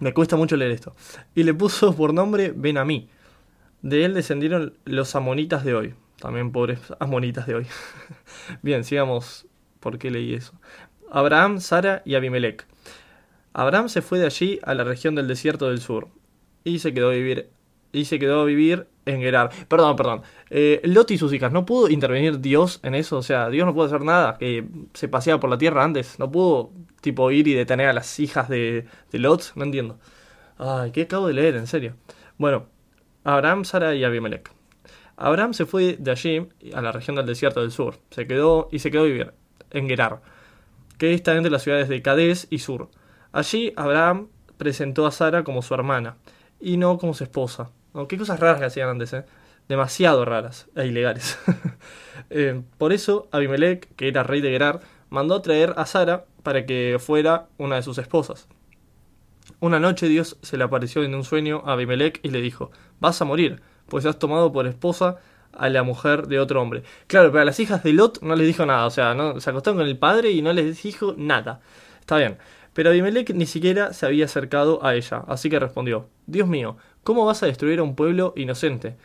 Me 0.00 0.12
cuesta 0.12 0.34
mucho 0.34 0.56
leer 0.56 0.72
esto. 0.72 0.96
Y 1.36 1.44
le 1.44 1.54
puso 1.54 1.94
por 1.94 2.12
nombre 2.12 2.52
Benamí. 2.56 3.08
De 3.82 4.04
él 4.04 4.14
descendieron 4.14 4.76
los 4.84 5.14
amonitas 5.14 5.62
de 5.62 5.74
hoy. 5.74 5.94
También 6.18 6.50
pobres 6.50 6.80
amonitas 6.98 7.46
de 7.46 7.54
hoy. 7.54 7.66
Bien, 8.62 8.82
sigamos. 8.82 9.46
¿Por 9.78 9.98
qué 9.98 10.10
leí 10.10 10.32
eso? 10.34 10.54
Abraham, 11.10 11.60
Sara 11.60 12.00
y 12.06 12.14
Abimelech. 12.14 12.66
Abraham 13.52 13.90
se 13.90 14.00
fue 14.00 14.18
de 14.18 14.26
allí 14.26 14.58
a 14.62 14.74
la 14.74 14.84
región 14.84 15.14
del 15.14 15.28
desierto 15.28 15.68
del 15.68 15.80
sur 15.80 16.08
y 16.64 16.78
se 16.78 16.94
quedó 16.94 17.10
a 17.10 17.12
vivir 17.12 17.50
y 17.94 18.04
se 18.04 18.18
quedó 18.18 18.42
a 18.42 18.44
vivir 18.44 18.86
en 19.06 19.20
Gerar. 19.20 19.50
Perdón, 19.68 19.96
perdón. 19.96 20.22
Eh, 20.50 20.80
Lot 20.84 21.10
y 21.10 21.18
sus 21.18 21.32
hijas, 21.32 21.52
¿no 21.52 21.64
pudo 21.64 21.88
intervenir 21.88 22.40
Dios 22.40 22.80
en 22.82 22.94
eso? 22.94 23.18
O 23.18 23.22
sea, 23.22 23.48
Dios 23.48 23.66
no 23.66 23.72
pudo 23.72 23.86
hacer 23.86 24.02
nada, 24.02 24.36
que 24.38 24.66
se 24.92 25.08
paseaba 25.08 25.40
por 25.40 25.50
la 25.50 25.58
tierra 25.58 25.84
antes. 25.84 26.18
No 26.18 26.30
pudo, 26.30 26.72
tipo, 27.00 27.30
ir 27.30 27.48
y 27.48 27.54
detener 27.54 27.88
a 27.88 27.92
las 27.92 28.18
hijas 28.20 28.48
de, 28.48 28.86
de 29.10 29.18
Lot. 29.18 29.52
No 29.54 29.64
entiendo. 29.64 29.98
Ay, 30.58 30.90
¿qué 30.90 31.02
acabo 31.02 31.28
de 31.28 31.34
leer? 31.34 31.56
En 31.56 31.66
serio. 31.66 31.94
Bueno, 32.38 32.66
Abraham, 33.24 33.64
Sara 33.64 33.94
y 33.94 34.04
Abimelech. 34.04 34.50
Abraham 35.16 35.54
se 35.54 35.66
fue 35.66 35.96
de 35.98 36.10
allí 36.10 36.48
a 36.74 36.82
la 36.82 36.92
región 36.92 37.16
del 37.16 37.26
desierto 37.26 37.60
del 37.60 37.70
sur. 37.70 37.98
Se 38.10 38.26
quedó 38.26 38.68
y 38.72 38.80
se 38.80 38.90
quedó 38.90 39.02
a 39.02 39.06
vivir 39.06 39.32
en 39.70 39.88
Gerar, 39.88 40.20
que 40.98 41.14
está 41.14 41.34
entre 41.34 41.50
las 41.50 41.62
ciudades 41.62 41.88
de 41.88 42.02
Cades 42.02 42.46
y 42.50 42.58
Sur. 42.58 42.90
Allí 43.32 43.72
Abraham 43.76 44.28
presentó 44.56 45.06
a 45.06 45.12
Sara 45.12 45.44
como 45.44 45.62
su 45.62 45.74
hermana 45.74 46.16
y 46.60 46.76
no 46.76 46.98
como 46.98 47.14
su 47.14 47.24
esposa. 47.24 47.70
Qué 48.08 48.18
cosas 48.18 48.40
raras 48.40 48.58
que 48.58 48.66
hacían 48.66 48.88
antes, 48.88 49.12
¿eh? 49.12 49.24
Demasiado 49.68 50.24
raras 50.24 50.68
e 50.76 50.86
ilegales. 50.86 51.38
Eh, 52.30 52.62
por 52.78 52.92
eso, 52.92 53.28
Abimelech, 53.32 53.94
que 53.96 54.08
era 54.08 54.22
rey 54.22 54.40
de 54.40 54.50
Gerar, 54.50 54.80
mandó 55.10 55.34
a 55.34 55.42
traer 55.42 55.74
a 55.76 55.84
Sara 55.84 56.24
para 56.42 56.64
que 56.64 56.96
fuera 57.00 57.48
una 57.58 57.76
de 57.76 57.82
sus 57.82 57.98
esposas. 57.98 58.48
Una 59.60 59.80
noche 59.80 60.08
Dios 60.08 60.38
se 60.40 60.56
le 60.56 60.64
apareció 60.64 61.02
en 61.02 61.14
un 61.14 61.24
sueño 61.24 61.62
a 61.66 61.72
Abimelech 61.72 62.20
y 62.22 62.30
le 62.30 62.40
dijo, 62.40 62.70
vas 63.00 63.20
a 63.20 63.24
morir, 63.24 63.62
pues 63.88 64.06
has 64.06 64.18
tomado 64.18 64.52
por 64.52 64.66
esposa 64.66 65.16
a 65.52 65.68
la 65.68 65.82
mujer 65.82 66.28
de 66.28 66.38
otro 66.38 66.62
hombre. 66.62 66.82
Claro, 67.08 67.30
pero 67.30 67.42
a 67.42 67.44
las 67.44 67.60
hijas 67.60 67.82
de 67.82 67.92
Lot 67.92 68.22
no 68.22 68.36
les 68.36 68.46
dijo 68.46 68.64
nada, 68.64 68.86
o 68.86 68.90
sea, 68.90 69.14
no, 69.14 69.40
se 69.40 69.50
acostaron 69.50 69.78
con 69.78 69.86
el 69.86 69.98
padre 69.98 70.30
y 70.30 70.40
no 70.40 70.52
les 70.52 70.82
dijo 70.82 71.14
nada. 71.16 71.60
Está 72.00 72.16
bien. 72.16 72.38
Pero 72.72 72.90
Abimelech 72.90 73.30
ni 73.30 73.46
siquiera 73.46 73.92
se 73.92 74.04
había 74.04 74.24
acercado 74.24 74.84
a 74.84 74.94
ella, 74.96 75.22
así 75.28 75.48
que 75.48 75.60
respondió, 75.60 76.08
Dios 76.26 76.48
mío, 76.48 76.76
¿cómo 77.04 77.24
vas 77.24 77.42
a 77.42 77.46
destruir 77.46 77.78
a 77.78 77.84
un 77.84 77.94
pueblo 77.94 78.32
inocente? 78.36 78.96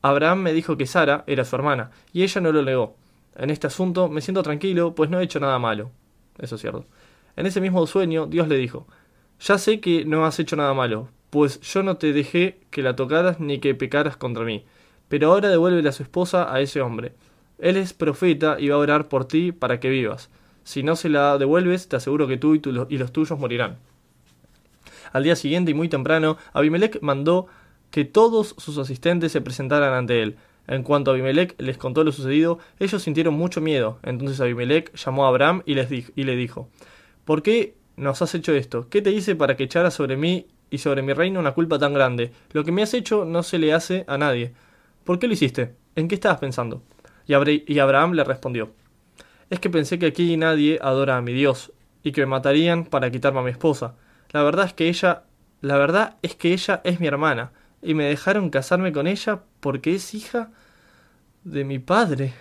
Abraham 0.00 0.40
me 0.40 0.52
dijo 0.52 0.76
que 0.76 0.86
Sara 0.86 1.24
era 1.26 1.44
su 1.44 1.56
hermana, 1.56 1.90
y 2.12 2.22
ella 2.22 2.40
no 2.40 2.52
lo 2.52 2.62
negó. 2.62 2.96
En 3.36 3.50
este 3.50 3.66
asunto 3.66 4.08
me 4.08 4.20
siento 4.20 4.42
tranquilo, 4.42 4.94
pues 4.94 5.10
no 5.10 5.20
he 5.20 5.24
hecho 5.24 5.40
nada 5.40 5.58
malo. 5.58 5.90
Eso 6.38 6.54
es 6.54 6.60
cierto. 6.60 6.86
En 7.36 7.46
ese 7.46 7.60
mismo 7.60 7.86
sueño, 7.86 8.26
Dios 8.26 8.48
le 8.48 8.56
dijo, 8.56 8.86
Ya 9.40 9.58
sé 9.58 9.80
que 9.80 10.04
no 10.04 10.24
has 10.24 10.38
hecho 10.38 10.56
nada 10.56 10.72
malo, 10.74 11.08
pues 11.30 11.60
yo 11.60 11.82
no 11.82 11.96
te 11.96 12.12
dejé 12.12 12.58
que 12.70 12.82
la 12.82 12.96
tocaras 12.96 13.38
ni 13.40 13.58
que 13.58 13.74
pecaras 13.74 14.16
contra 14.16 14.44
mí. 14.44 14.64
Pero 15.08 15.32
ahora 15.32 15.48
devuélvele 15.48 15.88
a 15.88 15.92
su 15.92 16.02
esposa 16.02 16.52
a 16.52 16.60
ese 16.60 16.80
hombre. 16.80 17.12
Él 17.58 17.76
es 17.76 17.92
profeta 17.92 18.56
y 18.58 18.68
va 18.68 18.76
a 18.76 18.78
orar 18.78 19.08
por 19.08 19.26
ti 19.26 19.52
para 19.52 19.80
que 19.80 19.88
vivas. 19.88 20.30
Si 20.64 20.82
no 20.82 20.96
se 20.96 21.08
la 21.08 21.38
devuelves, 21.38 21.88
te 21.88 21.96
aseguro 21.96 22.26
que 22.26 22.36
tú 22.36 22.54
y, 22.54 22.62
y 22.88 22.98
los 22.98 23.12
tuyos 23.12 23.38
morirán. 23.38 23.78
Al 25.12 25.24
día 25.24 25.36
siguiente 25.36 25.70
y 25.70 25.74
muy 25.74 25.88
temprano, 25.88 26.36
Abimelech 26.52 27.00
mandó 27.00 27.46
que 27.90 28.04
todos 28.04 28.54
sus 28.58 28.78
asistentes 28.78 29.32
se 29.32 29.40
presentaran 29.40 29.94
ante 29.94 30.22
él. 30.22 30.36
En 30.66 30.82
cuanto 30.82 31.10
Abimelech 31.10 31.54
les 31.58 31.78
contó 31.78 32.04
lo 32.04 32.12
sucedido, 32.12 32.58
ellos 32.78 33.02
sintieron 33.02 33.34
mucho 33.34 33.60
miedo. 33.60 33.98
Entonces 34.02 34.40
Abimelech 34.40 34.94
llamó 34.94 35.24
a 35.24 35.28
Abraham 35.28 35.62
y, 35.64 35.74
les 35.74 35.90
y 35.90 36.24
le 36.24 36.36
dijo, 36.36 36.68
¿Por 37.24 37.42
qué 37.42 37.74
nos 37.96 38.22
has 38.22 38.34
hecho 38.34 38.54
esto? 38.54 38.88
¿Qué 38.88 39.02
te 39.02 39.10
hice 39.10 39.34
para 39.34 39.56
que 39.56 39.64
echaras 39.64 39.94
sobre 39.94 40.16
mí 40.16 40.46
y 40.70 40.78
sobre 40.78 41.02
mi 41.02 41.12
reino 41.12 41.40
una 41.40 41.52
culpa 41.52 41.78
tan 41.78 41.92
grande? 41.94 42.32
Lo 42.52 42.64
que 42.64 42.72
me 42.72 42.82
has 42.82 42.94
hecho 42.94 43.24
no 43.24 43.42
se 43.42 43.58
le 43.58 43.72
hace 43.72 44.04
a 44.06 44.18
nadie. 44.18 44.52
¿Por 45.04 45.18
qué 45.18 45.26
lo 45.26 45.32
hiciste? 45.32 45.74
¿En 45.96 46.08
qué 46.08 46.14
estabas 46.14 46.38
pensando? 46.38 46.82
Y, 47.26 47.34
Abraham 47.78 48.12
le 48.12 48.24
respondió, 48.24 48.70
es 49.50 49.60
que 49.60 49.68
pensé 49.68 49.98
que 49.98 50.06
aquí 50.06 50.36
nadie 50.38 50.78
adora 50.80 51.18
a 51.18 51.20
mi 51.20 51.34
Dios, 51.34 51.72
y 52.02 52.12
que 52.12 52.22
me 52.22 52.26
matarían 52.26 52.86
para 52.86 53.10
quitarme 53.10 53.40
a 53.40 53.42
mi 53.42 53.50
esposa. 53.50 53.94
La 54.30 54.42
verdad 54.42 54.66
es 54.66 54.74
que 54.74 54.88
ella, 54.88 55.24
la 55.60 55.76
verdad 55.76 56.16
es 56.22 56.34
que 56.34 56.52
ella 56.52 56.80
es 56.84 57.00
mi 57.00 57.06
hermana, 57.06 57.52
y 57.82 57.94
me 57.94 58.04
dejaron 58.04 58.50
casarme 58.50 58.92
con 58.92 59.06
ella 59.06 59.42
porque 59.60 59.94
es 59.94 60.14
hija 60.14 60.50
de 61.44 61.64
mi 61.64 61.78
padre. 61.78 62.34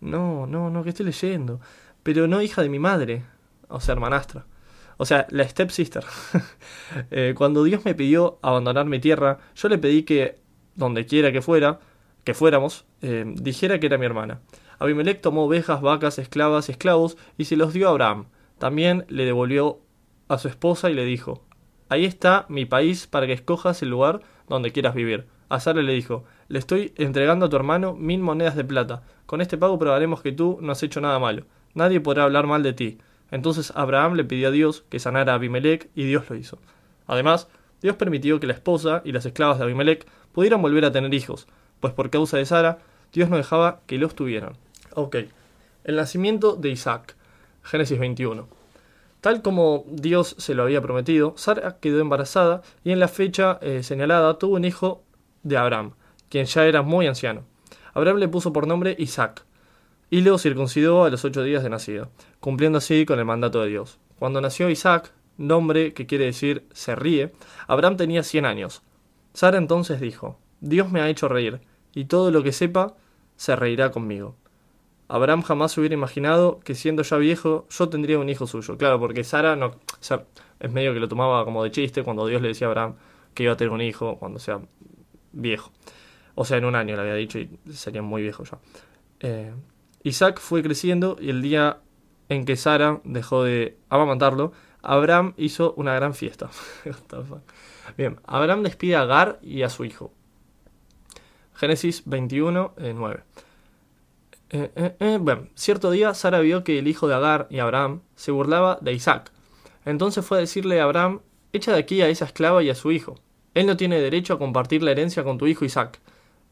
No, 0.00 0.46
no, 0.46 0.70
no, 0.70 0.82
que 0.82 0.90
estoy 0.90 1.06
leyendo. 1.06 1.60
Pero 2.02 2.26
no 2.26 2.42
hija 2.42 2.62
de 2.62 2.68
mi 2.68 2.78
madre, 2.78 3.24
o 3.68 3.80
sea, 3.80 3.92
hermanastra. 3.92 4.46
O 4.98 5.04
sea, 5.04 5.26
la 5.30 5.48
stepsister. 5.48 6.04
eh, 7.10 7.34
cuando 7.36 7.64
Dios 7.64 7.84
me 7.84 7.94
pidió 7.94 8.38
abandonar 8.42 8.86
mi 8.86 8.98
tierra, 8.98 9.38
yo 9.54 9.68
le 9.68 9.78
pedí 9.78 10.02
que, 10.04 10.38
donde 10.74 11.06
quiera 11.06 11.32
que 11.32 11.42
fuera, 11.42 11.80
que 12.24 12.34
fuéramos, 12.34 12.86
eh, 13.02 13.24
dijera 13.26 13.78
que 13.78 13.86
era 13.86 13.98
mi 13.98 14.06
hermana. 14.06 14.40
Abimelech 14.78 15.20
tomó 15.20 15.44
ovejas, 15.44 15.80
vacas, 15.80 16.18
esclavas, 16.18 16.68
esclavos 16.68 17.16
y 17.38 17.44
se 17.44 17.56
los 17.56 17.72
dio 17.72 17.88
a 17.88 17.90
Abraham. 17.90 18.26
También 18.58 19.04
le 19.08 19.24
devolvió 19.24 19.80
a 20.28 20.38
su 20.38 20.48
esposa 20.48 20.90
y 20.90 20.94
le 20.94 21.04
dijo, 21.04 21.42
Ahí 21.88 22.04
está 22.04 22.46
mi 22.48 22.64
país 22.64 23.06
para 23.06 23.26
que 23.26 23.32
escojas 23.32 23.80
el 23.82 23.90
lugar 23.90 24.20
donde 24.48 24.72
quieras 24.72 24.94
vivir. 24.94 25.26
A 25.48 25.60
Sara 25.60 25.82
le 25.82 25.92
dijo, 25.92 26.24
le 26.48 26.58
estoy 26.58 26.92
entregando 26.96 27.46
a 27.46 27.48
tu 27.48 27.54
hermano 27.54 27.94
mil 27.94 28.20
monedas 28.20 28.56
de 28.56 28.64
plata. 28.64 29.02
Con 29.26 29.40
este 29.40 29.56
pago 29.56 29.78
probaremos 29.78 30.20
que 30.20 30.32
tú 30.32 30.58
no 30.60 30.72
has 30.72 30.82
hecho 30.82 31.00
nada 31.00 31.20
malo. 31.20 31.44
Nadie 31.74 32.00
podrá 32.00 32.24
hablar 32.24 32.48
mal 32.48 32.64
de 32.64 32.72
ti. 32.72 32.98
Entonces 33.30 33.72
Abraham 33.76 34.14
le 34.14 34.24
pidió 34.24 34.48
a 34.48 34.50
Dios 34.50 34.84
que 34.88 34.98
sanara 34.98 35.32
a 35.32 35.34
Abimelech 35.36 35.88
y 35.94 36.04
Dios 36.04 36.28
lo 36.28 36.34
hizo. 36.34 36.58
Además, 37.06 37.48
Dios 37.80 37.94
permitió 37.94 38.40
que 38.40 38.48
la 38.48 38.54
esposa 38.54 39.02
y 39.04 39.12
las 39.12 39.26
esclavas 39.26 39.58
de 39.58 39.64
Abimelech 39.64 40.06
pudieran 40.32 40.62
volver 40.62 40.84
a 40.84 40.92
tener 40.92 41.14
hijos, 41.14 41.46
pues 41.78 41.92
por 41.92 42.10
causa 42.10 42.36
de 42.36 42.46
Sara, 42.46 42.78
Dios 43.12 43.30
no 43.30 43.36
dejaba 43.36 43.80
que 43.86 43.98
los 43.98 44.16
tuvieran. 44.16 44.54
Ok. 44.94 45.16
El 45.84 45.96
nacimiento 45.96 46.56
de 46.56 46.70
Isaac. 46.70 47.14
Génesis 47.62 47.98
21. 47.98 48.55
Tal 49.26 49.42
como 49.42 49.84
Dios 49.88 50.36
se 50.38 50.54
lo 50.54 50.62
había 50.62 50.80
prometido, 50.80 51.34
Sara 51.36 51.78
quedó 51.80 51.98
embarazada 51.98 52.62
y 52.84 52.92
en 52.92 53.00
la 53.00 53.08
fecha 53.08 53.58
eh, 53.60 53.82
señalada 53.82 54.38
tuvo 54.38 54.54
un 54.54 54.64
hijo 54.64 55.02
de 55.42 55.56
Abraham, 55.56 55.94
quien 56.28 56.46
ya 56.46 56.64
era 56.64 56.82
muy 56.82 57.08
anciano. 57.08 57.42
Abraham 57.92 58.18
le 58.18 58.28
puso 58.28 58.52
por 58.52 58.68
nombre 58.68 58.94
Isaac 59.00 59.44
y 60.10 60.20
lo 60.20 60.38
circuncidó 60.38 61.02
a 61.02 61.10
los 61.10 61.24
ocho 61.24 61.42
días 61.42 61.64
de 61.64 61.70
nacido, 61.70 62.08
cumpliendo 62.38 62.78
así 62.78 63.04
con 63.04 63.18
el 63.18 63.24
mandato 63.24 63.60
de 63.62 63.68
Dios. 63.70 63.98
Cuando 64.20 64.40
nació 64.40 64.70
Isaac, 64.70 65.12
nombre 65.38 65.92
que 65.92 66.06
quiere 66.06 66.26
decir 66.26 66.68
se 66.72 66.94
ríe, 66.94 67.32
Abraham 67.66 67.96
tenía 67.96 68.22
cien 68.22 68.44
años. 68.44 68.82
Sara 69.32 69.58
entonces 69.58 70.00
dijo, 70.00 70.38
Dios 70.60 70.92
me 70.92 71.00
ha 71.00 71.08
hecho 71.08 71.26
reír, 71.26 71.62
y 71.96 72.04
todo 72.04 72.30
lo 72.30 72.44
que 72.44 72.52
sepa 72.52 72.94
se 73.34 73.56
reirá 73.56 73.90
conmigo. 73.90 74.36
Abraham 75.08 75.42
jamás 75.42 75.76
hubiera 75.78 75.94
imaginado 75.94 76.60
que 76.60 76.74
siendo 76.74 77.02
ya 77.02 77.16
viejo 77.16 77.66
yo 77.70 77.88
tendría 77.88 78.18
un 78.18 78.28
hijo 78.28 78.46
suyo. 78.46 78.76
Claro, 78.76 78.98
porque 78.98 79.24
Sara 79.24 79.56
no, 79.56 79.76
es 80.60 80.72
medio 80.72 80.92
que 80.94 81.00
lo 81.00 81.08
tomaba 81.08 81.44
como 81.44 81.62
de 81.62 81.70
chiste 81.70 82.02
cuando 82.02 82.26
Dios 82.26 82.42
le 82.42 82.48
decía 82.48 82.66
a 82.66 82.70
Abraham 82.70 82.94
que 83.34 83.44
iba 83.44 83.52
a 83.52 83.56
tener 83.56 83.72
un 83.72 83.80
hijo 83.80 84.16
cuando 84.18 84.38
sea 84.38 84.60
viejo. 85.32 85.70
O 86.34 86.44
sea, 86.44 86.58
en 86.58 86.64
un 86.64 86.74
año 86.74 86.96
le 86.96 87.02
había 87.02 87.14
dicho 87.14 87.38
y 87.38 87.48
sería 87.72 88.02
muy 88.02 88.22
viejo 88.22 88.44
ya. 88.44 88.58
Eh, 89.20 89.52
Isaac 90.02 90.40
fue 90.40 90.62
creciendo 90.62 91.16
y 91.20 91.30
el 91.30 91.42
día 91.42 91.78
en 92.28 92.44
que 92.44 92.56
Sara 92.56 93.00
dejó 93.04 93.44
de 93.44 93.78
amamantarlo, 93.88 94.52
Abraham 94.82 95.34
hizo 95.36 95.74
una 95.76 95.94
gran 95.94 96.14
fiesta. 96.14 96.50
Bien, 97.96 98.20
Abraham 98.24 98.62
despide 98.62 98.96
a 98.96 99.02
Agar 99.02 99.38
y 99.42 99.62
a 99.62 99.68
su 99.68 99.84
hijo. 99.84 100.12
Génesis 101.54 102.02
21, 102.06 102.74
9. 102.94 103.22
Eh, 104.50 104.70
eh, 104.76 104.96
eh, 105.00 105.18
bueno, 105.20 105.48
cierto 105.56 105.90
día 105.90 106.14
Sara 106.14 106.38
vio 106.38 106.62
que 106.62 106.78
el 106.78 106.86
hijo 106.86 107.08
de 107.08 107.14
Agar 107.14 107.48
y 107.50 107.58
Abraham 107.58 108.02
se 108.14 108.30
burlaba 108.30 108.78
de 108.80 108.92
Isaac. 108.92 109.32
Entonces 109.84 110.24
fue 110.24 110.38
a 110.38 110.40
decirle 110.40 110.80
a 110.80 110.84
Abraham, 110.84 111.20
echa 111.52 111.72
de 111.72 111.78
aquí 111.78 112.00
a 112.02 112.08
esa 112.08 112.26
esclava 112.26 112.62
y 112.62 112.70
a 112.70 112.74
su 112.74 112.92
hijo. 112.92 113.16
Él 113.54 113.66
no 113.66 113.76
tiene 113.76 114.00
derecho 114.00 114.34
a 114.34 114.38
compartir 114.38 114.82
la 114.82 114.92
herencia 114.92 115.24
con 115.24 115.38
tu 115.38 115.46
hijo 115.46 115.64
Isaac. 115.64 116.00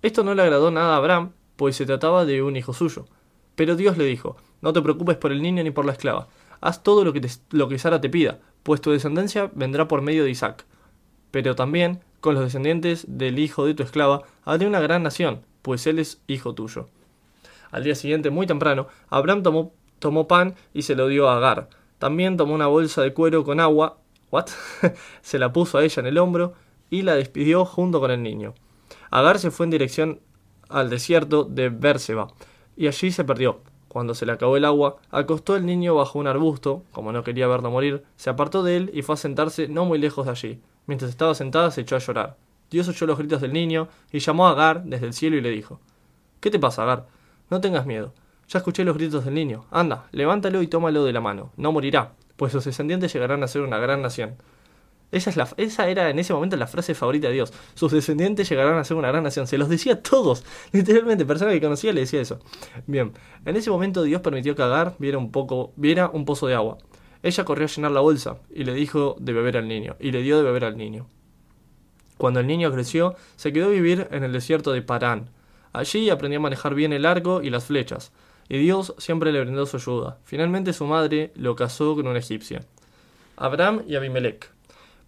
Esto 0.02 0.24
no 0.24 0.34
le 0.34 0.42
agradó 0.42 0.70
nada 0.70 0.94
a 0.94 0.96
Abraham, 0.96 1.32
pues 1.56 1.76
se 1.76 1.86
trataba 1.86 2.24
de 2.24 2.42
un 2.42 2.56
hijo 2.56 2.72
suyo. 2.72 3.06
Pero 3.54 3.76
Dios 3.76 3.96
le 3.96 4.04
dijo, 4.04 4.36
no 4.60 4.72
te 4.72 4.82
preocupes 4.82 5.16
por 5.16 5.30
el 5.30 5.42
niño 5.42 5.62
ni 5.62 5.70
por 5.70 5.84
la 5.84 5.92
esclava. 5.92 6.28
Haz 6.60 6.82
todo 6.82 7.04
lo 7.04 7.12
que, 7.12 7.28
lo 7.50 7.68
que 7.68 7.78
Sara 7.78 8.00
te 8.00 8.10
pida, 8.10 8.40
pues 8.62 8.80
tu 8.80 8.90
descendencia 8.90 9.50
vendrá 9.54 9.86
por 9.86 10.02
medio 10.02 10.24
de 10.24 10.30
Isaac. 10.30 10.64
Pero 11.30 11.54
también, 11.54 12.00
con 12.20 12.34
los 12.34 12.42
descendientes 12.42 13.04
del 13.06 13.38
hijo 13.38 13.66
de 13.66 13.74
tu 13.74 13.82
esclava, 13.82 14.22
haré 14.44 14.66
una 14.66 14.80
gran 14.80 15.02
nación, 15.02 15.42
pues 15.62 15.86
él 15.86 15.98
es 15.98 16.22
hijo 16.26 16.54
tuyo. 16.54 16.88
Al 17.74 17.82
día 17.82 17.96
siguiente, 17.96 18.30
muy 18.30 18.46
temprano, 18.46 18.86
Abraham 19.10 19.42
tomó, 19.98 20.28
pan 20.28 20.54
y 20.72 20.82
se 20.82 20.94
lo 20.94 21.08
dio 21.08 21.28
a 21.28 21.38
Agar. 21.38 21.68
También 21.98 22.36
tomó 22.36 22.54
una 22.54 22.68
bolsa 22.68 23.02
de 23.02 23.12
cuero 23.12 23.42
con 23.42 23.58
agua, 23.58 23.98
¿what? 24.30 24.46
se 25.22 25.40
la 25.40 25.52
puso 25.52 25.78
a 25.78 25.82
ella 25.82 25.98
en 25.98 26.06
el 26.06 26.18
hombro 26.18 26.52
y 26.88 27.02
la 27.02 27.16
despidió 27.16 27.64
junto 27.64 27.98
con 27.98 28.12
el 28.12 28.22
niño. 28.22 28.54
Agar 29.10 29.40
se 29.40 29.50
fue 29.50 29.64
en 29.64 29.70
dirección 29.70 30.20
al 30.68 30.88
desierto 30.88 31.42
de 31.42 31.68
Bérseba 31.68 32.28
y 32.76 32.86
allí 32.86 33.10
se 33.10 33.24
perdió. 33.24 33.58
Cuando 33.88 34.14
se 34.14 34.24
le 34.24 34.30
acabó 34.30 34.56
el 34.56 34.66
agua, 34.66 34.98
acostó 35.10 35.56
el 35.56 35.66
niño 35.66 35.96
bajo 35.96 36.20
un 36.20 36.28
arbusto, 36.28 36.84
como 36.92 37.10
no 37.10 37.24
quería 37.24 37.48
verlo 37.48 37.72
morir, 37.72 38.04
se 38.14 38.30
apartó 38.30 38.62
de 38.62 38.76
él 38.76 38.90
y 38.94 39.02
fue 39.02 39.14
a 39.14 39.18
sentarse 39.18 39.66
no 39.66 39.84
muy 39.84 39.98
lejos 39.98 40.26
de 40.26 40.30
allí. 40.30 40.60
Mientras 40.86 41.10
estaba 41.10 41.34
sentada 41.34 41.72
se 41.72 41.80
echó 41.80 41.96
a 41.96 41.98
llorar. 41.98 42.36
Dios 42.70 42.86
oyó 42.86 43.04
los 43.08 43.18
gritos 43.18 43.40
del 43.40 43.52
niño 43.52 43.88
y 44.12 44.20
llamó 44.20 44.46
a 44.46 44.52
Agar 44.52 44.84
desde 44.84 45.06
el 45.06 45.12
cielo 45.12 45.34
y 45.34 45.40
le 45.40 45.50
dijo 45.50 45.80
¿Qué 46.38 46.52
te 46.52 46.60
pasa, 46.60 46.84
Agar? 46.84 47.13
No 47.50 47.60
tengas 47.60 47.86
miedo. 47.86 48.14
Ya 48.48 48.58
escuché 48.58 48.84
los 48.84 48.96
gritos 48.96 49.24
del 49.24 49.34
niño. 49.34 49.64
Anda, 49.70 50.08
levántalo 50.12 50.62
y 50.62 50.66
tómalo 50.66 51.04
de 51.04 51.12
la 51.12 51.20
mano. 51.20 51.52
No 51.56 51.72
morirá, 51.72 52.12
pues 52.36 52.52
sus 52.52 52.64
descendientes 52.64 53.12
llegarán 53.12 53.42
a 53.42 53.48
ser 53.48 53.62
una 53.62 53.78
gran 53.78 54.02
nación. 54.02 54.36
Esa, 55.12 55.30
es 55.30 55.36
la, 55.36 55.48
esa 55.58 55.88
era 55.88 56.10
en 56.10 56.18
ese 56.18 56.32
momento 56.32 56.56
la 56.56 56.66
frase 56.66 56.94
favorita 56.94 57.28
de 57.28 57.34
Dios. 57.34 57.52
Sus 57.74 57.92
descendientes 57.92 58.48
llegarán 58.48 58.76
a 58.78 58.84
ser 58.84 58.96
una 58.96 59.08
gran 59.08 59.22
nación. 59.22 59.46
Se 59.46 59.58
los 59.58 59.68
decía 59.68 59.94
a 59.94 60.02
todos. 60.02 60.44
Literalmente, 60.72 61.24
persona 61.24 61.52
que 61.52 61.60
conocía 61.60 61.92
le 61.92 62.00
decía 62.00 62.20
eso. 62.20 62.40
Bien, 62.86 63.12
en 63.44 63.56
ese 63.56 63.70
momento 63.70 64.02
Dios 64.02 64.20
permitió 64.22 64.56
que 64.56 64.62
Agar 64.62 64.96
viera 64.98 65.18
un, 65.18 65.30
poco, 65.30 65.72
viera 65.76 66.08
un 66.08 66.24
pozo 66.24 66.46
de 66.46 66.54
agua. 66.54 66.78
Ella 67.22 67.44
corrió 67.44 67.66
a 67.66 67.68
llenar 67.68 67.92
la 67.92 68.00
bolsa 68.00 68.38
y 68.52 68.64
le 68.64 68.74
dijo 68.74 69.16
de 69.20 69.32
beber 69.32 69.56
al 69.56 69.68
niño. 69.68 69.96
Y 70.00 70.10
le 70.10 70.22
dio 70.22 70.36
de 70.36 70.42
beber 70.42 70.64
al 70.64 70.76
niño. 70.76 71.06
Cuando 72.18 72.40
el 72.40 72.46
niño 72.46 72.72
creció, 72.72 73.14
se 73.36 73.52
quedó 73.52 73.66
a 73.66 73.70
vivir 73.70 74.08
en 74.10 74.24
el 74.24 74.32
desierto 74.32 74.72
de 74.72 74.82
Parán 74.82 75.30
Allí 75.74 76.08
aprendió 76.08 76.38
a 76.38 76.42
manejar 76.42 76.74
bien 76.74 76.92
el 76.92 77.04
arco 77.04 77.42
y 77.42 77.50
las 77.50 77.64
flechas, 77.64 78.12
y 78.48 78.58
Dios 78.58 78.94
siempre 78.96 79.32
le 79.32 79.40
brindó 79.40 79.66
su 79.66 79.76
ayuda. 79.76 80.18
Finalmente 80.22 80.72
su 80.72 80.86
madre 80.86 81.32
lo 81.34 81.56
casó 81.56 81.96
con 81.96 82.06
una 82.06 82.20
egipcia. 82.20 82.64
Abraham 83.36 83.82
y 83.88 83.96
Abimelech. 83.96 84.50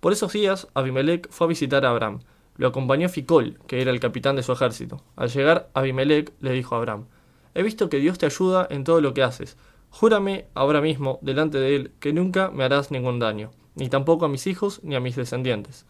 Por 0.01 0.13
esos 0.13 0.33
días, 0.33 0.67
Abimelech 0.75 1.31
fue 1.31 1.47
a 1.47 1.49
visitar 1.49 1.87
a 1.87 1.91
Abraham. 1.91 2.19
Lo 2.57 2.67
acompañó 2.67 3.09
Ficol, 3.09 3.61
que 3.69 3.81
era 3.81 3.93
el 3.93 4.01
capitán 4.01 4.35
de 4.35 4.43
su 4.43 4.53
ejército. 4.53 5.01
Al 5.15 5.31
llegar, 5.31 5.71
Abimelech 5.73 6.33
le 6.41 6.51
dijo 6.51 6.75
a 6.75 6.79
Abraham, 6.79 7.07
He 7.55 7.63
visto 7.63 7.89
que 7.89 7.99
Dios 7.99 8.19
te 8.19 8.27
ayuda 8.27 8.67
en 8.69 8.83
todo 8.83 9.01
lo 9.01 9.15
que 9.15 9.23
haces. 9.23 9.57
Júrame 9.91 10.47
ahora 10.55 10.81
mismo, 10.81 11.21
delante 11.23 11.59
de 11.59 11.77
él, 11.77 11.93
que 12.01 12.13
nunca 12.13 12.51
me 12.51 12.65
harás 12.65 12.91
ningún 12.91 13.21
daño, 13.21 13.53
ni 13.77 13.89
tampoco 13.89 14.25
a 14.25 14.29
mis 14.29 14.49
hijos 14.49 14.81
ni 14.83 14.97
a 14.97 15.01
mis 15.01 15.15
descendientes. 15.15 15.87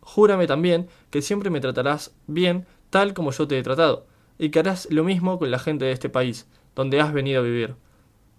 Júrame 0.00 0.46
también 0.46 0.88
que 1.10 1.22
siempre 1.22 1.50
me 1.50 1.60
tratarás 1.60 2.12
bien 2.26 2.66
tal 2.90 3.14
como 3.14 3.30
yo 3.30 3.48
te 3.48 3.58
he 3.58 3.62
tratado, 3.62 4.06
y 4.38 4.50
que 4.50 4.60
harás 4.60 4.88
lo 4.90 5.04
mismo 5.04 5.38
con 5.38 5.50
la 5.50 5.58
gente 5.58 5.84
de 5.84 5.92
este 5.92 6.08
país, 6.08 6.48
donde 6.74 7.00
has 7.00 7.12
venido 7.12 7.40
a 7.40 7.44
vivir. 7.44 7.74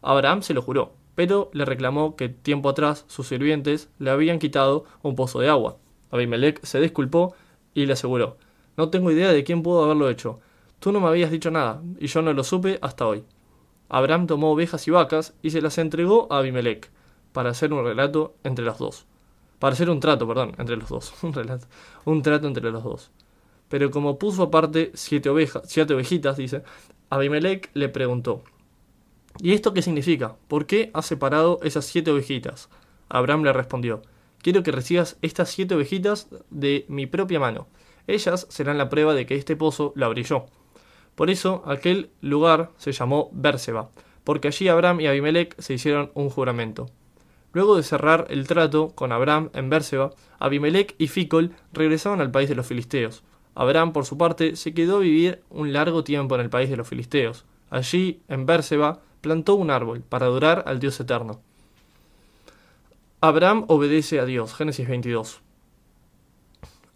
Abraham 0.01 0.41
se 0.41 0.53
lo 0.53 0.61
juró, 0.61 0.93
pero 1.15 1.49
le 1.53 1.65
reclamó 1.65 2.15
que 2.15 2.29
tiempo 2.29 2.69
atrás 2.69 3.05
sus 3.07 3.27
sirvientes 3.27 3.89
le 3.99 4.09
habían 4.09 4.39
quitado 4.39 4.85
un 5.01 5.15
pozo 5.15 5.39
de 5.39 5.49
agua. 5.49 5.77
Abimelech 6.11 6.63
se 6.63 6.79
disculpó 6.79 7.35
y 7.73 7.85
le 7.85 7.93
aseguró, 7.93 8.37
no 8.79 8.89
tengo 8.89 9.11
idea 9.11 9.33
de 9.33 9.43
quién 9.43 9.61
pudo 9.61 9.83
haberlo 9.83 10.09
hecho. 10.09 10.39
Tú 10.79 10.93
no 10.93 11.01
me 11.01 11.09
habías 11.09 11.31
dicho 11.31 11.51
nada, 11.51 11.81
y 11.99 12.07
yo 12.07 12.21
no 12.21 12.31
lo 12.31 12.45
supe 12.45 12.79
hasta 12.81 13.05
hoy. 13.05 13.25
Abraham 13.89 14.25
tomó 14.25 14.51
ovejas 14.51 14.87
y 14.87 14.91
vacas 14.91 15.33
y 15.41 15.49
se 15.49 15.61
las 15.61 15.77
entregó 15.77 16.31
a 16.31 16.37
Abimelech, 16.37 16.89
para 17.33 17.49
hacer 17.49 17.73
un 17.73 17.83
relato 17.83 18.35
entre 18.45 18.63
los 18.63 18.77
dos. 18.77 19.05
Para 19.59 19.73
hacer 19.73 19.89
un 19.89 19.99
trato, 19.99 20.25
perdón, 20.25 20.55
entre 20.57 20.77
los 20.77 20.87
dos. 20.87 21.13
un 21.23 21.33
relato. 21.33 21.67
Un 22.05 22.21
trato 22.21 22.47
entre 22.47 22.71
los 22.71 22.81
dos. 22.81 23.11
Pero 23.69 23.91
como 23.91 24.17
puso 24.19 24.43
aparte 24.43 24.91
siete 24.95 25.29
ovejas, 25.29 25.63
siete 25.67 25.93
ovejitas, 25.93 26.37
dice, 26.37 26.63
Abimelech 27.09 27.69
le 27.73 27.89
preguntó, 27.89 28.43
¿Y 29.41 29.53
esto 29.53 29.73
qué 29.73 29.81
significa? 29.81 30.35
¿Por 30.47 30.65
qué 30.65 30.91
has 30.93 31.05
separado 31.05 31.59
esas 31.63 31.85
siete 31.85 32.11
ovejitas? 32.11 32.69
Abraham 33.07 33.43
le 33.43 33.53
respondió, 33.53 34.01
quiero 34.41 34.63
que 34.63 34.71
recibas 34.71 35.17
estas 35.21 35.49
siete 35.49 35.75
ovejitas 35.75 36.27
de 36.49 36.85
mi 36.89 37.05
propia 37.05 37.39
mano. 37.39 37.67
Ellas 38.07 38.47
serán 38.49 38.77
la 38.77 38.89
prueba 38.89 39.13
de 39.13 39.25
que 39.25 39.35
este 39.35 39.55
pozo 39.55 39.93
lo 39.95 40.07
abrí. 40.07 40.25
Por 41.15 41.29
eso 41.29 41.63
aquel 41.65 42.09
lugar 42.21 42.71
se 42.77 42.91
llamó 42.91 43.29
Bérseba, 43.31 43.91
porque 44.23 44.49
allí 44.49 44.67
Abraham 44.67 44.99
y 45.01 45.07
Abimelech 45.07 45.55
se 45.59 45.73
hicieron 45.73 46.11
un 46.15 46.29
juramento. 46.29 46.87
Luego 47.53 47.77
de 47.77 47.83
cerrar 47.83 48.27
el 48.29 48.47
trato 48.47 48.89
con 48.89 49.11
Abraham 49.11 49.49
en 49.53 49.69
Bérseba, 49.69 50.11
Abimelech 50.37 50.95
y 50.97 51.07
Ficol 51.07 51.55
regresaron 51.71 52.19
al 52.19 52.31
país 52.31 52.49
de 52.49 52.55
los 52.55 52.67
filisteos. 52.67 53.23
Abraham, 53.59 53.91
por 53.91 54.05
su 54.05 54.17
parte, 54.17 54.55
se 54.55 54.73
quedó 54.73 54.95
a 54.95 55.01
vivir 55.01 55.43
un 55.49 55.73
largo 55.73 56.05
tiempo 56.05 56.33
en 56.35 56.39
el 56.39 56.49
país 56.49 56.69
de 56.69 56.77
los 56.77 56.87
filisteos. 56.87 57.43
Allí, 57.69 58.21
en 58.29 58.45
Bérseba, 58.45 59.01
plantó 59.19 59.55
un 59.55 59.69
árbol 59.69 60.01
para 60.01 60.27
adorar 60.27 60.63
al 60.65 60.79
Dios 60.79 60.97
eterno. 61.01 61.41
Abraham 63.19 63.65
obedece 63.67 64.21
a 64.21 64.25
Dios. 64.25 64.53
Génesis 64.53 64.87
22. 64.87 65.41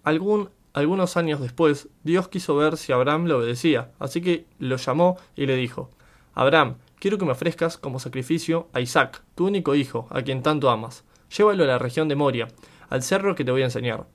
Algún, 0.06 0.52
algunos 0.72 1.18
años 1.18 1.42
después, 1.42 1.90
Dios 2.06 2.30
quiso 2.30 2.56
ver 2.56 2.78
si 2.78 2.94
Abraham 2.94 3.26
le 3.26 3.34
obedecía, 3.34 3.92
así 4.00 4.22
que 4.22 4.46
lo 4.58 4.78
llamó 4.78 5.18
y 5.36 5.48
le 5.48 5.58
dijo, 5.58 5.90
Abraham, 6.34 6.76
quiero 6.98 7.18
que 7.18 7.26
me 7.26 7.34
ofrezcas 7.34 7.78
como 7.78 8.00
sacrificio 8.00 8.70
a 8.72 8.80
Isaac, 8.80 9.22
tu 9.36 9.48
único 9.48 9.76
hijo, 9.76 10.08
a 10.12 10.22
quien 10.22 10.42
tanto 10.42 10.70
amas. 10.70 11.04
Llévalo 11.38 11.66
a 11.66 11.68
la 11.68 11.78
región 11.78 12.08
de 12.08 12.16
Moria, 12.16 12.48
al 12.88 13.04
cerro 13.04 13.36
que 13.36 13.44
te 13.44 13.52
voy 13.52 13.64
a 13.64 13.66
enseñar. 13.66 14.06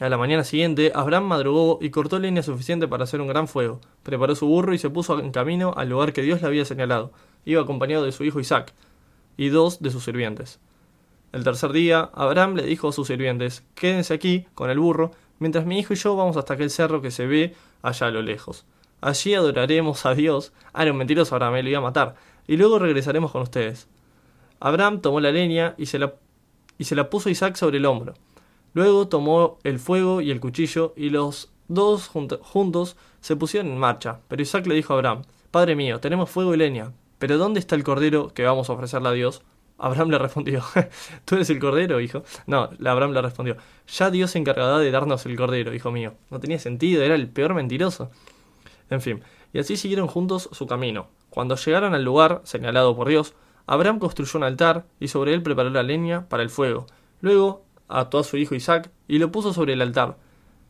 A 0.00 0.08
la 0.08 0.16
mañana 0.16 0.44
siguiente, 0.44 0.92
Abraham 0.94 1.24
madrugó 1.24 1.78
y 1.82 1.90
cortó 1.90 2.18
leña 2.18 2.42
suficiente 2.42 2.88
para 2.88 3.04
hacer 3.04 3.20
un 3.20 3.26
gran 3.28 3.46
fuego. 3.46 3.82
Preparó 4.02 4.34
su 4.34 4.46
burro 4.46 4.72
y 4.72 4.78
se 4.78 4.88
puso 4.88 5.20
en 5.20 5.30
camino 5.30 5.74
al 5.76 5.90
lugar 5.90 6.14
que 6.14 6.22
Dios 6.22 6.40
le 6.40 6.46
había 6.46 6.64
señalado. 6.64 7.12
Iba 7.44 7.60
acompañado 7.60 8.06
de 8.06 8.12
su 8.12 8.24
hijo 8.24 8.40
Isaac 8.40 8.72
y 9.36 9.50
dos 9.50 9.82
de 9.82 9.90
sus 9.90 10.02
sirvientes. 10.02 10.58
El 11.32 11.44
tercer 11.44 11.72
día, 11.72 12.08
Abraham 12.14 12.54
le 12.54 12.62
dijo 12.62 12.88
a 12.88 12.92
sus 12.92 13.08
sirvientes, 13.08 13.62
quédense 13.74 14.14
aquí 14.14 14.46
con 14.54 14.70
el 14.70 14.78
burro, 14.78 15.10
mientras 15.38 15.66
mi 15.66 15.78
hijo 15.78 15.92
y 15.92 15.96
yo 15.96 16.16
vamos 16.16 16.38
hasta 16.38 16.54
aquel 16.54 16.70
cerro 16.70 17.02
que 17.02 17.10
se 17.10 17.26
ve 17.26 17.54
allá 17.82 18.06
a 18.06 18.10
lo 18.10 18.22
lejos. 18.22 18.64
Allí 19.02 19.34
adoraremos 19.34 20.06
a 20.06 20.14
Dios. 20.14 20.54
Ah, 20.72 20.86
un 20.86 20.96
mentiroso 20.96 21.34
Abraham, 21.34 21.56
él 21.56 21.64
lo 21.66 21.70
iba 21.72 21.78
a 21.78 21.82
matar. 21.82 22.14
Y 22.46 22.56
luego 22.56 22.78
regresaremos 22.78 23.32
con 23.32 23.42
ustedes. 23.42 23.86
Abraham 24.60 25.02
tomó 25.02 25.20
la 25.20 25.30
leña 25.30 25.74
y 25.76 25.84
se 25.84 25.98
la, 25.98 26.14
y 26.78 26.84
se 26.84 26.94
la 26.94 27.10
puso 27.10 27.28
Isaac 27.28 27.56
sobre 27.56 27.76
el 27.76 27.84
hombro. 27.84 28.14
Luego 28.72 29.08
tomó 29.08 29.58
el 29.64 29.78
fuego 29.78 30.20
y 30.20 30.30
el 30.30 30.40
cuchillo 30.40 30.92
y 30.96 31.10
los 31.10 31.50
dos 31.68 32.08
juntos 32.08 32.96
se 33.20 33.36
pusieron 33.36 33.72
en 33.72 33.78
marcha. 33.78 34.20
Pero 34.28 34.42
Isaac 34.42 34.66
le 34.66 34.74
dijo 34.74 34.92
a 34.92 34.96
Abraham, 34.96 35.22
Padre 35.50 35.74
mío, 35.74 36.00
tenemos 36.00 36.30
fuego 36.30 36.54
y 36.54 36.58
leña, 36.58 36.92
pero 37.18 37.38
¿dónde 37.38 37.60
está 37.60 37.74
el 37.74 37.84
cordero 37.84 38.32
que 38.32 38.44
vamos 38.44 38.70
a 38.70 38.72
ofrecerle 38.72 39.08
a 39.08 39.12
Dios? 39.12 39.42
Abraham 39.78 40.10
le 40.10 40.18
respondió, 40.18 40.62
¿tú 41.24 41.34
eres 41.34 41.50
el 41.50 41.58
cordero, 41.58 42.00
hijo? 42.00 42.22
No, 42.46 42.70
Abraham 42.84 43.12
le 43.12 43.22
respondió, 43.22 43.56
ya 43.88 44.10
Dios 44.10 44.30
se 44.30 44.38
encargará 44.38 44.78
de 44.78 44.90
darnos 44.90 45.26
el 45.26 45.36
cordero, 45.36 45.74
hijo 45.74 45.90
mío. 45.90 46.14
No 46.30 46.38
tenía 46.38 46.58
sentido, 46.58 47.02
era 47.02 47.14
el 47.14 47.28
peor 47.28 47.54
mentiroso. 47.54 48.10
En 48.90 49.00
fin, 49.00 49.22
y 49.52 49.58
así 49.58 49.76
siguieron 49.76 50.06
juntos 50.06 50.48
su 50.52 50.66
camino. 50.66 51.08
Cuando 51.30 51.56
llegaron 51.56 51.94
al 51.94 52.04
lugar 52.04 52.42
señalado 52.44 52.94
por 52.94 53.08
Dios, 53.08 53.34
Abraham 53.66 53.98
construyó 53.98 54.38
un 54.38 54.44
altar 54.44 54.84
y 54.98 55.08
sobre 55.08 55.32
él 55.32 55.42
preparó 55.42 55.70
la 55.70 55.82
leña 55.82 56.28
para 56.28 56.42
el 56.42 56.50
fuego. 56.50 56.86
Luego 57.20 57.64
ató 57.90 58.18
a 58.18 58.24
su 58.24 58.36
hijo 58.36 58.54
Isaac 58.54 58.90
y 59.08 59.18
lo 59.18 59.32
puso 59.32 59.52
sobre 59.52 59.72
el 59.74 59.82
altar. 59.82 60.16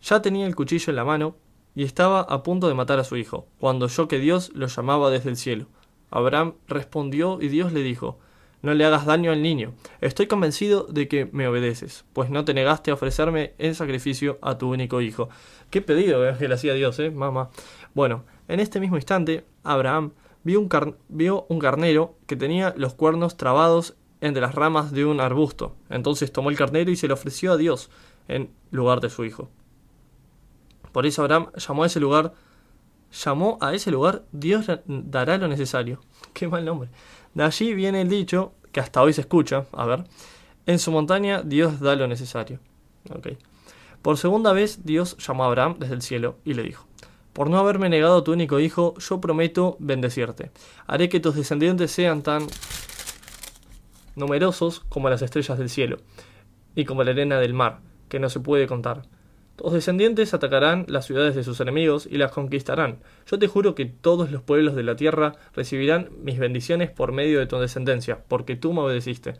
Ya 0.02 0.22
tenía 0.22 0.46
el 0.46 0.56
cuchillo 0.56 0.90
en 0.90 0.96
la 0.96 1.04
mano 1.04 1.36
y 1.74 1.84
estaba 1.84 2.20
a 2.20 2.42
punto 2.42 2.68
de 2.68 2.74
matar 2.74 2.98
a 2.98 3.04
su 3.04 3.16
hijo, 3.16 3.46
cuando 3.58 3.86
oyó 3.86 4.08
que 4.08 4.18
Dios 4.18 4.50
lo 4.54 4.66
llamaba 4.66 5.10
desde 5.10 5.30
el 5.30 5.36
cielo. 5.36 5.66
Abraham 6.10 6.54
respondió 6.66 7.40
y 7.40 7.48
Dios 7.48 7.72
le 7.72 7.82
dijo, 7.82 8.18
No 8.62 8.74
le 8.74 8.84
hagas 8.84 9.06
daño 9.06 9.30
al 9.30 9.42
niño, 9.42 9.74
estoy 10.00 10.26
convencido 10.26 10.86
de 10.90 11.06
que 11.06 11.28
me 11.32 11.46
obedeces, 11.46 12.04
pues 12.12 12.30
no 12.30 12.44
te 12.44 12.54
negaste 12.54 12.90
a 12.90 12.94
ofrecerme 12.94 13.54
en 13.58 13.74
sacrificio 13.74 14.38
a 14.42 14.58
tu 14.58 14.70
único 14.72 15.00
hijo. 15.00 15.28
Qué 15.70 15.80
pedido 15.80 16.20
que 16.36 16.48
le 16.48 16.54
hacía 16.54 16.74
Dios, 16.74 16.98
eh, 16.98 17.10
mamá. 17.10 17.50
Bueno, 17.94 18.24
en 18.48 18.58
este 18.58 18.80
mismo 18.80 18.96
instante, 18.96 19.44
Abraham 19.62 20.12
vio 20.42 20.60
un, 20.60 20.96
vio 21.08 21.46
un 21.48 21.58
carnero 21.58 22.16
que 22.26 22.36
tenía 22.36 22.74
los 22.76 22.94
cuernos 22.94 23.36
trabados 23.36 23.94
entre 24.20 24.40
las 24.40 24.54
ramas 24.54 24.92
de 24.92 25.04
un 25.04 25.20
arbusto. 25.20 25.76
Entonces 25.88 26.32
tomó 26.32 26.50
el 26.50 26.56
carnero 26.56 26.90
y 26.90 26.96
se 26.96 27.08
lo 27.08 27.14
ofreció 27.14 27.52
a 27.52 27.56
Dios 27.56 27.90
en 28.28 28.50
lugar 28.70 29.00
de 29.00 29.10
su 29.10 29.24
hijo. 29.24 29.48
Por 30.92 31.06
eso 31.06 31.22
Abraham 31.22 31.50
llamó 31.54 31.84
a 31.84 31.86
ese 31.86 32.00
lugar, 32.00 32.34
llamó 33.24 33.58
a 33.60 33.74
ese 33.74 33.90
lugar, 33.90 34.24
Dios 34.32 34.66
dará 34.86 35.38
lo 35.38 35.48
necesario. 35.48 36.00
Qué 36.32 36.48
mal 36.48 36.64
nombre. 36.64 36.90
De 37.34 37.44
allí 37.44 37.74
viene 37.74 38.02
el 38.02 38.08
dicho 38.08 38.52
que 38.72 38.80
hasta 38.80 39.02
hoy 39.02 39.12
se 39.12 39.22
escucha, 39.22 39.66
a 39.72 39.84
ver, 39.86 40.04
en 40.66 40.78
su 40.78 40.90
montaña 40.90 41.42
Dios 41.42 41.80
da 41.80 41.96
lo 41.96 42.06
necesario. 42.06 42.60
Okay. 43.08 43.38
Por 44.02 44.18
segunda 44.18 44.52
vez 44.52 44.84
Dios 44.84 45.16
llamó 45.18 45.44
a 45.44 45.46
Abraham 45.46 45.76
desde 45.78 45.94
el 45.94 46.02
cielo 46.02 46.36
y 46.44 46.54
le 46.54 46.62
dijo, 46.62 46.86
por 47.32 47.48
no 47.48 47.58
haberme 47.58 47.88
negado 47.88 48.22
tu 48.24 48.32
único 48.32 48.58
hijo, 48.58 48.94
yo 48.98 49.20
prometo 49.20 49.76
bendecirte. 49.78 50.50
Haré 50.86 51.08
que 51.08 51.20
tus 51.20 51.36
descendientes 51.36 51.90
sean 51.90 52.22
tan 52.22 52.46
numerosos 54.16 54.80
como 54.88 55.10
las 55.10 55.22
estrellas 55.22 55.58
del 55.58 55.68
cielo, 55.68 55.98
y 56.74 56.84
como 56.84 57.04
la 57.04 57.10
arena 57.10 57.38
del 57.38 57.54
mar, 57.54 57.80
que 58.08 58.18
no 58.18 58.28
se 58.28 58.40
puede 58.40 58.66
contar. 58.66 59.02
Tus 59.56 59.74
descendientes 59.74 60.32
atacarán 60.32 60.86
las 60.88 61.04
ciudades 61.04 61.34
de 61.34 61.44
sus 61.44 61.60
enemigos 61.60 62.08
y 62.10 62.16
las 62.16 62.32
conquistarán. 62.32 63.00
Yo 63.26 63.38
te 63.38 63.46
juro 63.46 63.74
que 63.74 63.84
todos 63.84 64.30
los 64.30 64.40
pueblos 64.40 64.74
de 64.74 64.82
la 64.82 64.96
tierra 64.96 65.34
recibirán 65.54 66.08
mis 66.22 66.38
bendiciones 66.38 66.90
por 66.90 67.12
medio 67.12 67.38
de 67.38 67.46
tu 67.46 67.58
descendencia, 67.58 68.24
porque 68.26 68.56
tú 68.56 68.72
me 68.72 68.80
obedeciste. 68.80 69.34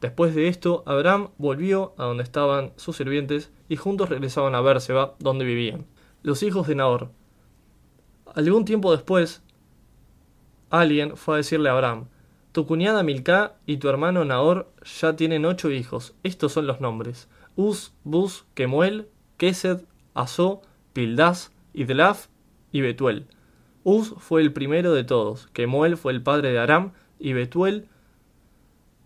Después 0.00 0.34
de 0.34 0.48
esto, 0.48 0.82
Abraham 0.86 1.28
volvió 1.36 1.94
a 1.98 2.04
donde 2.04 2.22
estaban 2.22 2.72
sus 2.76 2.96
sirvientes 2.96 3.52
y 3.68 3.76
juntos 3.76 4.08
regresaban 4.08 4.54
a 4.54 4.62
Bérseba, 4.62 5.16
donde 5.18 5.44
vivían. 5.44 5.84
Los 6.22 6.42
hijos 6.42 6.66
de 6.66 6.74
Nahor. 6.74 7.10
Algún 8.34 8.64
tiempo 8.64 8.90
después, 8.90 9.42
alguien 10.70 11.16
fue 11.16 11.34
a 11.34 11.36
decirle 11.36 11.68
a 11.68 11.72
Abraham, 11.72 12.08
tu 12.52 12.66
cuñada 12.66 13.02
Milcá 13.02 13.54
y 13.66 13.78
tu 13.78 13.88
hermano 13.88 14.24
Nahor 14.24 14.70
ya 15.00 15.16
tienen 15.16 15.44
ocho 15.44 15.70
hijos. 15.70 16.14
Estos 16.22 16.52
son 16.52 16.66
los 16.66 16.80
nombres: 16.80 17.28
Uz, 17.56 17.92
Bus, 18.04 18.44
Kemuel, 18.54 19.08
Kesed, 19.38 19.80
Azó, 20.14 20.62
Pildas, 20.92 21.52
Idlaf 21.72 22.26
y 22.70 22.82
Betuel. 22.82 23.26
Uz 23.84 24.14
fue 24.18 24.42
el 24.42 24.52
primero 24.52 24.92
de 24.92 25.04
todos, 25.04 25.48
Kemuel 25.52 25.96
fue 25.96 26.12
el 26.12 26.22
padre 26.22 26.52
de 26.52 26.58
Aram 26.58 26.92
y 27.18 27.32
Betuel 27.32 27.88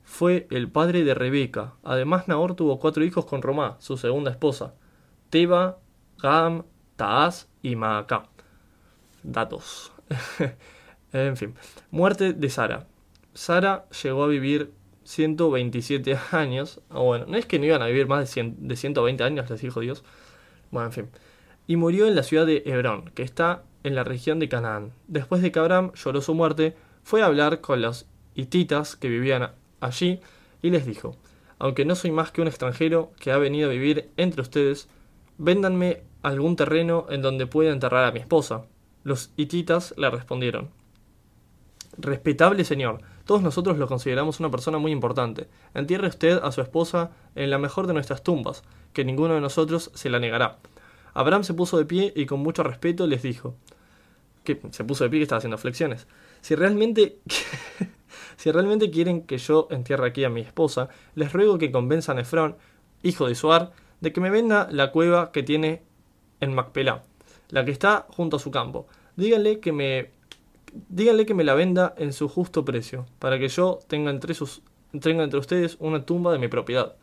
fue 0.04 0.46
el 0.50 0.68
padre 0.70 1.04
de 1.04 1.14
Rebeca. 1.14 1.74
Además, 1.82 2.28
Nahor 2.28 2.54
tuvo 2.54 2.78
cuatro 2.78 3.04
hijos 3.04 3.24
con 3.24 3.42
Romá, 3.42 3.76
su 3.80 3.96
segunda 3.96 4.30
esposa: 4.30 4.74
Teba, 5.30 5.78
Gam, 6.20 6.64
Taaz 6.96 7.48
y 7.62 7.76
Maacá. 7.76 8.24
Datos. 9.22 9.92
en 11.12 11.36
fin. 11.36 11.54
Muerte 11.90 12.32
de 12.32 12.50
Sara. 12.50 12.86
Sara 13.36 13.86
llegó 14.02 14.24
a 14.24 14.28
vivir 14.28 14.72
127 15.04 16.18
años. 16.32 16.80
O 16.90 17.04
bueno, 17.04 17.26
no 17.28 17.36
es 17.36 17.46
que 17.46 17.58
no 17.58 17.66
iban 17.66 17.82
a 17.82 17.86
vivir 17.86 18.08
más 18.08 18.34
de, 18.34 18.54
de 18.56 18.76
120 18.76 19.22
años, 19.22 19.48
les 19.50 19.60
dijo 19.60 19.80
Dios. 19.80 20.02
Bueno, 20.70 20.86
en 20.86 20.92
fin. 20.92 21.08
Y 21.66 21.76
murió 21.76 22.06
en 22.06 22.16
la 22.16 22.22
ciudad 22.22 22.46
de 22.46 22.62
Hebrón, 22.64 23.10
que 23.14 23.22
está 23.22 23.62
en 23.84 23.94
la 23.94 24.04
región 24.04 24.38
de 24.38 24.48
Canaán. 24.48 24.92
Después 25.06 25.42
de 25.42 25.52
que 25.52 25.58
Abraham 25.58 25.92
lloró 25.94 26.20
su 26.20 26.34
muerte, 26.34 26.76
fue 27.02 27.22
a 27.22 27.26
hablar 27.26 27.60
con 27.60 27.82
los 27.82 28.06
hititas 28.34 28.96
que 28.96 29.08
vivían 29.08 29.52
allí 29.80 30.20
y 30.62 30.70
les 30.70 30.86
dijo, 30.86 31.16
aunque 31.58 31.84
no 31.84 31.94
soy 31.94 32.10
más 32.10 32.30
que 32.32 32.40
un 32.40 32.48
extranjero 32.48 33.12
que 33.20 33.32
ha 33.32 33.38
venido 33.38 33.68
a 33.68 33.72
vivir 33.72 34.10
entre 34.16 34.42
ustedes, 34.42 34.88
véndanme 35.38 36.02
algún 36.22 36.56
terreno 36.56 37.06
en 37.10 37.22
donde 37.22 37.46
pueda 37.46 37.72
enterrar 37.72 38.04
a 38.04 38.12
mi 38.12 38.20
esposa. 38.20 38.66
Los 39.04 39.30
hititas 39.36 39.94
le 39.96 40.10
respondieron, 40.10 40.70
Respetable 41.98 42.64
señor, 42.64 43.00
todos 43.24 43.42
nosotros 43.42 43.78
lo 43.78 43.88
consideramos 43.88 44.40
una 44.40 44.50
persona 44.50 44.78
muy 44.78 44.92
importante. 44.92 45.48
Entierre 45.74 46.08
usted 46.08 46.40
a 46.42 46.52
su 46.52 46.60
esposa 46.60 47.10
en 47.34 47.50
la 47.50 47.58
mejor 47.58 47.86
de 47.86 47.94
nuestras 47.94 48.22
tumbas, 48.22 48.62
que 48.92 49.04
ninguno 49.04 49.34
de 49.34 49.40
nosotros 49.40 49.90
se 49.94 50.10
la 50.10 50.18
negará. 50.18 50.58
Abraham 51.14 51.44
se 51.44 51.54
puso 51.54 51.78
de 51.78 51.86
pie 51.86 52.12
y 52.14 52.26
con 52.26 52.40
mucho 52.40 52.62
respeto 52.62 53.06
les 53.06 53.22
dijo, 53.22 53.54
que 54.44 54.60
se 54.70 54.84
puso 54.84 55.04
de 55.04 55.10
pie 55.10 55.20
que 55.20 55.24
estaba 55.24 55.38
haciendo 55.38 55.58
flexiones. 55.58 56.06
Si 56.42 56.54
realmente, 56.54 57.18
Si 58.36 58.50
realmente 58.50 58.90
quieren 58.90 59.22
que 59.22 59.38
yo 59.38 59.68
entierre 59.70 60.06
aquí 60.06 60.24
a 60.24 60.30
mi 60.30 60.40
esposa, 60.40 60.88
les 61.14 61.32
ruego 61.32 61.58
que 61.58 61.72
convenzan 61.72 62.18
a 62.18 62.22
Efrón, 62.22 62.56
hijo 63.02 63.26
de 63.26 63.34
Suar, 63.34 63.72
de 64.00 64.12
que 64.12 64.20
me 64.20 64.30
venda 64.30 64.68
la 64.70 64.92
cueva 64.92 65.32
que 65.32 65.42
tiene 65.42 65.82
en 66.40 66.54
Macpelá, 66.54 67.02
la 67.48 67.64
que 67.64 67.70
está 67.70 68.06
junto 68.10 68.36
a 68.36 68.40
su 68.40 68.50
campo. 68.50 68.86
Díganle 69.16 69.60
que 69.60 69.72
me 69.72 70.10
díganle 70.88 71.26
que 71.26 71.34
me 71.34 71.44
la 71.44 71.54
venda 71.54 71.94
en 71.96 72.12
su 72.12 72.28
justo 72.28 72.64
precio, 72.64 73.06
para 73.18 73.38
que 73.38 73.48
yo 73.48 73.78
tenga 73.86 74.10
entre, 74.10 74.34
sus, 74.34 74.62
tenga 75.00 75.24
entre 75.24 75.38
ustedes 75.38 75.76
una 75.80 76.04
tumba 76.04 76.32
de 76.32 76.38
mi 76.38 76.48
propiedad. 76.48 76.96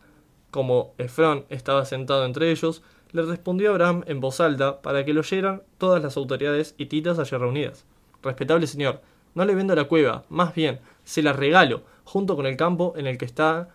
Como 0.50 0.94
Efrón 0.98 1.44
estaba 1.48 1.84
sentado 1.84 2.24
entre 2.24 2.50
ellos, 2.50 2.82
le 3.12 3.22
respondió 3.22 3.70
Abraham 3.70 4.04
en 4.06 4.20
voz 4.20 4.40
alta 4.40 4.82
para 4.82 5.04
que 5.04 5.14
lo 5.14 5.20
oyeran 5.20 5.62
todas 5.78 6.02
las 6.02 6.16
autoridades 6.16 6.74
hititas 6.78 7.18
allí 7.18 7.36
reunidas. 7.36 7.84
Respetable 8.22 8.66
señor, 8.66 9.00
no 9.34 9.44
le 9.44 9.54
vendo 9.54 9.74
la 9.74 9.84
cueva, 9.84 10.24
más 10.28 10.54
bien, 10.54 10.80
se 11.04 11.22
la 11.22 11.32
regalo, 11.32 11.82
junto 12.04 12.36
con 12.36 12.46
el 12.46 12.56
campo 12.56 12.94
en 12.96 13.06
el 13.06 13.18
que 13.18 13.24
está, 13.24 13.68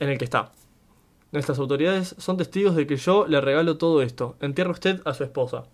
en 0.00 0.08
el 0.08 0.18
que 0.18 0.24
está. 0.24 0.52
Nuestras 1.32 1.58
autoridades 1.58 2.14
son 2.18 2.36
testigos 2.36 2.76
de 2.76 2.86
que 2.86 2.96
yo 2.96 3.26
le 3.26 3.40
regalo 3.40 3.76
todo 3.76 4.02
esto. 4.02 4.36
Entierra 4.40 4.70
usted 4.70 5.02
a 5.04 5.14
su 5.14 5.24
esposa. 5.24 5.64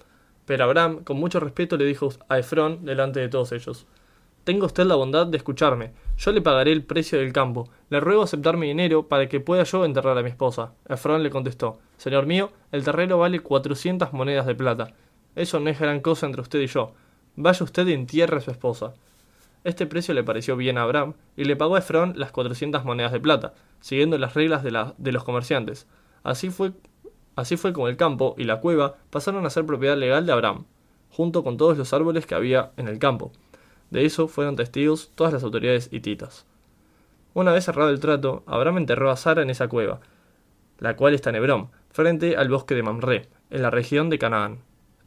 Pero 0.46 0.64
Abraham, 0.64 1.04
con 1.04 1.18
mucho 1.18 1.40
respeto, 1.40 1.76
le 1.76 1.84
dijo 1.84 2.10
a 2.28 2.38
Efrón 2.38 2.84
delante 2.84 3.20
de 3.20 3.28
todos 3.28 3.52
ellos: 3.52 3.86
Tenga 4.44 4.66
usted 4.66 4.84
la 4.84 4.96
bondad 4.96 5.26
de 5.26 5.36
escucharme. 5.36 5.92
Yo 6.18 6.32
le 6.32 6.42
pagaré 6.42 6.72
el 6.72 6.82
precio 6.82 7.18
del 7.18 7.32
campo. 7.32 7.68
Le 7.90 8.00
ruego 8.00 8.22
aceptar 8.22 8.56
mi 8.56 8.66
dinero 8.66 9.08
para 9.08 9.28
que 9.28 9.40
pueda 9.40 9.62
yo 9.62 9.84
enterrar 9.84 10.18
a 10.18 10.22
mi 10.22 10.30
esposa. 10.30 10.72
Efrón 10.88 11.22
le 11.22 11.30
contestó: 11.30 11.78
Señor 11.96 12.26
mío, 12.26 12.50
el 12.72 12.84
terreno 12.84 13.18
vale 13.18 13.40
cuatrocientas 13.40 14.12
monedas 14.12 14.46
de 14.46 14.54
plata. 14.54 14.94
Eso 15.36 15.60
no 15.60 15.70
es 15.70 15.78
gran 15.78 16.00
cosa 16.00 16.26
entre 16.26 16.42
usted 16.42 16.60
y 16.60 16.66
yo. 16.66 16.92
Vaya 17.36 17.64
usted 17.64 17.86
y 17.86 17.92
entierre 17.92 18.36
a 18.36 18.40
su 18.40 18.50
esposa. 18.50 18.94
Este 19.64 19.86
precio 19.86 20.12
le 20.12 20.24
pareció 20.24 20.56
bien 20.56 20.76
a 20.76 20.82
Abraham 20.82 21.14
y 21.36 21.44
le 21.44 21.54
pagó 21.54 21.76
a 21.76 21.78
Efrón 21.78 22.14
las 22.16 22.32
cuatrocientas 22.32 22.84
monedas 22.84 23.12
de 23.12 23.20
plata, 23.20 23.54
siguiendo 23.80 24.18
las 24.18 24.34
reglas 24.34 24.64
de, 24.64 24.72
la, 24.72 24.94
de 24.98 25.12
los 25.12 25.22
comerciantes. 25.22 25.86
Así 26.24 26.50
fue, 26.50 26.72
así 27.36 27.56
fue 27.56 27.72
como 27.72 27.88
el 27.88 27.96
campo 27.96 28.34
y 28.38 28.44
la 28.44 28.60
cueva 28.60 28.96
pasaron 29.10 29.46
a 29.46 29.50
ser 29.50 29.66
propiedad 29.66 29.96
legal 29.96 30.26
de 30.26 30.32
Abraham, 30.32 30.64
junto 31.10 31.44
con 31.44 31.56
todos 31.56 31.76
los 31.78 31.92
árboles 31.92 32.26
que 32.26 32.34
había 32.34 32.72
en 32.76 32.88
el 32.88 32.98
campo. 32.98 33.32
De 33.90 34.04
eso 34.04 34.28
fueron 34.28 34.56
testigos 34.56 35.10
todas 35.14 35.32
las 35.32 35.42
autoridades 35.42 35.88
hititas. 35.92 36.46
Una 37.34 37.52
vez 37.52 37.64
cerrado 37.64 37.90
el 37.90 38.00
trato, 38.00 38.42
Abraham 38.46 38.78
enterró 38.78 39.10
a 39.10 39.16
Sara 39.16 39.42
en 39.42 39.50
esa 39.50 39.68
cueva, 39.68 40.00
la 40.78 40.96
cual 40.96 41.14
está 41.14 41.30
en 41.30 41.36
Hebrón, 41.36 41.70
frente 41.90 42.36
al 42.36 42.48
bosque 42.48 42.74
de 42.74 42.82
Mamre, 42.82 43.28
en 43.50 43.62
la 43.62 43.70
región 43.70 44.10
de 44.10 44.18
Canaán. 44.18 44.58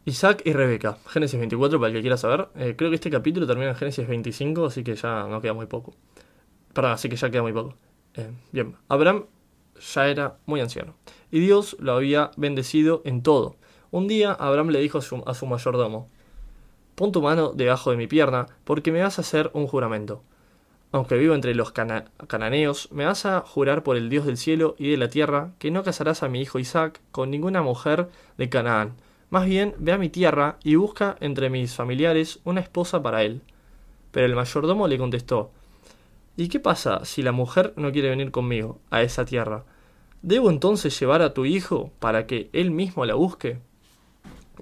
Isaac 0.05 0.43
y 0.45 0.53
Rebeca, 0.53 0.99
Génesis 1.07 1.39
24 1.39 1.79
para 1.79 1.89
el 1.89 1.95
que 1.95 2.01
quiera 2.01 2.17
saber. 2.17 2.49
Eh, 2.55 2.75
creo 2.77 2.91
que 2.91 2.95
este 2.95 3.09
capítulo 3.09 3.47
termina 3.47 3.71
en 3.71 3.75
Génesis 3.75 4.07
25, 4.07 4.65
así 4.65 4.83
que 4.83 4.95
ya 4.95 5.27
no 5.27 5.41
queda 5.41 5.53
muy 5.53 5.65
poco. 5.65 5.95
Perdón, 6.73 6.91
así 6.91 7.09
que 7.09 7.15
ya 7.15 7.31
queda 7.31 7.41
muy 7.41 7.53
poco. 7.53 7.75
Eh, 8.13 8.31
bien, 8.51 8.75
Abraham 8.87 9.25
ya 9.93 10.07
era 10.07 10.37
muy 10.45 10.61
anciano, 10.61 10.95
y 11.35 11.39
Dios 11.41 11.75
lo 11.79 11.93
había 11.93 12.31
bendecido 12.37 13.01
en 13.03 13.21
todo. 13.21 13.55
Un 13.91 14.07
día 14.07 14.31
Abraham 14.31 14.69
le 14.69 14.79
dijo 14.79 14.99
a 14.99 15.33
su, 15.33 15.45
mayordomo, 15.45 16.07
Pon 16.95 17.11
tu 17.11 17.21
mano 17.21 17.51
debajo 17.53 17.91
de 17.91 17.97
mi 17.97 18.07
pierna, 18.07 18.45
porque 18.63 18.91
me 18.93 19.01
vas 19.01 19.17
a 19.17 19.21
hacer 19.21 19.51
un 19.53 19.67
juramento. 19.67 20.23
Aunque 20.93 21.17
vivo 21.17 21.35
entre 21.35 21.53
los 21.55 21.73
cananeos, 21.73 22.89
me 22.91 23.05
vas 23.05 23.25
a 23.25 23.41
jurar 23.41 23.83
por 23.83 23.97
el 23.97 24.09
Dios 24.09 24.25
del 24.25 24.37
cielo 24.37 24.75
y 24.79 24.91
de 24.91 24.97
la 24.97 25.09
tierra 25.09 25.51
que 25.59 25.71
no 25.71 25.83
casarás 25.83 26.23
a 26.23 26.29
mi 26.29 26.41
hijo 26.41 26.57
Isaac 26.57 27.01
con 27.11 27.31
ninguna 27.31 27.61
mujer 27.61 28.07
de 28.37 28.47
Canaán 28.47 28.93
más 29.29 29.47
bien, 29.47 29.75
ve 29.79 29.91
a 29.91 29.97
mi 29.97 30.07
tierra 30.07 30.57
y 30.63 30.75
busca 30.75 31.17
entre 31.19 31.49
mis 31.49 31.75
familiares 31.75 32.39
una 32.45 32.61
esposa 32.61 33.03
para 33.03 33.23
él. 33.23 33.41
Pero 34.11 34.27
el 34.27 34.35
mayordomo 34.35 34.87
le 34.87 34.97
contestó, 34.97 35.51
¿Y 36.37 36.47
qué 36.47 36.61
pasa 36.61 37.03
si 37.03 37.21
la 37.21 37.33
mujer 37.33 37.73
no 37.75 37.91
quiere 37.91 38.09
venir 38.09 38.31
conmigo 38.31 38.79
a 38.91 39.01
esa 39.01 39.25
tierra? 39.25 39.65
¿Debo 40.25 40.49
entonces 40.49 40.99
llevar 40.99 41.21
a 41.21 41.35
tu 41.35 41.45
hijo 41.45 41.91
para 41.99 42.25
que 42.25 42.49
él 42.51 42.71
mismo 42.71 43.05
la 43.05 43.13
busque? 43.13 43.59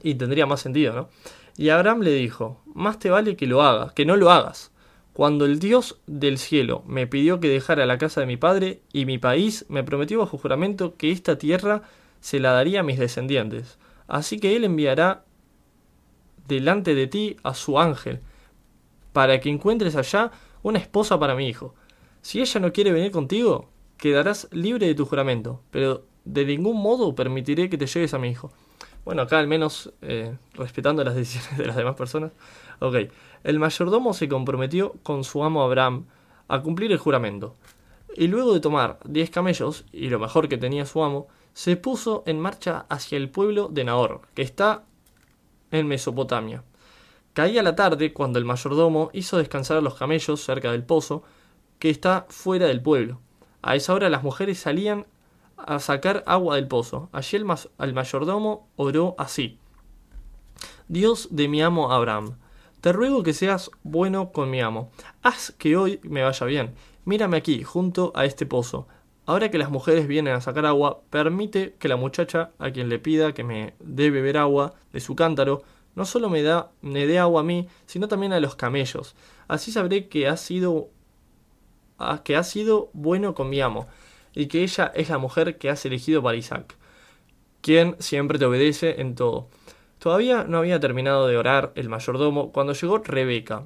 Y 0.03 0.15
tendría 0.15 0.45
más 0.45 0.59
sentido, 0.59 0.91
¿no? 0.93 1.09
Y 1.55 1.69
Abraham 1.69 2.01
le 2.01 2.11
dijo, 2.11 2.61
más 2.65 2.99
te 2.99 3.09
vale 3.09 3.37
que 3.37 3.47
lo 3.47 3.61
hagas, 3.61 3.93
que 3.93 4.05
no 4.05 4.17
lo 4.17 4.29
hagas. 4.29 4.73
Cuando 5.13 5.45
el 5.45 5.59
Dios 5.59 6.01
del 6.05 6.37
cielo 6.37 6.83
me 6.85 7.07
pidió 7.07 7.39
que 7.39 7.47
dejara 7.47 7.85
la 7.85 7.97
casa 7.97 8.19
de 8.19 8.27
mi 8.27 8.35
padre 8.35 8.81
y 8.91 9.05
mi 9.05 9.19
país, 9.19 9.65
me 9.69 9.85
prometió 9.85 10.19
bajo 10.19 10.37
juramento 10.37 10.97
que 10.97 11.11
esta 11.11 11.37
tierra 11.37 11.83
se 12.19 12.41
la 12.41 12.51
daría 12.51 12.81
a 12.81 12.83
mis 12.83 12.99
descendientes. 12.99 13.79
Así 14.09 14.41
que 14.41 14.57
él 14.57 14.65
enviará 14.65 15.23
delante 16.45 16.93
de 16.93 17.07
ti 17.07 17.37
a 17.41 17.53
su 17.53 17.79
ángel, 17.79 18.19
para 19.13 19.39
que 19.39 19.49
encuentres 19.49 19.95
allá 19.95 20.29
una 20.61 20.79
esposa 20.79 21.17
para 21.17 21.35
mi 21.35 21.47
hijo. 21.47 21.73
Si 22.21 22.41
ella 22.41 22.59
no 22.59 22.73
quiere 22.73 22.91
venir 22.91 23.11
contigo, 23.11 23.69
quedarás 23.97 24.47
libre 24.51 24.87
de 24.87 24.95
tu 24.95 25.05
juramento, 25.05 25.61
pero 25.71 26.03
de 26.25 26.45
ningún 26.45 26.81
modo 26.81 27.15
permitiré 27.15 27.69
que 27.69 27.77
te 27.77 27.87
lleves 27.87 28.13
a 28.13 28.19
mi 28.19 28.29
hijo. 28.29 28.51
Bueno, 29.05 29.23
acá 29.23 29.39
al 29.39 29.47
menos 29.47 29.91
eh, 30.01 30.37
respetando 30.53 31.03
las 31.03 31.15
decisiones 31.15 31.57
de 31.57 31.65
las 31.65 31.75
demás 31.75 31.95
personas. 31.95 32.31
Ok, 32.79 32.95
el 33.43 33.59
mayordomo 33.59 34.13
se 34.13 34.29
comprometió 34.29 34.93
con 35.03 35.23
su 35.23 35.43
amo 35.43 35.63
Abraham 35.63 36.05
a 36.47 36.61
cumplir 36.61 36.91
el 36.91 36.97
juramento. 36.97 37.55
Y 38.15 38.27
luego 38.27 38.53
de 38.53 38.59
tomar 38.59 38.99
diez 39.05 39.29
camellos, 39.29 39.85
y 39.91 40.09
lo 40.09 40.19
mejor 40.19 40.47
que 40.47 40.57
tenía 40.57 40.85
su 40.85 41.03
amo, 41.03 41.27
se 41.53 41.77
puso 41.77 42.23
en 42.25 42.39
marcha 42.39 42.85
hacia 42.89 43.17
el 43.17 43.29
pueblo 43.29 43.69
de 43.69 43.83
Nahor, 43.83 44.21
que 44.33 44.41
está 44.41 44.83
en 45.71 45.87
Mesopotamia. 45.87 46.63
Caía 47.33 47.63
la 47.63 47.75
tarde 47.75 48.13
cuando 48.13 48.37
el 48.37 48.45
mayordomo 48.45 49.09
hizo 49.13 49.37
descansar 49.37 49.77
a 49.77 49.81
los 49.81 49.95
camellos 49.95 50.41
cerca 50.41 50.71
del 50.71 50.83
pozo, 50.83 51.23
que 51.79 51.89
está 51.89 52.27
fuera 52.29 52.67
del 52.67 52.81
pueblo. 52.81 53.19
A 53.63 53.77
esa 53.77 53.93
hora 53.93 54.09
las 54.09 54.23
mujeres 54.23 54.59
salían 54.59 55.05
a 55.57 55.79
sacar 55.79 56.23
agua 56.27 56.57
del 56.57 56.67
pozo. 56.67 57.09
Allí 57.13 57.37
el, 57.37 57.93
mayordomo 57.93 58.67
oró 58.75 59.15
así. 59.17 59.57
Dios 60.89 61.29
de 61.31 61.47
mi 61.47 61.61
amo 61.61 61.93
Abraham, 61.93 62.35
te 62.81 62.91
ruego 62.91 63.23
que 63.23 63.33
seas 63.33 63.71
bueno 63.83 64.33
con 64.33 64.49
mi 64.49 64.59
amo. 64.59 64.91
Haz 65.21 65.53
que 65.57 65.77
hoy 65.77 66.01
me 66.03 66.23
vaya 66.23 66.45
bien. 66.45 66.75
Mírame 67.05 67.37
aquí, 67.37 67.63
junto 67.63 68.11
a 68.15 68.25
este 68.25 68.45
pozo. 68.45 68.85
Ahora 69.25 69.49
que 69.49 69.57
las 69.57 69.71
mujeres 69.71 70.09
vienen 70.09 70.33
a 70.33 70.41
sacar 70.41 70.65
agua, 70.65 70.99
permite 71.09 71.75
que 71.79 71.87
la 71.87 71.95
muchacha, 71.95 72.51
a 72.59 72.71
quien 72.71 72.89
le 72.89 72.99
pida 72.99 73.33
que 73.33 73.45
me 73.45 73.75
dé 73.79 74.09
beber 74.09 74.37
agua 74.37 74.73
de 74.91 74.99
su 74.99 75.15
cántaro, 75.15 75.63
no 75.95 76.03
solo 76.03 76.29
me, 76.29 76.43
da, 76.43 76.71
me 76.81 77.07
dé 77.07 77.17
agua 77.17 77.39
a 77.39 77.45
mí, 77.45 77.69
sino 77.85 78.09
también 78.09 78.33
a 78.33 78.41
los 78.41 78.55
camellos. 78.57 79.15
Así 79.47 79.71
sabré 79.71 80.09
que 80.09 80.27
ha 80.27 80.35
sido 80.35 80.89
que 82.23 82.35
ha 82.35 82.43
sido 82.43 82.89
bueno 82.93 83.33
con 83.33 83.49
mi 83.49 83.61
amo, 83.61 83.87
y 84.33 84.47
que 84.47 84.63
ella 84.63 84.91
es 84.95 85.09
la 85.09 85.17
mujer 85.17 85.57
que 85.57 85.69
has 85.69 85.85
elegido 85.85 86.23
para 86.23 86.37
Isaac, 86.37 86.75
quien 87.61 87.95
siempre 87.99 88.39
te 88.39 88.45
obedece 88.45 89.01
en 89.01 89.15
todo. 89.15 89.47
Todavía 89.99 90.43
no 90.43 90.57
había 90.57 90.79
terminado 90.79 91.27
de 91.27 91.37
orar 91.37 91.71
el 91.75 91.89
mayordomo 91.89 92.51
cuando 92.51 92.73
llegó 92.73 92.97
Rebeca, 92.97 93.63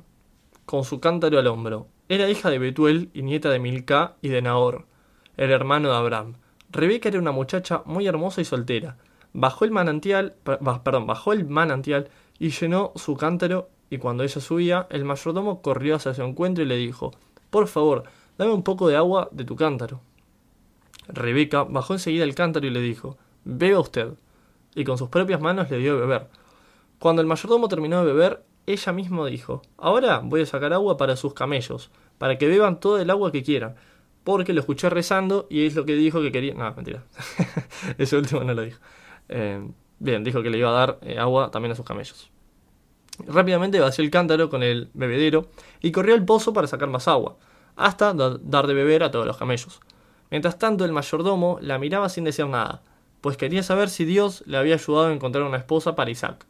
con 0.65 0.83
su 0.83 0.99
cántaro 0.99 1.39
al 1.39 1.47
hombro. 1.47 1.87
Era 2.09 2.29
hija 2.29 2.49
de 2.49 2.59
Betuel 2.59 3.09
y 3.13 3.21
nieta 3.21 3.49
de 3.49 3.59
Milca 3.59 4.15
y 4.21 4.29
de 4.29 4.41
Nahor 4.41 4.85
el 5.37 5.51
hermano 5.51 5.89
de 5.89 5.95
Abraham. 5.95 6.33
Rebeca 6.69 7.09
era 7.09 7.19
una 7.19 7.31
muchacha 7.31 7.83
muy 7.85 8.07
hermosa 8.07 8.41
y 8.41 8.45
soltera. 8.45 8.97
Bajó 9.33 9.65
el 9.65 9.71
manantial, 9.71 10.35
perdón, 10.43 11.05
bajó 11.05 11.31
el 11.31 11.45
manantial 11.45 12.09
y 12.39 12.49
llenó 12.49 12.91
su 12.95 13.15
cántaro 13.15 13.69
y 13.89 13.99
cuando 13.99 14.23
ella 14.23 14.41
subía, 14.41 14.87
el 14.89 15.05
mayordomo 15.05 15.61
corrió 15.61 15.95
hacia 15.95 16.13
su 16.13 16.23
encuentro 16.23 16.63
y 16.63 16.67
le 16.67 16.75
dijo, 16.75 17.13
Por 17.49 17.67
favor, 17.67 18.03
dame 18.37 18.53
un 18.53 18.63
poco 18.63 18.87
de 18.87 18.95
agua 18.95 19.29
de 19.31 19.45
tu 19.45 19.55
cántaro. 19.55 20.01
Rebeca 21.07 21.63
bajó 21.63 21.93
enseguida 21.93 22.23
el 22.23 22.35
cántaro 22.35 22.67
y 22.67 22.69
le 22.69 22.81
dijo, 22.81 23.17
Beba 23.43 23.79
usted. 23.79 24.13
Y 24.75 24.83
con 24.83 24.97
sus 24.97 25.09
propias 25.09 25.41
manos 25.41 25.69
le 25.69 25.77
dio 25.79 25.95
de 25.95 26.01
beber. 26.01 26.27
Cuando 26.99 27.21
el 27.21 27.27
mayordomo 27.27 27.67
terminó 27.67 27.99
de 28.03 28.13
beber, 28.13 28.43
ella 28.65 28.91
misma 28.91 29.25
dijo, 29.27 29.61
Ahora 29.77 30.21
voy 30.23 30.41
a 30.41 30.45
sacar 30.45 30.73
agua 30.73 30.97
para 30.97 31.15
sus 31.15 31.33
camellos, 31.33 31.89
para 32.17 32.37
que 32.37 32.47
beban 32.47 32.79
todo 32.79 32.99
el 32.99 33.09
agua 33.09 33.31
que 33.31 33.43
quieran 33.43 33.75
porque 34.27 34.51
lo 34.51 34.59
escuché 34.59 34.89
rezando 34.89 35.47
y 35.49 35.65
es 35.65 35.75
lo 35.75 35.85
que 35.85 35.95
dijo 35.95 36.21
que 36.21 36.33
quería. 36.33 36.53
No, 36.53 36.69
mentira. 36.73 37.01
Ese 37.97 38.17
último 38.17 38.43
no 38.43 38.53
lo 38.53 38.61
dijo. 38.63 38.77
Eh, 39.29 39.65
bien, 39.99 40.25
dijo 40.25 40.43
que 40.43 40.49
le 40.49 40.57
iba 40.57 40.67
a 40.67 40.73
dar 40.73 40.99
eh, 41.01 41.17
agua 41.17 41.49
también 41.49 41.71
a 41.71 41.75
sus 41.75 41.85
camellos. 41.85 42.29
Rápidamente 43.25 43.79
vació 43.79 44.03
el 44.03 44.11
cántaro 44.11 44.49
con 44.49 44.63
el 44.63 44.89
bebedero 44.93 45.47
y 45.79 45.93
corrió 45.93 46.13
al 46.13 46.25
pozo 46.25 46.51
para 46.51 46.67
sacar 46.67 46.89
más 46.89 47.07
agua, 47.07 47.37
hasta 47.77 48.13
dar 48.13 48.67
de 48.67 48.73
beber 48.73 49.03
a 49.03 49.11
todos 49.11 49.25
los 49.25 49.37
camellos. 49.37 49.79
Mientras 50.29 50.59
tanto, 50.59 50.83
el 50.83 50.91
mayordomo 50.91 51.59
la 51.61 51.79
miraba 51.79 52.09
sin 52.09 52.25
decir 52.25 52.47
nada, 52.47 52.81
pues 53.21 53.37
quería 53.37 53.63
saber 53.63 53.89
si 53.89 54.03
Dios 54.03 54.43
le 54.45 54.57
había 54.57 54.75
ayudado 54.75 55.07
a 55.07 55.13
encontrar 55.13 55.45
una 55.45 55.57
esposa 55.57 55.95
para 55.95 56.11
Isaac. 56.11 56.45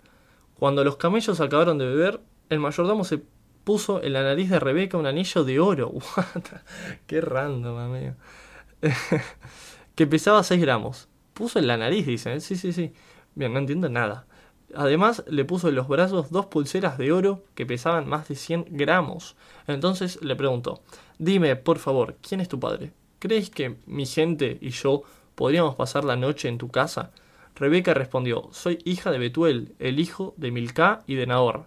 Cuando 0.55 0.83
los 0.83 0.97
camellos 0.97 1.39
acabaron 1.39 1.77
de 1.77 1.85
beber, 1.85 2.21
el 2.49 2.59
mayordomo 2.59 3.03
se 3.03 3.21
puso 3.63 4.01
en 4.01 4.13
la 4.13 4.23
nariz 4.23 4.49
de 4.49 4.59
Rebeca 4.59 4.97
un 4.97 5.05
anillo 5.05 5.43
de 5.43 5.59
oro. 5.59 5.91
Qué 7.07 7.21
random, 7.21 7.77
amigo. 7.77 8.13
que 9.95 10.07
pesaba 10.07 10.41
6 10.41 10.61
gramos. 10.61 11.09
Puso 11.33 11.59
en 11.59 11.67
la 11.67 11.77
nariz, 11.77 12.07
dice. 12.07 12.39
Sí, 12.39 12.55
sí, 12.55 12.71
sí. 12.71 12.93
Bien, 13.35 13.53
no 13.53 13.59
entiendo 13.59 13.89
nada. 13.89 14.25
Además, 14.75 15.23
le 15.27 15.45
puso 15.45 15.69
en 15.69 15.75
los 15.75 15.87
brazos 15.87 16.31
dos 16.31 16.47
pulseras 16.47 16.97
de 16.97 17.11
oro 17.11 17.43
que 17.55 17.65
pesaban 17.65 18.07
más 18.07 18.27
de 18.27 18.35
100 18.35 18.65
gramos. 18.69 19.35
Entonces 19.67 20.21
le 20.21 20.35
preguntó, 20.35 20.81
dime, 21.19 21.55
por 21.55 21.79
favor, 21.79 22.17
¿quién 22.27 22.41
es 22.41 22.47
tu 22.47 22.59
padre? 22.59 22.91
¿Crees 23.19 23.49
que 23.49 23.77
mi 23.85 24.05
gente 24.05 24.57
y 24.61 24.69
yo 24.69 25.03
podríamos 25.35 25.75
pasar 25.75 26.03
la 26.03 26.15
noche 26.15 26.47
en 26.47 26.57
tu 26.57 26.69
casa? 26.69 27.11
Rebeca 27.55 27.93
respondió, 27.93 28.49
soy 28.51 28.79
hija 28.85 29.11
de 29.11 29.17
Betuel, 29.17 29.73
el 29.79 29.99
hijo 29.99 30.33
de 30.37 30.51
Milcá 30.51 31.03
y 31.07 31.15
de 31.15 31.25
Nahor. 31.25 31.65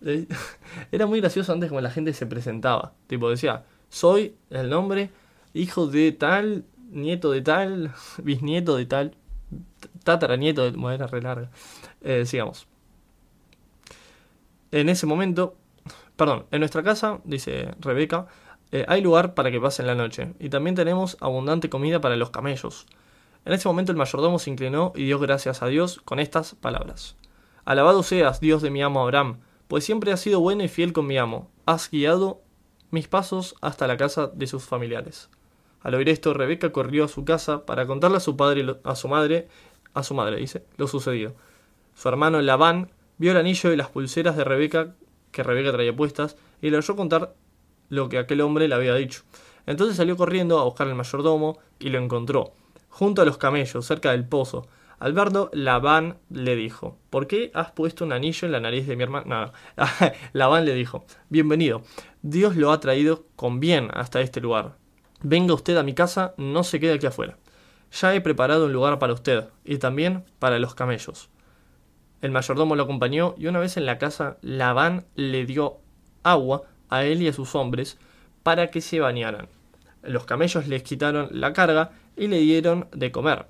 Era 0.92 1.06
muy 1.06 1.20
gracioso 1.20 1.52
antes 1.52 1.68
como 1.68 1.80
la 1.80 1.90
gente 1.90 2.12
se 2.14 2.26
presentaba. 2.26 2.94
Tipo 3.06 3.28
decía, 3.28 3.64
soy 3.88 4.34
el 4.50 4.70
nombre, 4.70 5.10
hijo 5.52 5.86
de 5.86 6.12
tal, 6.12 6.64
nieto 6.90 7.30
de 7.30 7.42
tal, 7.42 7.92
bisnieto 8.22 8.76
de 8.76 8.86
tal, 8.86 9.14
tataranieto 10.02 10.64
de... 10.64 10.70
Bueno, 10.70 11.06
re 11.06 11.20
larga. 11.20 11.50
Eh, 12.00 12.24
sigamos. 12.26 12.66
En 14.70 14.88
ese 14.88 15.04
momento, 15.06 15.54
perdón, 16.16 16.46
en 16.50 16.60
nuestra 16.60 16.82
casa, 16.82 17.20
dice 17.24 17.74
Rebeca, 17.80 18.26
eh, 18.72 18.86
hay 18.88 19.02
lugar 19.02 19.34
para 19.34 19.50
que 19.50 19.60
pasen 19.60 19.86
la 19.86 19.94
noche, 19.94 20.32
y 20.40 20.48
también 20.48 20.74
tenemos 20.74 21.18
abundante 21.20 21.68
comida 21.68 22.00
para 22.00 22.16
los 22.16 22.30
camellos. 22.30 22.86
En 23.44 23.52
ese 23.52 23.68
momento 23.68 23.92
el 23.92 23.98
mayordomo 23.98 24.38
se 24.38 24.50
inclinó 24.50 24.92
y 24.96 25.04
dio 25.04 25.18
gracias 25.18 25.62
a 25.62 25.66
Dios 25.66 26.00
con 26.04 26.18
estas 26.18 26.54
palabras. 26.54 27.16
Alabado 27.64 28.02
seas, 28.02 28.40
Dios 28.40 28.62
de 28.62 28.70
mi 28.70 28.82
amo 28.82 29.02
Abraham, 29.02 29.40
pues 29.68 29.84
siempre 29.84 30.10
has 30.10 30.20
sido 30.20 30.40
bueno 30.40 30.64
y 30.64 30.68
fiel 30.68 30.92
con 30.92 31.06
mi 31.06 31.18
amo. 31.18 31.50
Has 31.66 31.90
guiado 31.90 32.40
mis 32.90 33.08
pasos 33.08 33.54
hasta 33.60 33.86
la 33.86 33.96
casa 33.96 34.28
de 34.28 34.46
sus 34.46 34.64
familiares. 34.64 35.28
Al 35.82 35.94
oír 35.94 36.08
esto, 36.08 36.32
Rebeca 36.34 36.72
corrió 36.72 37.04
a 37.04 37.08
su 37.08 37.24
casa 37.24 37.66
para 37.66 37.86
contarle 37.86 38.18
a 38.18 38.20
su 38.20 38.36
padre 38.36 38.78
a 38.84 38.94
su 38.94 39.08
madre, 39.08 39.48
a 39.94 40.02
su 40.02 40.14
madre, 40.14 40.36
dice, 40.36 40.64
lo 40.76 40.86
sucedido. 40.86 41.34
Su 41.94 42.08
hermano 42.08 42.40
Labán 42.40 42.90
vio 43.18 43.32
el 43.32 43.36
anillo 43.36 43.72
y 43.72 43.76
las 43.76 43.88
pulseras 43.88 44.36
de 44.36 44.44
Rebeca 44.44 44.94
que 45.30 45.42
Rebeca 45.42 45.72
traía 45.72 45.94
puestas 45.94 46.36
y 46.60 46.70
le 46.70 46.78
oyó 46.78 46.94
contar 46.96 47.34
lo 47.92 48.08
que 48.08 48.16
aquel 48.16 48.40
hombre 48.40 48.68
le 48.68 48.74
había 48.74 48.94
dicho. 48.94 49.22
Entonces 49.66 49.96
salió 49.96 50.16
corriendo 50.16 50.58
a 50.58 50.64
buscar 50.64 50.88
al 50.88 50.94
mayordomo 50.94 51.58
y 51.78 51.90
lo 51.90 51.98
encontró 51.98 52.54
junto 52.88 53.20
a 53.20 53.26
los 53.26 53.36
camellos, 53.36 53.84
cerca 53.84 54.12
del 54.12 54.26
pozo. 54.26 54.66
Al 54.98 55.12
verlo, 55.12 55.50
Labán 55.52 56.16
le 56.30 56.56
dijo, 56.56 56.96
¿por 57.10 57.26
qué 57.26 57.50
has 57.52 57.72
puesto 57.72 58.06
un 58.06 58.12
anillo 58.12 58.46
en 58.46 58.52
la 58.52 58.60
nariz 58.60 58.86
de 58.86 58.96
mi 58.96 59.02
hermano? 59.02 59.26
No, 59.26 59.52
Labán 60.32 60.64
le 60.64 60.74
dijo, 60.74 61.04
bienvenido, 61.28 61.82
Dios 62.22 62.56
lo 62.56 62.72
ha 62.72 62.80
traído 62.80 63.26
con 63.36 63.60
bien 63.60 63.90
hasta 63.92 64.22
este 64.22 64.40
lugar. 64.40 64.76
Venga 65.20 65.52
usted 65.52 65.76
a 65.76 65.82
mi 65.82 65.92
casa, 65.92 66.32
no 66.38 66.64
se 66.64 66.80
quede 66.80 66.94
aquí 66.94 67.06
afuera. 67.06 67.36
Ya 67.90 68.14
he 68.14 68.22
preparado 68.22 68.66
un 68.66 68.72
lugar 68.72 68.98
para 68.98 69.12
usted, 69.12 69.48
y 69.66 69.76
también 69.76 70.24
para 70.38 70.58
los 70.58 70.74
camellos. 70.74 71.28
El 72.22 72.30
mayordomo 72.30 72.74
lo 72.74 72.84
acompañó, 72.84 73.34
y 73.36 73.48
una 73.48 73.58
vez 73.58 73.76
en 73.76 73.84
la 73.84 73.98
casa, 73.98 74.38
Labán 74.40 75.04
le 75.14 75.44
dio 75.44 75.78
agua 76.22 76.62
a 76.92 77.06
él 77.06 77.22
y 77.22 77.28
a 77.28 77.32
sus 77.32 77.54
hombres 77.54 77.96
para 78.42 78.70
que 78.70 78.82
se 78.82 79.00
bañaran. 79.00 79.48
Los 80.02 80.26
camellos 80.26 80.68
les 80.68 80.82
quitaron 80.82 81.28
la 81.30 81.54
carga 81.54 81.92
y 82.18 82.26
le 82.26 82.38
dieron 82.38 82.86
de 82.92 83.10
comer. 83.10 83.46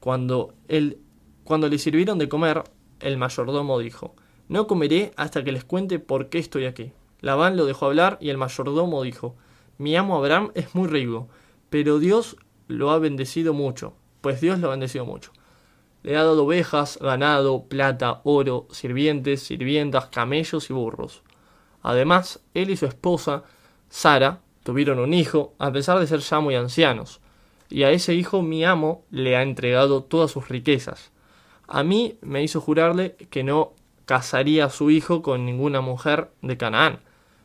Cuando, 0.00 0.54
él, 0.66 0.98
cuando 1.44 1.68
le 1.68 1.78
sirvieron 1.78 2.18
de 2.18 2.28
comer, 2.28 2.64
el 2.98 3.16
mayordomo 3.16 3.78
dijo, 3.78 4.16
No 4.48 4.66
comeré 4.66 5.12
hasta 5.16 5.44
que 5.44 5.52
les 5.52 5.62
cuente 5.62 6.00
por 6.00 6.30
qué 6.30 6.38
estoy 6.38 6.66
aquí. 6.66 6.90
Labán 7.20 7.56
lo 7.56 7.64
dejó 7.64 7.86
hablar 7.86 8.18
y 8.20 8.30
el 8.30 8.38
mayordomo 8.38 9.04
dijo, 9.04 9.36
Mi 9.78 9.94
amo 9.94 10.16
Abraham 10.16 10.50
es 10.54 10.74
muy 10.74 10.88
rico, 10.88 11.28
pero 11.68 12.00
Dios 12.00 12.36
lo 12.66 12.90
ha 12.90 12.98
bendecido 12.98 13.54
mucho, 13.54 13.94
pues 14.20 14.40
Dios 14.40 14.58
lo 14.58 14.66
ha 14.66 14.70
bendecido 14.70 15.04
mucho. 15.06 15.30
Le 16.02 16.16
ha 16.16 16.24
dado 16.24 16.44
ovejas, 16.44 16.98
ganado, 17.00 17.66
plata, 17.66 18.20
oro, 18.24 18.66
sirvientes, 18.72 19.42
sirvientas, 19.42 20.06
camellos 20.06 20.70
y 20.70 20.72
burros. 20.72 21.22
Además, 21.82 22.40
él 22.54 22.70
y 22.70 22.76
su 22.76 22.86
esposa, 22.86 23.44
Sara, 23.88 24.40
tuvieron 24.62 24.98
un 24.98 25.14
hijo, 25.14 25.54
a 25.58 25.72
pesar 25.72 25.98
de 25.98 26.06
ser 26.06 26.20
ya 26.20 26.40
muy 26.40 26.54
ancianos 26.54 27.20
y 27.70 27.84
a 27.84 27.90
ese 27.92 28.14
hijo 28.14 28.42
mi 28.42 28.64
amo 28.64 29.04
le 29.10 29.36
ha 29.36 29.42
entregado 29.42 30.02
todas 30.02 30.32
sus 30.32 30.48
riquezas. 30.48 31.12
A 31.68 31.84
mí 31.84 32.18
me 32.20 32.42
hizo 32.42 32.60
jurarle 32.60 33.14
que 33.30 33.44
no 33.44 33.72
casaría 34.04 34.66
a 34.66 34.70
su 34.70 34.90
hijo 34.90 35.22
con 35.22 35.46
ninguna 35.46 35.80
mujer 35.80 36.32
de 36.42 36.56
Canaán. 36.56 36.98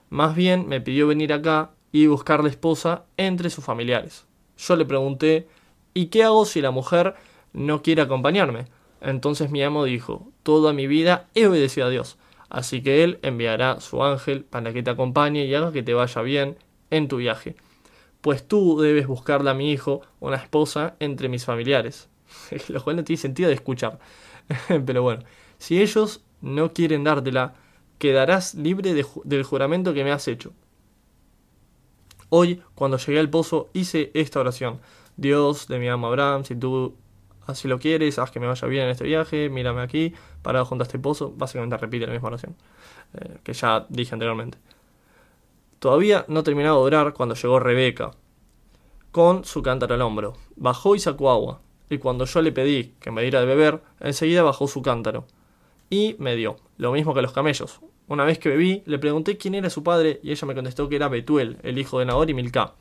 Más 0.09 0.35
bien 0.35 0.67
me 0.67 0.81
pidió 0.81 1.07
venir 1.07 1.31
acá 1.31 1.69
y 1.91 2.07
buscarle 2.07 2.49
esposa 2.49 3.05
entre 3.17 3.51
sus 3.51 3.63
familiares. 3.63 4.25
Yo 4.57 4.75
le 4.75 4.85
pregunté, 4.85 5.47
¿y 5.93 6.07
qué 6.07 6.23
hago 6.23 6.45
si 6.45 6.59
la 6.59 6.71
mujer 6.71 7.13
no 7.53 7.83
quiere 7.83 8.01
acompañarme? 8.01 8.65
Entonces 9.01 9.51
mi 9.51 9.61
amo 9.61 9.83
dijo, 9.83 10.27
toda 10.41 10.73
mi 10.73 10.87
vida 10.87 11.27
he 11.35 11.45
obedecido 11.45 11.85
a 11.85 11.91
Dios, 11.91 12.17
así 12.55 12.81
que 12.81 13.03
él 13.03 13.19
enviará 13.21 13.79
su 13.79 14.03
ángel 14.03 14.43
para 14.43 14.73
que 14.73 14.83
te 14.83 14.89
acompañe 14.89 15.45
y 15.45 15.55
haga 15.55 15.71
que 15.71 15.83
te 15.83 15.93
vaya 15.93 16.21
bien 16.21 16.57
en 16.89 17.07
tu 17.07 17.17
viaje 17.17 17.55
pues 18.25 18.47
tú 18.47 18.79
debes 18.79 19.05
buscarle 19.05 19.51
a 19.51 19.53
mi 19.53 19.71
hijo 19.71 20.01
una 20.19 20.37
esposa 20.37 20.95
entre 20.99 21.29
mis 21.29 21.45
familiares. 21.45 22.09
Lo 22.69 22.83
cual 22.83 22.95
no 22.95 23.03
tiene 23.03 23.21
sentido 23.21 23.49
de 23.49 23.53
escuchar. 23.53 23.99
Pero 24.67 25.03
bueno, 25.03 25.21
si 25.59 25.79
ellos 25.79 26.23
no 26.41 26.73
quieren 26.73 27.03
dártela, 27.03 27.53
quedarás 27.99 28.55
libre 28.55 28.95
del 28.95 29.43
juramento 29.43 29.93
que 29.93 30.03
me 30.03 30.11
has 30.11 30.27
hecho. 30.27 30.53
Hoy, 32.29 32.63
cuando 32.73 32.97
llegué 32.97 33.19
al 33.19 33.29
pozo, 33.29 33.69
hice 33.73 34.09
esta 34.15 34.39
oración. 34.39 34.79
Dios 35.17 35.67
de 35.67 35.77
mi 35.77 35.87
amo 35.87 36.07
Abraham, 36.07 36.45
si 36.45 36.55
tú 36.55 36.95
así 37.47 37.67
lo 37.67 37.79
quieres, 37.79 38.19
haz 38.19 38.31
que 38.31 38.39
me 38.39 38.47
vaya 38.47 38.67
bien 38.67 38.85
en 38.85 38.89
este 38.91 39.03
viaje, 39.03 39.49
mírame 39.49 39.81
aquí, 39.81 40.13
parado 40.41 40.65
junto 40.65 40.83
a 40.83 40.85
este 40.85 40.99
pozo. 40.99 41.33
Básicamente 41.35 41.77
repite 41.77 42.07
la 42.07 42.13
misma 42.13 42.29
oración 42.29 42.55
eh, 43.13 43.37
que 43.43 43.53
ya 43.53 43.85
dije 43.89 44.13
anteriormente. 44.13 44.57
Todavía 45.79 46.25
no 46.27 46.43
terminaba 46.43 46.77
de 46.77 46.83
orar 46.83 47.13
cuando 47.13 47.35
llegó 47.35 47.59
Rebeca, 47.59 48.11
con 49.11 49.45
su 49.45 49.61
cántaro 49.61 49.95
al 49.95 50.01
hombro. 50.01 50.33
Bajó 50.55 50.95
y 50.95 50.99
sacó 50.99 51.29
agua, 51.29 51.61
y 51.89 51.97
cuando 51.99 52.25
yo 52.25 52.41
le 52.41 52.51
pedí 52.51 52.95
que 52.99 53.11
me 53.11 53.21
diera 53.21 53.39
de 53.39 53.45
beber, 53.45 53.81
enseguida 53.99 54.43
bajó 54.43 54.67
su 54.67 54.81
cántaro. 54.81 55.25
Y 55.89 56.15
me 56.19 56.35
dio, 56.35 56.57
lo 56.77 56.91
mismo 56.91 57.13
que 57.13 57.21
los 57.21 57.31
camellos. 57.31 57.79
Una 58.07 58.23
vez 58.23 58.39
que 58.39 58.49
bebí, 58.49 58.83
le 58.85 58.99
pregunté 58.99 59.37
quién 59.37 59.55
era 59.55 59.69
su 59.69 59.83
padre, 59.83 60.19
y 60.23 60.31
ella 60.31 60.47
me 60.47 60.55
contestó 60.55 60.89
que 60.89 60.95
era 60.95 61.07
Betuel, 61.07 61.57
el 61.63 61.77
hijo 61.77 61.99
de 61.99 62.05
Nahor 62.05 62.29
y 62.29 62.33
Milcá. 62.33 62.73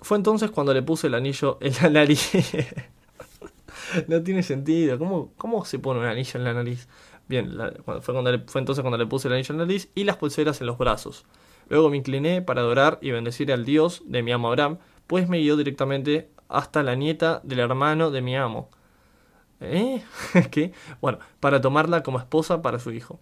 Fue 0.00 0.16
entonces 0.16 0.50
cuando 0.50 0.74
le 0.74 0.82
puse 0.82 1.06
el 1.06 1.14
anillo 1.14 1.58
en 1.60 1.72
la 1.82 1.90
nariz. 1.90 2.32
no 4.08 4.22
tiene 4.22 4.42
sentido. 4.42 4.98
¿Cómo, 4.98 5.32
¿Cómo 5.36 5.64
se 5.64 5.78
pone 5.78 6.00
un 6.00 6.06
anillo 6.06 6.32
en 6.34 6.44
la 6.44 6.54
nariz? 6.54 6.88
Bien, 7.28 7.56
fue, 7.84 8.14
cuando 8.14 8.30
fue 8.46 8.60
entonces 8.60 8.82
cuando 8.82 8.98
le 8.98 9.06
puse 9.06 9.28
el 9.28 9.34
anillo 9.34 9.52
en 9.52 9.58
la 9.58 9.66
nariz 9.66 9.90
y 9.94 10.04
las 10.04 10.16
pulseras 10.16 10.60
en 10.60 10.66
los 10.66 10.78
brazos. 10.78 11.24
Luego 11.68 11.90
me 11.90 11.96
incliné 11.96 12.42
para 12.42 12.60
adorar 12.60 12.98
y 13.00 13.10
bendecir 13.10 13.52
al 13.52 13.64
Dios 13.64 14.02
de 14.04 14.22
mi 14.22 14.32
amo 14.32 14.48
Abraham, 14.48 14.78
pues 15.06 15.28
me 15.28 15.38
guió 15.38 15.56
directamente 15.56 16.30
hasta 16.48 16.82
la 16.82 16.94
nieta 16.94 17.40
del 17.44 17.60
hermano 17.60 18.10
de 18.10 18.20
mi 18.20 18.36
amo. 18.36 18.68
¿Eh? 19.60 20.02
¿Qué? 20.50 20.72
Bueno, 21.00 21.18
para 21.40 21.60
tomarla 21.60 22.02
como 22.02 22.18
esposa 22.18 22.62
para 22.62 22.78
su 22.78 22.90
hijo. 22.90 23.20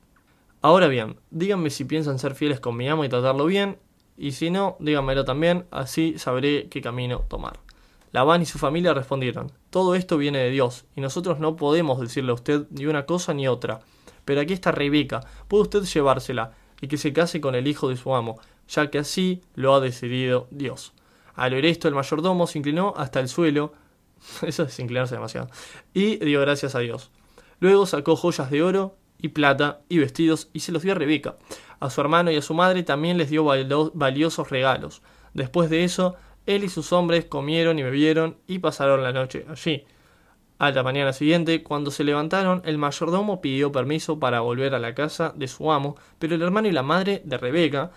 Ahora 0.63 0.89
bien, 0.89 1.17
díganme 1.31 1.71
si 1.71 1.85
piensan 1.85 2.19
ser 2.19 2.35
fieles 2.35 2.61
con 2.61 2.77
mi 2.77 2.89
amo 2.89 3.05
y 3.05 3.09
tratarlo 3.09 3.47
bien, 3.47 3.79
y 4.17 4.33
si 4.33 4.51
no, 4.51 4.77
díganmelo 4.81 5.25
también, 5.25 5.67
así 5.71 6.19
sabré 6.19 6.69
qué 6.69 6.83
camino 6.83 7.25
tomar. 7.29 7.61
Labán 8.13 8.43
y 8.43 8.47
su 8.47 8.59
familia 8.59 8.93
respondieron, 8.93 9.53
todo 9.71 9.95
esto 9.95 10.19
viene 10.19 10.39
de 10.39 10.51
Dios, 10.51 10.85
y 10.97 11.01
nosotros 11.01 11.39
no 11.39 11.57
podemos 11.57 12.01
decirle 12.01 12.33
a 12.33 12.35
usted 12.35 12.67
ni 12.71 12.87
una 12.87 13.07
cosa 13.07 13.35
ni 13.35 13.47
otra. 13.47 13.81
Pero 14.25 14.41
aquí 14.41 14.53
está 14.53 14.73
Rebeca, 14.73 15.21
puede 15.49 15.63
usted 15.63 15.85
llevársela, 15.85 16.53
y 16.81 16.89
que 16.89 16.97
se 16.97 17.13
case 17.13 17.41
con 17.41 17.55
el 17.55 17.69
hijo 17.69 17.89
de 17.89 17.97
su 17.97 18.15
amo, 18.15 18.41
ya 18.69 18.91
que 18.91 18.99
así 18.99 19.43
lo 19.55 19.75
ha 19.75 19.81
decidido 19.81 20.49
Dios. 20.51 20.93
Al 21.35 21.55
oír 21.55 21.67
esto, 21.67 21.89
el 21.89 21.95
mayordomo 21.95 22.47
se 22.47 22.59
inclinó 22.59 22.95
hasta 22.97 23.21
el 23.21 23.29
suelo, 23.29 23.73
eso 24.43 24.65
es 24.65 24.79
inclinarse 24.79 25.15
demasiado, 25.15 25.49
y 25.95 26.17
dio 26.17 26.41
gracias 26.41 26.75
a 26.75 26.81
Dios. 26.81 27.11
Luego 27.61 27.87
sacó 27.87 28.17
joyas 28.17 28.51
de 28.51 28.63
oro 28.63 28.97
y 29.19 29.29
plata 29.29 29.81
y 29.89 29.99
vestidos 29.99 30.49
y 30.53 30.61
se 30.61 30.73
los 30.73 30.83
dio 30.83 30.93
a 30.93 30.95
Rebeca. 30.97 31.37
A 31.79 31.91
su 31.91 32.01
hermano 32.01 32.31
y 32.31 32.37
a 32.37 32.43
su 32.43 32.55
madre 32.55 32.83
también 32.83 33.19
les 33.19 33.31
dio 33.31 33.45
valiosos 33.45 34.51
regalos. 34.51 35.03
Después 35.35 35.71
de 35.71 35.85
eso, 35.85 36.17
él 36.47 36.65
y 36.65 36.69
sus 36.69 36.93
hombres 36.93 37.25
comieron 37.27 37.79
y 37.79 37.83
bebieron 37.83 38.37
y 38.47 38.59
pasaron 38.59 39.03
la 39.03 39.13
noche 39.13 39.47
allí. 39.49 39.85
A 40.59 40.71
la 40.73 40.83
mañana 40.83 41.15
siguiente, 41.15 41.63
cuando 41.63 41.91
se 41.91 42.05
levantaron, 42.05 42.61
el 42.67 42.77
mayordomo 42.77 43.41
pidió 43.41 43.73
permiso 43.73 44.19
para 44.19 44.41
volver 44.41 44.75
a 44.75 44.79
la 44.79 44.95
casa 44.95 45.33
de 45.35 45.49
su 45.49 45.73
amo, 45.73 45.97
pero 46.19 46.35
el 46.35 46.43
hermano 46.43 46.69
y 46.69 46.73
la 46.73 46.83
madre 46.83 47.23
de 47.25 47.39
Rebeca 47.39 47.93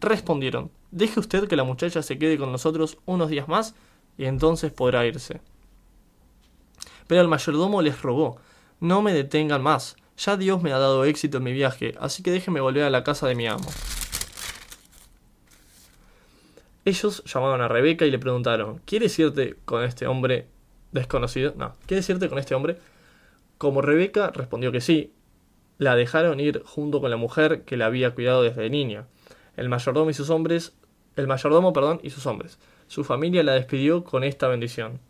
respondieron, 0.00 0.70
deje 0.90 1.20
usted 1.20 1.46
que 1.46 1.56
la 1.56 1.64
muchacha 1.64 2.02
se 2.02 2.18
quede 2.18 2.38
con 2.38 2.52
nosotros 2.52 2.96
unos 3.04 3.28
días 3.28 3.48
más 3.48 3.74
y 4.16 4.24
entonces 4.24 4.72
podrá 4.72 5.04
irse. 5.04 5.42
Pero 7.06 7.20
el 7.20 7.28
mayordomo 7.28 7.82
les 7.82 8.00
rogó, 8.00 8.38
no 8.80 9.02
me 9.02 9.12
detengan 9.12 9.62
más, 9.62 9.96
ya 10.16 10.36
Dios 10.36 10.62
me 10.62 10.72
ha 10.72 10.78
dado 10.78 11.04
éxito 11.04 11.36
en 11.36 11.44
mi 11.44 11.52
viaje, 11.52 11.94
así 12.00 12.22
que 12.22 12.30
déjeme 12.30 12.60
volver 12.60 12.84
a 12.84 12.90
la 12.90 13.04
casa 13.04 13.28
de 13.28 13.34
mi 13.34 13.46
amo. 13.46 13.68
Ellos 16.86 17.22
llamaron 17.26 17.60
a 17.60 17.68
Rebeca 17.68 18.06
y 18.06 18.10
le 18.10 18.18
preguntaron, 18.18 18.80
¿quieres 18.86 19.18
irte 19.18 19.56
con 19.66 19.84
este 19.84 20.06
hombre 20.06 20.46
desconocido. 20.96 21.54
No, 21.56 21.74
¿qué 21.86 21.94
decirte 21.94 22.28
con 22.28 22.38
este 22.38 22.54
hombre? 22.54 22.78
Como 23.58 23.82
Rebeca 23.82 24.30
respondió 24.30 24.72
que 24.72 24.80
sí, 24.80 25.12
la 25.78 25.94
dejaron 25.94 26.40
ir 26.40 26.62
junto 26.64 27.00
con 27.00 27.10
la 27.10 27.16
mujer 27.16 27.62
que 27.62 27.76
la 27.76 27.86
había 27.86 28.14
cuidado 28.14 28.42
desde 28.42 28.68
niña. 28.68 29.06
El 29.56 29.68
mayordomo 29.68 30.10
y 30.10 30.14
sus 30.14 30.30
hombres, 30.30 30.74
el 31.14 31.26
mayordomo, 31.26 31.72
perdón, 31.72 32.00
y 32.02 32.10
sus 32.10 32.26
hombres. 32.26 32.58
Su 32.88 33.04
familia 33.04 33.42
la 33.42 33.52
despidió 33.52 34.04
con 34.04 34.24
esta 34.24 34.48
bendición. 34.48 35.00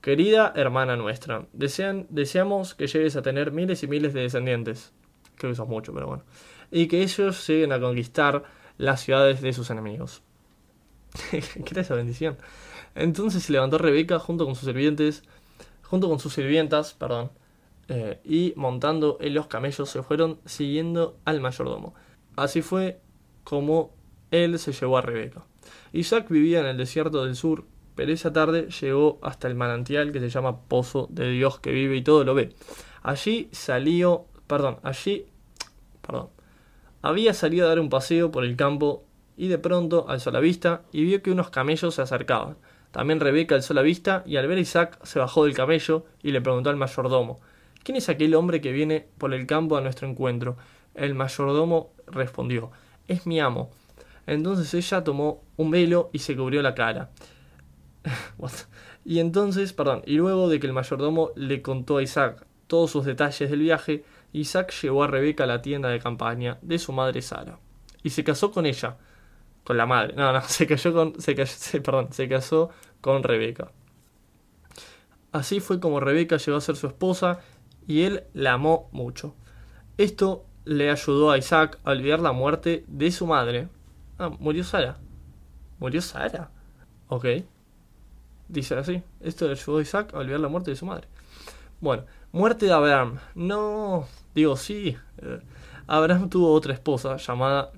Querida 0.00 0.52
hermana 0.56 0.96
nuestra, 0.96 1.46
deseamos 1.52 2.74
que 2.74 2.88
llegues 2.88 3.14
a 3.14 3.22
tener 3.22 3.52
miles 3.52 3.82
y 3.82 3.86
miles 3.86 4.12
de 4.14 4.22
descendientes. 4.22 4.92
Creo 5.36 5.50
que 5.50 5.54
eso 5.54 5.62
es 5.62 5.68
mucho, 5.68 5.92
pero 5.92 6.08
bueno. 6.08 6.24
Y 6.72 6.88
que 6.88 7.02
ellos 7.02 7.46
lleguen 7.46 7.72
a 7.72 7.80
conquistar 7.80 8.42
las 8.78 9.00
ciudades 9.00 9.40
de 9.40 9.52
sus 9.52 9.70
enemigos. 9.70 10.22
¿Qué 11.30 11.70
era 11.70 11.82
esa 11.82 11.94
bendición? 11.94 12.36
Entonces 12.94 13.42
se 13.42 13.52
levantó 13.52 13.78
Rebeca 13.78 14.18
junto 14.18 14.44
con 14.44 14.54
sus 14.54 14.66
sirvientes, 14.66 15.22
junto 15.82 16.08
con 16.08 16.18
sus 16.18 16.32
sirvientas, 16.32 16.94
perdón, 16.94 17.30
eh, 17.88 18.20
y 18.24 18.52
montando 18.56 19.18
en 19.20 19.34
los 19.34 19.46
camellos 19.46 19.88
se 19.90 20.02
fueron 20.02 20.40
siguiendo 20.44 21.18
al 21.24 21.40
mayordomo. 21.40 21.94
Así 22.36 22.62
fue 22.62 23.00
como 23.44 23.94
él 24.30 24.58
se 24.58 24.72
llevó 24.72 24.98
a 24.98 25.02
Rebeca. 25.02 25.44
Isaac 25.92 26.28
vivía 26.28 26.60
en 26.60 26.66
el 26.66 26.76
desierto 26.76 27.24
del 27.24 27.36
sur, 27.36 27.66
pero 27.94 28.12
esa 28.12 28.32
tarde 28.32 28.68
llegó 28.80 29.18
hasta 29.22 29.48
el 29.48 29.54
manantial 29.54 30.12
que 30.12 30.20
se 30.20 30.30
llama 30.30 30.60
Pozo 30.62 31.08
de 31.10 31.30
Dios 31.30 31.60
que 31.60 31.72
vive 31.72 31.96
y 31.96 32.02
todo 32.02 32.24
lo 32.24 32.34
ve. 32.34 32.54
Allí 33.02 33.48
salió, 33.52 34.26
perdón, 34.46 34.78
allí, 34.82 35.26
perdón, 36.00 36.30
había 37.02 37.34
salido 37.34 37.66
a 37.66 37.68
dar 37.68 37.80
un 37.80 37.90
paseo 37.90 38.30
por 38.30 38.44
el 38.44 38.56
campo 38.56 39.04
y 39.36 39.48
de 39.48 39.58
pronto 39.58 40.06
alzó 40.08 40.30
la 40.30 40.40
vista 40.40 40.82
y 40.92 41.04
vio 41.04 41.22
que 41.22 41.30
unos 41.30 41.50
camellos 41.50 41.94
se 41.94 42.02
acercaban. 42.02 42.56
También 42.90 43.20
Rebeca 43.20 43.54
alzó 43.54 43.74
la 43.74 43.82
vista 43.82 44.22
y 44.26 44.36
al 44.36 44.46
ver 44.46 44.58
a 44.58 44.60
Isaac 44.60 44.98
se 45.04 45.18
bajó 45.18 45.44
del 45.44 45.54
camello 45.54 46.04
y 46.22 46.32
le 46.32 46.40
preguntó 46.40 46.70
al 46.70 46.76
mayordomo, 46.76 47.40
¿quién 47.82 47.96
es 47.96 48.08
aquel 48.08 48.34
hombre 48.34 48.60
que 48.60 48.72
viene 48.72 49.06
por 49.18 49.32
el 49.32 49.46
campo 49.46 49.76
a 49.76 49.80
nuestro 49.80 50.08
encuentro? 50.08 50.56
El 50.94 51.14
mayordomo 51.14 51.92
respondió, 52.06 52.70
es 53.08 53.26
mi 53.26 53.40
amo. 53.40 53.70
Entonces 54.26 54.72
ella 54.74 55.02
tomó 55.02 55.42
un 55.56 55.70
velo 55.70 56.10
y 56.12 56.18
se 56.18 56.36
cubrió 56.36 56.62
la 56.62 56.74
cara. 56.74 57.10
y 59.04 59.20
entonces, 59.20 59.72
perdón, 59.72 60.02
y 60.06 60.16
luego 60.16 60.48
de 60.48 60.60
que 60.60 60.66
el 60.66 60.72
mayordomo 60.72 61.30
le 61.34 61.62
contó 61.62 61.96
a 61.96 62.02
Isaac 62.02 62.46
todos 62.66 62.90
sus 62.90 63.04
detalles 63.04 63.50
del 63.50 63.60
viaje, 63.60 64.04
Isaac 64.32 64.72
llevó 64.82 65.04
a 65.04 65.08
Rebeca 65.08 65.44
a 65.44 65.46
la 65.46 65.62
tienda 65.62 65.88
de 65.88 65.98
campaña 65.98 66.58
de 66.62 66.78
su 66.78 66.92
madre 66.92 67.22
Sara 67.22 67.58
y 68.02 68.10
se 68.10 68.24
casó 68.24 68.50
con 68.50 68.66
ella, 68.66 68.96
con 69.64 69.76
la 69.76 69.86
madre. 69.86 70.14
No, 70.14 70.32
no, 70.32 70.40
se 70.48 70.66
cayó 70.66 70.92
con, 70.92 71.20
se, 71.20 71.34
perdón, 71.80 72.12
se 72.12 72.28
casó 72.28 72.70
con 73.00 73.22
Rebeca. 73.22 73.70
Así 75.32 75.60
fue 75.60 75.80
como 75.80 76.00
Rebeca 76.00 76.36
llegó 76.36 76.58
a 76.58 76.60
ser 76.60 76.76
su 76.76 76.86
esposa 76.86 77.40
y 77.86 78.02
él 78.02 78.24
la 78.34 78.52
amó 78.54 78.88
mucho. 78.92 79.34
Esto 79.96 80.44
le 80.64 80.90
ayudó 80.90 81.30
a 81.30 81.38
Isaac 81.38 81.78
a 81.84 81.90
olvidar 81.90 82.20
la 82.20 82.32
muerte 82.32 82.84
de 82.86 83.10
su 83.10 83.26
madre. 83.26 83.68
Ah, 84.18 84.30
murió 84.38 84.62
Sara. 84.62 84.98
¿Murió 85.78 86.02
Sara? 86.02 86.50
Ok. 87.08 87.26
Dice 88.48 88.74
así. 88.76 89.02
Esto 89.20 89.46
le 89.46 89.52
ayudó 89.52 89.78
a 89.78 89.82
Isaac 89.82 90.14
a 90.14 90.18
olvidar 90.18 90.40
la 90.40 90.48
muerte 90.48 90.70
de 90.70 90.76
su 90.76 90.86
madre. 90.86 91.08
Bueno, 91.80 92.04
muerte 92.30 92.66
de 92.66 92.72
Abraham. 92.72 93.18
No, 93.34 94.06
digo 94.34 94.56
sí. 94.56 94.96
Eh, 95.18 95.40
Abraham 95.86 96.28
tuvo 96.28 96.52
otra 96.52 96.74
esposa 96.74 97.16
llamada 97.16 97.72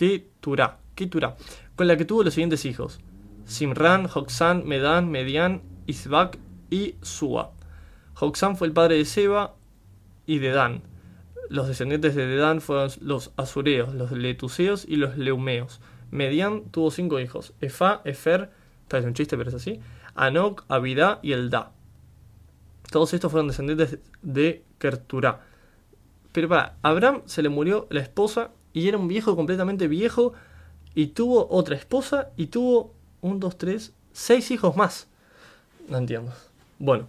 Keturah, 0.00 0.78
Keturah, 0.94 1.36
con 1.76 1.86
la 1.86 1.98
que 1.98 2.06
tuvo 2.06 2.24
los 2.24 2.32
siguientes 2.32 2.64
hijos. 2.64 3.00
Simran, 3.44 4.08
Joxán, 4.08 4.66
Medan, 4.66 5.10
Median, 5.10 5.60
Isbak 5.86 6.38
y 6.70 6.94
Sua. 7.02 7.52
Joxán 8.14 8.56
fue 8.56 8.68
el 8.68 8.72
padre 8.72 8.96
de 8.96 9.04
Seba 9.04 9.56
y 10.24 10.38
de 10.38 10.52
Dan. 10.52 10.80
Los 11.50 11.68
descendientes 11.68 12.14
de 12.14 12.34
Dan 12.34 12.62
fueron 12.62 12.90
los 13.02 13.32
azureos, 13.36 13.94
los 13.94 14.10
letuseos 14.12 14.86
y 14.88 14.96
los 14.96 15.18
leumeos. 15.18 15.82
Median 16.10 16.70
tuvo 16.70 16.90
cinco 16.90 17.20
hijos: 17.20 17.52
Efa, 17.60 18.00
Efer, 18.06 18.48
parece 18.88 19.06
un 19.06 19.12
chiste, 19.12 19.36
pero 19.36 19.50
es 19.50 19.54
así. 19.54 19.80
Anok, 20.14 20.64
Abidá 20.68 21.18
y 21.20 21.32
Eldá. 21.32 21.72
Todos 22.90 23.12
estos 23.12 23.30
fueron 23.30 23.48
descendientes 23.48 23.98
de 24.22 24.64
Kerturá. 24.78 25.42
Pero 26.32 26.48
para, 26.48 26.78
Abraham 26.80 27.20
se 27.26 27.42
le 27.42 27.50
murió 27.50 27.86
la 27.90 28.00
esposa 28.00 28.52
y 28.72 28.88
era 28.88 28.98
un 28.98 29.08
viejo 29.08 29.36
completamente 29.36 29.88
viejo 29.88 30.32
y 30.94 31.08
tuvo 31.08 31.48
otra 31.50 31.76
esposa 31.76 32.30
y 32.36 32.46
tuvo 32.46 32.94
un, 33.20 33.40
dos, 33.40 33.58
tres, 33.58 33.92
seis 34.12 34.50
hijos 34.50 34.76
más. 34.76 35.08
No 35.88 35.98
entiendo. 35.98 36.32
Bueno, 36.78 37.06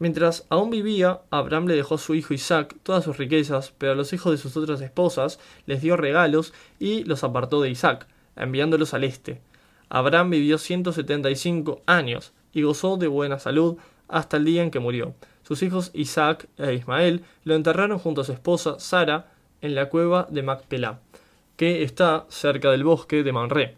Mientras 0.00 0.46
aún 0.48 0.70
vivía, 0.70 1.20
Abraham 1.30 1.66
le 1.66 1.76
dejó 1.76 1.96
a 1.96 1.98
su 1.98 2.14
hijo 2.14 2.32
Isaac 2.32 2.74
todas 2.82 3.04
sus 3.04 3.18
riquezas, 3.18 3.74
pero 3.76 3.92
a 3.92 3.94
los 3.94 4.14
hijos 4.14 4.32
de 4.32 4.38
sus 4.38 4.56
otras 4.56 4.80
esposas 4.80 5.38
les 5.66 5.82
dio 5.82 5.98
regalos 5.98 6.54
y 6.78 7.04
los 7.04 7.22
apartó 7.22 7.60
de 7.60 7.68
Isaac, 7.68 8.06
enviándolos 8.34 8.94
al 8.94 9.04
este. 9.04 9.42
Abraham 9.90 10.30
vivió 10.30 10.56
175 10.56 11.82
años 11.84 12.32
y 12.54 12.62
gozó 12.62 12.96
de 12.96 13.08
buena 13.08 13.38
salud 13.38 13.76
hasta 14.08 14.38
el 14.38 14.46
día 14.46 14.62
en 14.62 14.70
que 14.70 14.78
murió. 14.78 15.14
Sus 15.42 15.62
hijos 15.62 15.90
Isaac 15.92 16.48
e 16.56 16.72
Ismael 16.72 17.22
lo 17.44 17.54
enterraron 17.54 17.98
junto 17.98 18.22
a 18.22 18.24
su 18.24 18.32
esposa 18.32 18.80
Sara 18.80 19.29
en 19.62 19.74
la 19.74 19.88
cueva 19.88 20.26
de 20.30 20.42
Macpelá, 20.42 21.00
que 21.56 21.82
está 21.82 22.26
cerca 22.28 22.70
del 22.70 22.84
bosque 22.84 23.22
de 23.22 23.32
Manré. 23.32 23.76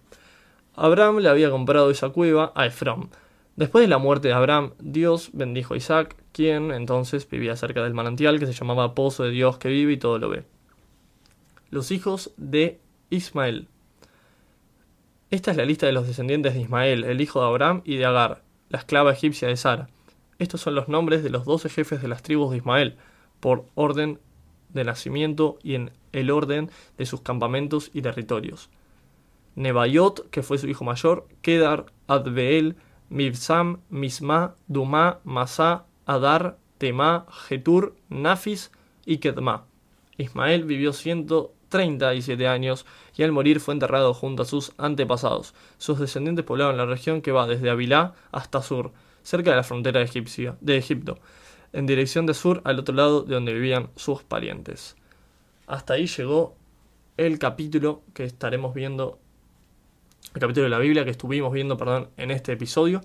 Abraham 0.74 1.18
le 1.18 1.28
había 1.28 1.51
comprado 1.51 1.91
esa 1.91 2.11
cueva 2.11 2.53
a 2.55 2.66
Efrón, 2.66 3.11
Después 3.55 3.83
de 3.83 3.89
la 3.89 3.99
muerte 3.99 4.28
de 4.28 4.35
Abraham, 4.35 4.72
Dios 4.78 5.30
bendijo 5.35 5.74
a 5.74 5.76
Isaac, 5.76 6.16
quien 6.33 6.70
entonces 6.70 7.28
vivía 7.28 7.55
cerca 7.55 7.83
del 7.83 7.93
manantial 7.93 8.39
que 8.39 8.47
se 8.47 8.55
llamaba 8.55 8.95
Pozo 8.95 9.24
de 9.24 9.30
Dios 9.30 9.59
que 9.59 9.68
vive 9.68 9.93
y 9.93 9.97
todo 9.99 10.18
lo 10.18 10.30
ve. 10.30 10.45
Los 11.70 11.91
hijos 11.91 12.33
de 12.39 12.80
Ismael. 13.11 13.68
Esta 15.30 15.51
es 15.51 15.59
la 15.59 15.66
lista 15.66 15.87
de 15.87 15.93
los 15.93 16.07
descendientes 16.07 16.55
de 16.55 16.61
Ismael, 16.61 17.05
el 17.05 17.20
hijo 17.20 17.41
de 17.41 17.47
Abraham 17.47 17.83
y 17.85 17.97
de 17.97 18.07
Agar, 18.07 18.43
la 18.70 18.78
esclava 18.78 19.12
egipcia 19.12 19.49
de 19.49 19.57
Sara. 19.57 19.89
Estos 20.39 20.62
son 20.62 20.74
los 20.74 20.89
nombres 20.89 21.22
de 21.22 21.30
los 21.30 21.45
doce 21.45 21.68
jefes 21.68 22.01
de 22.01 22.09
las 22.09 22.22
tribus 22.22 22.53
de 22.53 22.59
Ismael, 22.59 22.97
por 23.41 23.66
orden 23.74 24.18
de 24.73 24.85
nacimiento 24.85 25.59
y 25.62 25.75
en 25.75 25.91
el 26.12 26.31
orden 26.31 26.70
de 26.99 27.07
sus 27.07 27.20
campamentos 27.20 27.91
y 27.93 28.03
territorios. 28.03 28.70
Nebayot, 29.55 30.31
que 30.31 30.43
fue 30.43 30.59
su 30.59 30.68
hijo 30.68 30.85
mayor, 30.85 31.27
Kedar, 31.43 31.87
Adbeel, 32.07 32.77
Mibsam, 33.11 33.81
Misma, 33.91 34.55
Duma, 34.66 35.20
Masá, 35.25 35.85
Adar, 36.07 36.59
Tema, 36.79 37.27
Getur, 37.47 37.95
Nafis 38.09 38.73
y 39.05 39.18
Kedma. 39.18 39.66
Ismael 40.16 40.64
vivió 40.64 40.93
137 40.93 42.49
años 42.49 42.87
y 43.16 43.23
al 43.23 43.33
morir 43.33 43.61
fue 43.61 43.75
enterrado 43.75 44.14
junto 44.14 44.43
a 44.43 44.47
sus 44.47 44.73
antepasados. 44.79 45.55
Sus 45.79 45.99
descendientes 45.99 46.45
poblaron 46.45 46.77
la 46.77 46.87
región 46.87 47.23
que 47.23 47.33
va 47.33 47.47
desde 47.47 47.70
Avilá 47.70 48.14
hasta 48.31 48.62
Sur, 48.62 48.93
cerca 49.23 49.51
de 49.51 49.57
la 49.57 49.62
frontera 49.62 50.03
egipcia, 50.03 50.57
de 50.61 50.77
Egipto, 50.77 51.18
en 51.73 51.87
dirección 51.87 52.27
de 52.27 52.35
Sur 52.35 52.61
al 52.64 52.79
otro 52.79 52.95
lado 52.95 53.23
de 53.23 53.35
donde 53.35 53.53
vivían 53.55 53.91
sus 53.97 54.23
parientes. 54.23 54.97
Hasta 55.66 55.95
ahí 55.95 56.07
llegó 56.07 56.55
el 57.16 57.39
capítulo 57.39 58.03
que 58.14 58.25
estaremos 58.25 58.75
viendo 58.75 59.18
el 60.35 60.41
capítulo 60.41 60.64
de 60.64 60.70
la 60.70 60.79
Biblia 60.79 61.05
que 61.05 61.11
estuvimos 61.11 61.53
viendo 61.53 61.77
perdón, 61.77 62.09
en 62.16 62.31
este 62.31 62.53
episodio. 62.53 63.03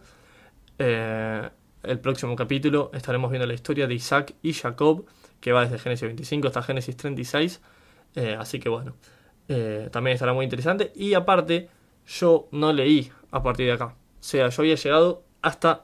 Eh, 0.80 1.49
el 1.84 1.99
próximo 1.99 2.36
capítulo 2.36 2.91
estaremos 2.93 3.32
viendo 3.32 3.47
la 3.47 3.53
historia 3.53 3.88
de 3.88 3.95
Isaac 3.95 4.34
y 4.41 4.53
Jacob, 4.53 5.05
que 5.39 5.51
va 5.51 5.63
desde 5.63 5.80
Génesis 5.80 6.03
25 6.03 6.47
hasta 6.47 6.61
Génesis 6.61 6.95
36. 6.95 7.61
Eh, 8.15 8.36
así 8.39 8.59
que 8.59 8.70
bueno, 8.70 8.95
eh, 9.47 9.89
también 9.91 10.15
estará 10.15 10.34
muy 10.34 10.43
interesante. 10.43 10.91
Y 10.95 11.13
aparte, 11.13 11.70
yo 12.07 12.47
no 12.51 12.72
leí 12.74 13.11
a 13.32 13.43
partir 13.43 13.68
de 13.68 13.74
acá. 13.74 13.86
O 13.86 14.24
sea, 14.24 14.49
yo 14.49 14.61
había 14.61 14.76
llegado 14.76 15.24
hasta 15.41 15.84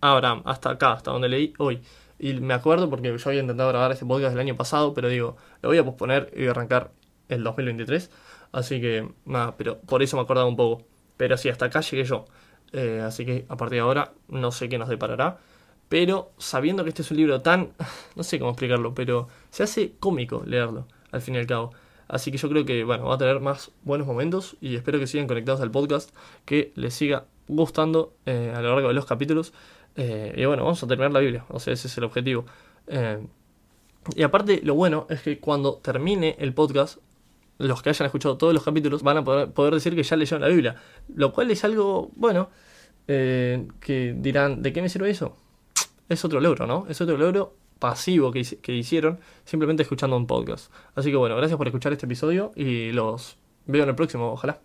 Abraham, 0.00 0.42
hasta 0.44 0.70
acá, 0.70 0.92
hasta 0.92 1.10
donde 1.10 1.28
leí 1.28 1.52
hoy. 1.58 1.80
Y 2.22 2.34
me 2.34 2.54
acuerdo 2.54 2.88
porque 2.88 3.18
yo 3.18 3.28
había 3.28 3.40
intentado 3.40 3.70
grabar 3.70 3.90
este 3.90 4.06
podcast 4.06 4.34
el 4.34 4.38
año 4.38 4.56
pasado, 4.56 4.94
pero 4.94 5.08
digo, 5.08 5.36
lo 5.60 5.70
voy 5.70 5.78
a 5.78 5.84
posponer 5.84 6.32
y 6.36 6.46
arrancar 6.46 6.92
el 7.28 7.42
2023. 7.42 8.12
Así 8.52 8.80
que 8.80 9.08
nada, 9.24 9.56
pero 9.56 9.80
por 9.80 10.04
eso 10.04 10.16
me 10.16 10.22
acordaba 10.22 10.46
un 10.46 10.54
poco. 10.54 10.86
Pero 11.16 11.36
sí, 11.36 11.48
hasta 11.48 11.64
acá 11.64 11.80
llegué 11.80 12.04
yo. 12.04 12.26
Eh, 12.72 13.02
así 13.04 13.26
que 13.26 13.44
a 13.48 13.56
partir 13.56 13.78
de 13.78 13.80
ahora 13.80 14.12
no 14.28 14.52
sé 14.52 14.68
qué 14.68 14.78
nos 14.78 14.88
deparará. 14.88 15.38
Pero 15.88 16.30
sabiendo 16.38 16.84
que 16.84 16.90
este 16.90 17.02
es 17.02 17.10
un 17.10 17.16
libro 17.16 17.40
tan... 17.42 17.72
No 18.14 18.22
sé 18.22 18.38
cómo 18.38 18.52
explicarlo, 18.52 18.94
pero 18.94 19.26
se 19.50 19.64
hace 19.64 19.94
cómico 19.98 20.44
leerlo, 20.46 20.86
al 21.10 21.22
fin 21.22 21.34
y 21.34 21.38
al 21.38 21.46
cabo. 21.48 21.72
Así 22.06 22.30
que 22.30 22.38
yo 22.38 22.48
creo 22.48 22.64
que, 22.64 22.84
bueno, 22.84 23.06
va 23.06 23.16
a 23.16 23.18
tener 23.18 23.40
más 23.40 23.72
buenos 23.82 24.06
momentos 24.06 24.56
y 24.60 24.76
espero 24.76 25.00
que 25.00 25.08
sigan 25.08 25.26
conectados 25.26 25.60
al 25.60 25.72
podcast, 25.72 26.14
que 26.44 26.72
les 26.76 26.94
siga 26.94 27.24
gustando 27.48 28.14
eh, 28.26 28.52
a 28.54 28.60
lo 28.60 28.74
largo 28.74 28.86
de 28.86 28.94
los 28.94 29.06
capítulos. 29.06 29.52
Eh, 29.96 30.34
y 30.36 30.44
bueno, 30.44 30.64
vamos 30.64 30.82
a 30.82 30.86
terminar 30.86 31.12
la 31.12 31.20
Biblia, 31.20 31.44
o 31.48 31.60
sea, 31.60 31.72
ese 31.72 31.88
es 31.88 31.98
el 31.98 32.04
objetivo. 32.04 32.44
y 34.16 34.22
aparte, 34.22 34.60
lo 34.62 34.74
bueno 34.74 35.06
es 35.10 35.22
que 35.22 35.38
cuando 35.38 35.76
termine 35.76 36.36
el 36.38 36.54
podcast, 36.54 36.98
los 37.58 37.82
que 37.82 37.90
hayan 37.90 38.06
escuchado 38.06 38.36
todos 38.36 38.52
los 38.54 38.64
capítulos 38.64 39.02
van 39.02 39.18
a 39.18 39.24
poder, 39.24 39.74
decir 39.74 39.94
que 39.94 40.02
ya 40.02 40.16
leyeron 40.16 40.42
la 40.42 40.48
Biblia. 40.48 40.76
Lo 41.14 41.32
cual 41.32 41.50
es 41.50 41.64
algo, 41.64 42.10
bueno, 42.16 42.50
eh, 43.08 43.68
que 43.80 44.14
dirán, 44.16 44.62
¿de 44.62 44.72
qué 44.72 44.82
me 44.82 44.88
sirve 44.88 45.10
eso? 45.10 45.36
Es 46.08 46.24
otro 46.24 46.40
logro, 46.40 46.66
¿no? 46.66 46.86
Es 46.88 47.00
otro 47.00 47.16
logro 47.16 47.54
pasivo 47.78 48.30
que, 48.32 48.44
que 48.60 48.74
hicieron 48.74 49.20
simplemente 49.44 49.82
escuchando 49.82 50.16
un 50.16 50.26
podcast. 50.26 50.72
Así 50.94 51.10
que 51.10 51.16
bueno, 51.16 51.36
gracias 51.36 51.56
por 51.56 51.66
escuchar 51.66 51.92
este 51.92 52.06
episodio 52.06 52.52
y 52.54 52.92
los 52.92 53.38
veo 53.66 53.82
en 53.82 53.88
el 53.88 53.94
próximo, 53.94 54.32
ojalá. 54.32 54.60